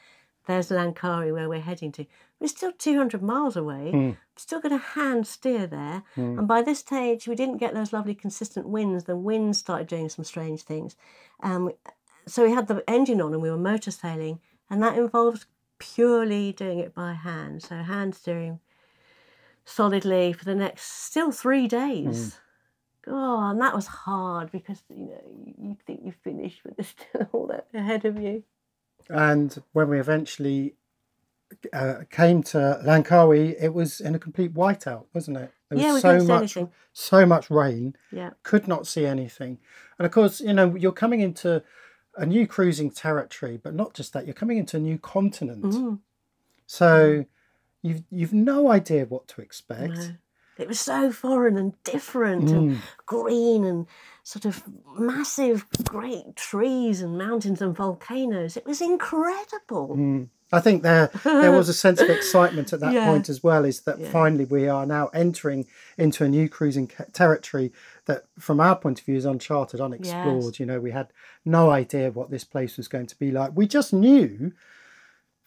there's 0.45 0.69
Langkawi 0.69 1.33
where 1.33 1.49
we're 1.49 1.61
heading 1.61 1.91
to. 1.93 2.05
We're 2.39 2.47
still 2.47 2.73
200 2.73 3.21
miles 3.23 3.55
away. 3.55 3.91
Mm. 3.93 4.17
Still 4.35 4.59
going 4.59 4.77
to 4.77 4.85
hand 4.85 5.25
steer 5.25 5.65
there. 5.65 6.03
And 6.15 6.47
by 6.47 6.61
this 6.61 6.79
stage, 6.79 7.27
we 7.27 7.35
didn't 7.35 7.57
get 7.57 7.73
those 7.73 7.93
lovely 7.93 8.15
consistent 8.15 8.67
winds. 8.67 9.05
The 9.05 9.15
winds 9.15 9.59
started 9.59 9.87
doing 9.87 10.09
some 10.09 10.25
strange 10.25 10.63
things. 10.63 10.95
Um, 11.41 11.71
so 12.27 12.43
we 12.43 12.51
had 12.51 12.67
the 12.67 12.83
engine 12.89 13.21
on 13.21 13.33
and 13.33 13.41
we 13.41 13.49
were 13.49 13.57
motor 13.57 13.91
sailing, 13.91 14.39
and 14.69 14.81
that 14.83 14.97
involves 14.97 15.45
purely 15.93 16.51
doing 16.53 16.79
it 16.79 16.93
by 16.93 17.13
hand. 17.13 17.61
So 17.61 17.75
hand 17.75 18.15
steering 18.15 18.59
solidly 19.65 20.33
for 20.33 20.45
the 20.45 20.55
next 20.55 21.03
still 21.05 21.31
three 21.31 21.67
days. 21.67 22.37
Oh, 23.05 23.49
and 23.49 23.59
that 23.59 23.75
was 23.75 23.87
hard 23.87 24.51
because 24.51 24.81
you 24.89 25.07
know 25.07 25.21
you, 25.57 25.75
think 25.85 26.01
you've 26.03 26.15
finished, 26.15 26.61
but 26.63 26.77
there's 26.77 26.87
still 27.09 27.27
all 27.33 27.47
that 27.47 27.67
ahead 27.73 28.05
of 28.05 28.17
you. 28.17 28.43
And 29.09 29.61
when 29.73 29.89
we 29.89 29.99
eventually 29.99 30.75
uh, 31.73 31.95
came 32.09 32.41
to 32.43 32.79
Langkawi, 32.85 33.55
it 33.61 33.73
was 33.73 33.99
in 33.99 34.15
a 34.15 34.19
complete 34.19 34.53
whiteout, 34.53 35.05
wasn't 35.13 35.37
it? 35.37 35.51
There 35.69 35.77
was 35.77 35.85
Yeah, 35.85 35.93
we 35.93 35.99
so 35.99 36.23
much, 36.23 36.55
anything. 36.57 36.71
so 36.93 37.25
much 37.25 37.49
rain, 37.49 37.97
Yeah, 38.11 38.31
could 38.43 38.69
not 38.69 38.87
see 38.87 39.05
anything. 39.05 39.59
And 39.99 40.05
of 40.05 40.11
course, 40.13 40.39
you 40.39 40.53
know, 40.53 40.75
you're 40.75 40.93
coming 40.93 41.19
into 41.19 41.61
a 42.15 42.25
new 42.25 42.47
cruising 42.47 42.91
territory, 42.91 43.59
but 43.61 43.73
not 43.73 43.93
just 43.93 44.13
that, 44.13 44.25
you're 44.25 44.33
coming 44.33 44.57
into 44.57 44.77
a 44.77 44.79
new 44.79 44.97
continent. 44.97 45.63
Mm, 45.63 45.99
So 46.67 47.25
you've 47.81 48.03
you've 48.09 48.33
no 48.33 48.71
idea 48.71 49.05
what 49.05 49.27
to 49.29 49.41
expect. 49.41 49.97
no. 49.97 50.15
It 50.55 50.67
was 50.67 50.79
so 50.79 51.11
foreign 51.11 51.57
and 51.57 51.73
different 51.83 52.51
and 52.51 52.73
Mm. 52.73 52.77
green 53.07 53.65
and 53.65 53.87
sort 54.21 54.45
of 54.45 54.63
massive, 54.99 55.65
great 55.83 56.35
trees 56.35 57.01
and 57.01 57.17
mountains 57.17 57.59
and 57.59 57.75
volcanoes. 57.75 58.55
It 58.55 58.65
was 58.65 58.79
incredible. 58.79 59.95
Mm. 59.97 60.29
I 60.53 60.59
think 60.61 60.83
there 60.83 61.09
there 61.23 61.51
was 61.51 61.67
a 61.67 61.73
sense 61.73 61.99
of 61.99 62.09
excitement 62.17 62.71
at 62.73 62.79
that 62.81 62.93
Yeah. 62.93 63.05
point 63.05 63.27
as 63.27 63.43
well. 63.43 63.65
Is 63.65 63.81
that 63.81 63.99
Yeah. 63.99 64.09
finally 64.11 64.45
we 64.45 64.67
are 64.69 64.85
now 64.85 65.07
entering 65.13 65.65
into 65.97 66.23
a 66.23 66.29
new 66.29 66.47
cruising 66.47 66.87
territory 67.11 67.71
that, 68.05 68.23
from 68.39 68.59
our 68.59 68.75
point 68.77 68.99
of 68.99 69.05
view, 69.05 69.15
is 69.17 69.25
uncharted, 69.25 69.81
unexplored. 69.81 70.59
You 70.59 70.65
know, 70.67 70.79
we 70.79 70.91
had 70.91 71.07
no 71.43 71.69
idea 71.71 72.11
what 72.11 72.29
this 72.29 72.43
place 72.43 72.77
was 72.77 72.87
going 72.87 73.07
to 73.07 73.17
be 73.17 73.31
like. 73.31 73.51
We 73.55 73.67
just 73.67 73.91
knew 73.93 74.53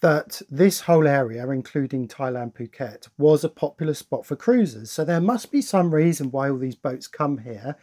that 0.00 0.42
this 0.50 0.80
whole 0.80 1.06
area, 1.06 1.48
including 1.50 2.06
Thailand, 2.08 2.54
Phuket, 2.54 3.08
was 3.16 3.44
a 3.44 3.48
popular 3.48 3.94
spot 3.94 4.26
for 4.26 4.36
cruisers. 4.36 4.90
So 4.90 5.04
there 5.04 5.20
must 5.22 5.50
be 5.50 5.62
some 5.62 5.94
reason 5.94 6.30
why 6.30 6.50
all 6.50 6.58
these 6.58 6.74
boats 6.76 7.06
come 7.06 7.38
here. 7.38 7.76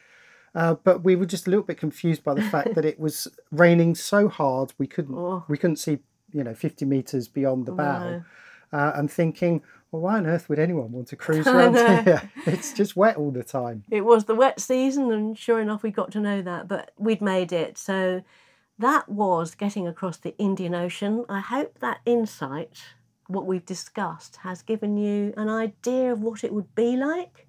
Uh, 0.55 0.75
but 0.83 1.03
we 1.03 1.15
were 1.15 1.25
just 1.25 1.47
a 1.47 1.49
little 1.49 1.65
bit 1.65 1.79
confused 1.79 2.23
by 2.23 2.35
the 2.35 2.43
fact 2.43 2.75
that 2.75 2.85
it 2.85 2.99
was 2.99 3.27
raining 3.51 3.95
so 3.95 4.27
hard 4.27 4.71
we 4.77 4.85
couldn't 4.85 5.15
Oh. 5.17 5.43
we 5.47 5.57
couldn't 5.57 5.77
see 5.77 5.99
you 6.33 6.43
know 6.43 6.53
50 6.53 6.85
meters 6.85 7.27
beyond 7.27 7.65
the 7.65 7.71
bow 7.71 7.99
No. 8.71 8.77
uh, 8.77 8.91
and 8.95 9.09
thinking 9.11 9.61
well 9.91 10.01
why 10.01 10.17
on 10.17 10.25
earth 10.25 10.49
would 10.49 10.59
anyone 10.59 10.91
want 10.91 11.07
to 11.09 11.15
cruise 11.15 11.47
around 11.53 11.75
here 11.75 12.29
it's 12.45 12.73
just 12.73 12.95
wet 12.95 13.15
all 13.17 13.31
the 13.31 13.43
time 13.43 13.83
It 13.91 14.03
was 14.05 14.25
the 14.25 14.35
wet 14.35 14.59
season, 14.59 15.11
and 15.11 15.37
sure 15.37 15.59
enough, 15.61 15.83
we 15.83 15.91
got 15.91 16.11
to 16.13 16.19
know 16.19 16.41
that, 16.41 16.67
but 16.67 16.91
we'd 16.97 17.21
made 17.21 17.51
it. 17.53 17.77
So 17.77 18.23
that 18.79 19.07
was 19.07 19.53
getting 19.55 19.87
across 19.87 20.17
the 20.17 20.35
Indian 20.37 20.73
Ocean. 20.73 21.23
I 21.29 21.39
hope 21.41 21.79
that 21.79 21.99
insight, 22.05 22.81
what 23.27 23.45
we've 23.45 23.65
discussed, 23.65 24.37
has 24.37 24.63
given 24.63 24.97
you 24.97 25.33
an 25.37 25.47
idea 25.49 26.11
of 26.11 26.21
what 26.21 26.43
it 26.43 26.51
would 26.53 26.73
be 26.73 26.95
like. 26.97 27.47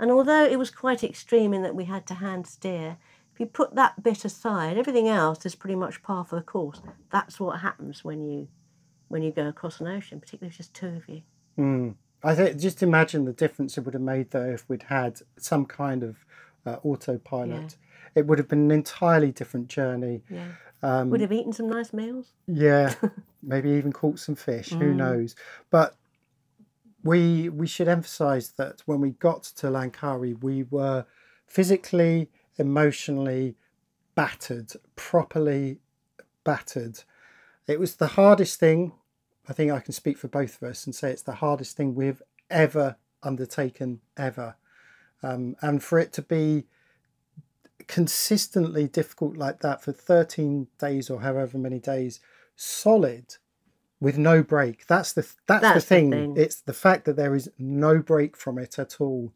And 0.00 0.10
although 0.10 0.44
it 0.44 0.58
was 0.58 0.70
quite 0.70 1.04
extreme 1.04 1.54
in 1.54 1.62
that 1.62 1.76
we 1.76 1.84
had 1.84 2.04
to 2.08 2.14
hand 2.14 2.46
steer, 2.48 2.96
if 3.34 3.40
you 3.40 3.46
put 3.46 3.74
that 3.74 4.02
bit 4.02 4.24
aside, 4.24 4.78
everything 4.78 5.08
else 5.08 5.44
is 5.44 5.54
pretty 5.56 5.74
much 5.74 6.02
par 6.02 6.24
for 6.24 6.36
the 6.36 6.42
course. 6.42 6.80
That's 7.10 7.38
what 7.40 7.60
happens 7.60 8.04
when 8.04 8.24
you 8.24 8.48
when 9.08 9.22
you 9.22 9.30
go 9.32 9.46
across 9.48 9.80
an 9.80 9.86
ocean, 9.88 10.18
particularly 10.20 10.50
if 10.50 10.56
just 10.56 10.72
two 10.74 10.88
of 10.88 11.08
you. 11.08 11.22
Mm. 11.58 11.94
i 12.24 12.34
think 12.34 12.58
just 12.58 12.82
imagine 12.82 13.26
the 13.26 13.32
difference 13.32 13.78
it 13.78 13.82
would 13.84 13.94
have 13.94 14.02
made 14.02 14.30
though 14.32 14.50
if 14.50 14.68
we'd 14.68 14.82
had 14.84 15.20
some 15.38 15.64
kind 15.66 16.02
of 16.02 16.16
uh, 16.66 16.78
autopilot 16.82 17.76
it 18.16 18.26
would 18.26 18.38
have 18.38 18.48
been 18.48 18.64
an 18.64 18.70
entirely 18.72 19.30
different 19.30 19.68
journey 19.68 20.22
Yeah. 20.28 20.48
um, 20.82 21.10
Would 21.10 21.20
have 21.20 21.30
eaten 21.32 21.52
some 21.52 21.68
nice 21.68 21.92
meals. 21.92 22.32
Yeah, 22.48 22.94
maybe 23.42 23.70
even 23.70 23.92
caught 23.92 24.18
some 24.18 24.34
fish. 24.34 24.70
Who 24.70 24.92
Mm. 24.92 24.96
knows? 24.96 25.36
But 25.70 25.96
we 27.02 27.48
we 27.50 27.66
should 27.66 27.88
emphasise 27.88 28.48
that 28.50 28.82
when 28.86 29.00
we 29.00 29.10
got 29.10 29.42
to 29.44 29.66
Langkawi, 29.68 30.42
we 30.42 30.64
were 30.64 31.04
physically, 31.46 32.30
emotionally 32.58 33.56
battered, 34.14 34.72
properly 34.96 35.78
battered. 36.44 37.00
It 37.66 37.80
was 37.80 37.96
the 37.96 38.08
hardest 38.08 38.60
thing. 38.60 38.92
I 39.48 39.52
think 39.52 39.70
I 39.72 39.80
can 39.80 39.92
speak 39.92 40.18
for 40.18 40.28
both 40.28 40.60
of 40.62 40.68
us 40.68 40.86
and 40.86 40.94
say 40.94 41.10
it's 41.10 41.22
the 41.22 41.34
hardest 41.34 41.76
thing 41.76 41.94
we've 41.94 42.22
ever 42.50 42.96
undertaken 43.22 44.00
ever. 44.16 44.56
Um, 45.22 45.56
and 45.62 45.82
for 45.82 45.98
it 45.98 46.12
to 46.14 46.22
be 46.22 46.64
consistently 47.86 48.88
difficult 48.88 49.36
like 49.36 49.60
that 49.60 49.82
for 49.82 49.92
13 49.92 50.68
days 50.78 51.10
or 51.10 51.20
however 51.20 51.58
many 51.58 51.78
days 51.78 52.20
solid 52.56 53.36
with 54.00 54.16
no 54.16 54.42
break 54.42 54.86
that's 54.86 55.12
the 55.12 55.22
that's, 55.22 55.60
the, 55.60 55.60
That's 55.60 55.74
the 55.74 55.80
thing. 55.80 56.10
thing. 56.10 56.34
it's 56.36 56.60
the 56.60 56.72
fact 56.72 57.04
that 57.04 57.16
there 57.16 57.34
is 57.34 57.50
no 57.58 57.98
break 57.98 58.36
from 58.36 58.58
it 58.58 58.78
at 58.78 59.00
all 59.00 59.32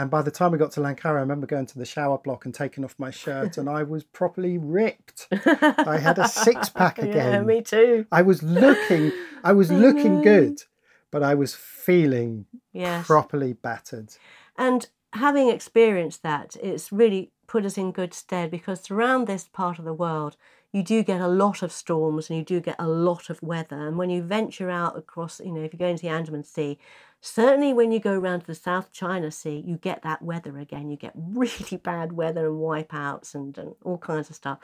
and 0.00 0.10
by 0.10 0.22
the 0.22 0.30
time 0.30 0.52
we 0.52 0.58
got 0.58 0.72
to 0.72 0.80
Langkawi, 0.80 1.04
I 1.04 1.10
remember 1.10 1.46
going 1.46 1.66
to 1.66 1.78
the 1.78 1.84
shower 1.84 2.16
block 2.16 2.46
and 2.46 2.54
taking 2.54 2.84
off 2.84 2.94
my 2.98 3.10
shirt, 3.10 3.58
and 3.58 3.68
I 3.68 3.82
was 3.82 4.02
properly 4.02 4.56
ripped. 4.56 5.28
I 5.30 5.98
had 5.98 6.18
a 6.18 6.26
six 6.26 6.70
pack 6.70 6.98
again. 7.02 7.32
Yeah, 7.32 7.40
me 7.42 7.60
too. 7.60 8.06
I 8.10 8.22
was 8.22 8.42
looking, 8.42 9.12
I 9.44 9.52
was 9.52 9.70
looking 9.84 10.22
good, 10.22 10.62
but 11.10 11.22
I 11.22 11.34
was 11.34 11.54
feeling 11.54 12.46
Yes. 12.72 13.06
properly 13.06 13.52
battered. 13.52 14.14
And 14.56 14.88
having 15.12 15.50
experienced 15.50 16.22
that, 16.22 16.56
it's 16.62 16.90
really 16.90 17.32
put 17.46 17.66
us 17.66 17.76
in 17.76 17.92
good 17.92 18.14
stead 18.14 18.50
because 18.50 18.90
around 18.90 19.26
this 19.26 19.48
part 19.48 19.78
of 19.78 19.84
the 19.84 19.92
world, 19.92 20.36
you 20.72 20.82
do 20.82 21.02
get 21.02 21.20
a 21.20 21.28
lot 21.28 21.62
of 21.62 21.72
storms 21.72 22.30
and 22.30 22.38
you 22.38 22.44
do 22.44 22.60
get 22.60 22.76
a 22.78 22.86
lot 22.86 23.28
of 23.28 23.42
weather. 23.42 23.86
And 23.86 23.96
when 23.96 24.10
you 24.10 24.22
venture 24.22 24.70
out 24.70 24.96
across, 24.96 25.40
you 25.40 25.52
know, 25.52 25.62
if 25.62 25.72
you 25.72 25.78
go 25.78 25.86
into 25.86 26.02
the 26.02 26.08
Andaman 26.08 26.44
Sea, 26.44 26.78
certainly 27.20 27.72
when 27.72 27.90
you 27.90 27.98
go 27.98 28.18
around 28.18 28.40
to 28.40 28.46
the 28.46 28.54
South 28.54 28.92
China 28.92 29.30
Sea, 29.30 29.62
you 29.66 29.76
get 29.76 30.02
that 30.02 30.22
weather 30.22 30.56
again. 30.58 30.90
You 30.90 30.96
get 30.96 31.12
really 31.16 31.76
bad 31.76 32.12
weather 32.12 32.46
and 32.46 32.58
wipeouts 32.58 33.34
and, 33.34 33.56
and 33.58 33.74
all 33.82 33.98
kinds 33.98 34.30
of 34.30 34.36
stuff. 34.36 34.58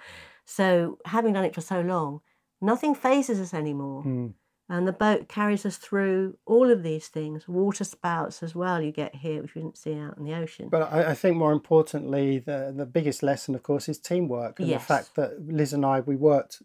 So 0.44 0.98
having 1.06 1.32
done 1.32 1.44
it 1.44 1.54
for 1.54 1.60
so 1.60 1.80
long, 1.80 2.20
nothing 2.60 2.94
phases 2.94 3.40
us 3.40 3.52
anymore. 3.52 4.04
Mm. 4.04 4.34
And 4.68 4.86
the 4.88 4.92
boat 4.92 5.28
carries 5.28 5.64
us 5.64 5.76
through 5.76 6.38
all 6.44 6.70
of 6.70 6.82
these 6.82 7.06
things, 7.06 7.46
water 7.46 7.84
spouts 7.84 8.42
as 8.42 8.54
well, 8.56 8.82
you 8.82 8.90
get 8.90 9.14
here, 9.14 9.40
which 9.42 9.54
we 9.54 9.62
didn't 9.62 9.78
see 9.78 9.94
out 9.96 10.18
in 10.18 10.24
the 10.24 10.34
ocean. 10.34 10.68
But 10.68 10.92
I, 10.92 11.10
I 11.10 11.14
think 11.14 11.36
more 11.36 11.52
importantly, 11.52 12.40
the 12.40 12.74
the 12.76 12.86
biggest 12.86 13.22
lesson, 13.22 13.54
of 13.54 13.62
course, 13.62 13.88
is 13.88 13.98
teamwork 13.98 14.58
and 14.58 14.68
Yes. 14.68 14.80
the 14.82 14.86
fact 14.86 15.14
that 15.14 15.46
Liz 15.46 15.72
and 15.72 15.86
I 15.86 16.00
we 16.00 16.16
worked 16.16 16.62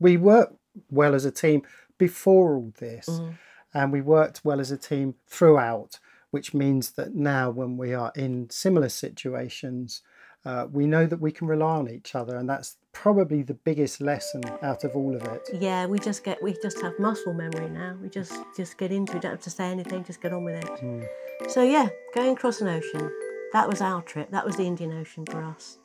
we 0.00 0.16
worked 0.16 0.56
well 0.90 1.14
as 1.14 1.24
a 1.24 1.30
team 1.30 1.62
before 1.96 2.56
all 2.56 2.72
this, 2.78 3.08
Mhm. 3.08 3.34
and 3.72 3.92
we 3.92 4.00
worked 4.00 4.44
well 4.44 4.58
as 4.58 4.72
a 4.72 4.76
team 4.76 5.14
throughout. 5.28 6.00
Which 6.32 6.52
means 6.52 6.90
that 6.92 7.14
now, 7.14 7.48
when 7.50 7.76
we 7.76 7.94
are 7.94 8.10
in 8.16 8.50
similar 8.50 8.88
situations, 8.88 10.02
uh, 10.44 10.66
we 10.72 10.84
know 10.88 11.06
that 11.06 11.20
we 11.20 11.30
can 11.30 11.46
rely 11.46 11.76
on 11.76 11.88
each 11.88 12.16
other, 12.16 12.34
and 12.36 12.48
that's 12.50 12.76
probably 12.94 13.42
the 13.42 13.54
biggest 13.54 14.00
lesson 14.00 14.42
out 14.62 14.84
of 14.84 14.96
all 14.96 15.14
of 15.14 15.22
it. 15.24 15.48
yeah, 15.52 15.84
we 15.86 15.98
just 15.98 16.24
get, 16.24 16.42
we 16.42 16.56
just 16.62 16.80
have 16.80 16.98
muscle 16.98 17.34
memory 17.34 17.68
now. 17.68 17.96
We 18.00 18.08
just, 18.08 18.34
just 18.56 18.78
get 18.78 18.90
into 18.90 19.16
it, 19.16 19.22
don't 19.22 19.32
have 19.32 19.40
to 19.42 19.50
say 19.50 19.66
anything, 19.70 20.04
just 20.04 20.22
get 20.22 20.32
on 20.32 20.44
with 20.44 20.64
it. 20.64 20.70
Mm. 20.82 21.06
So 21.48 21.62
yeah, 21.62 21.88
going 22.14 22.30
across 22.30 22.60
an 22.60 22.68
ocean, 22.68 23.10
that 23.52 23.68
was 23.68 23.80
our 23.80 24.00
trip. 24.02 24.30
That 24.30 24.46
was 24.46 24.56
the 24.56 24.64
Indian 24.64 24.92
Ocean 24.98 25.26
for 25.26 25.42
us. 25.44 25.78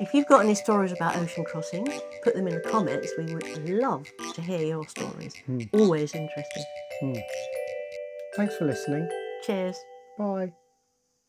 If 0.00 0.12
you've 0.12 0.26
got 0.26 0.44
any 0.44 0.54
stories 0.54 0.92
about 0.92 1.16
ocean 1.16 1.44
crossings, 1.44 1.92
put 2.24 2.34
them 2.34 2.48
in 2.48 2.54
the 2.54 2.60
comments. 2.60 3.12
We 3.16 3.32
would 3.32 3.68
love 3.68 4.06
to 4.34 4.42
hear 4.42 4.60
your 4.60 4.86
stories. 4.88 5.34
Always 5.72 6.14
interesting. 6.14 6.64
Thanks 8.36 8.56
for 8.56 8.64
listening. 8.64 9.08
Cheers. 9.44 9.76
Bye. 10.18 10.63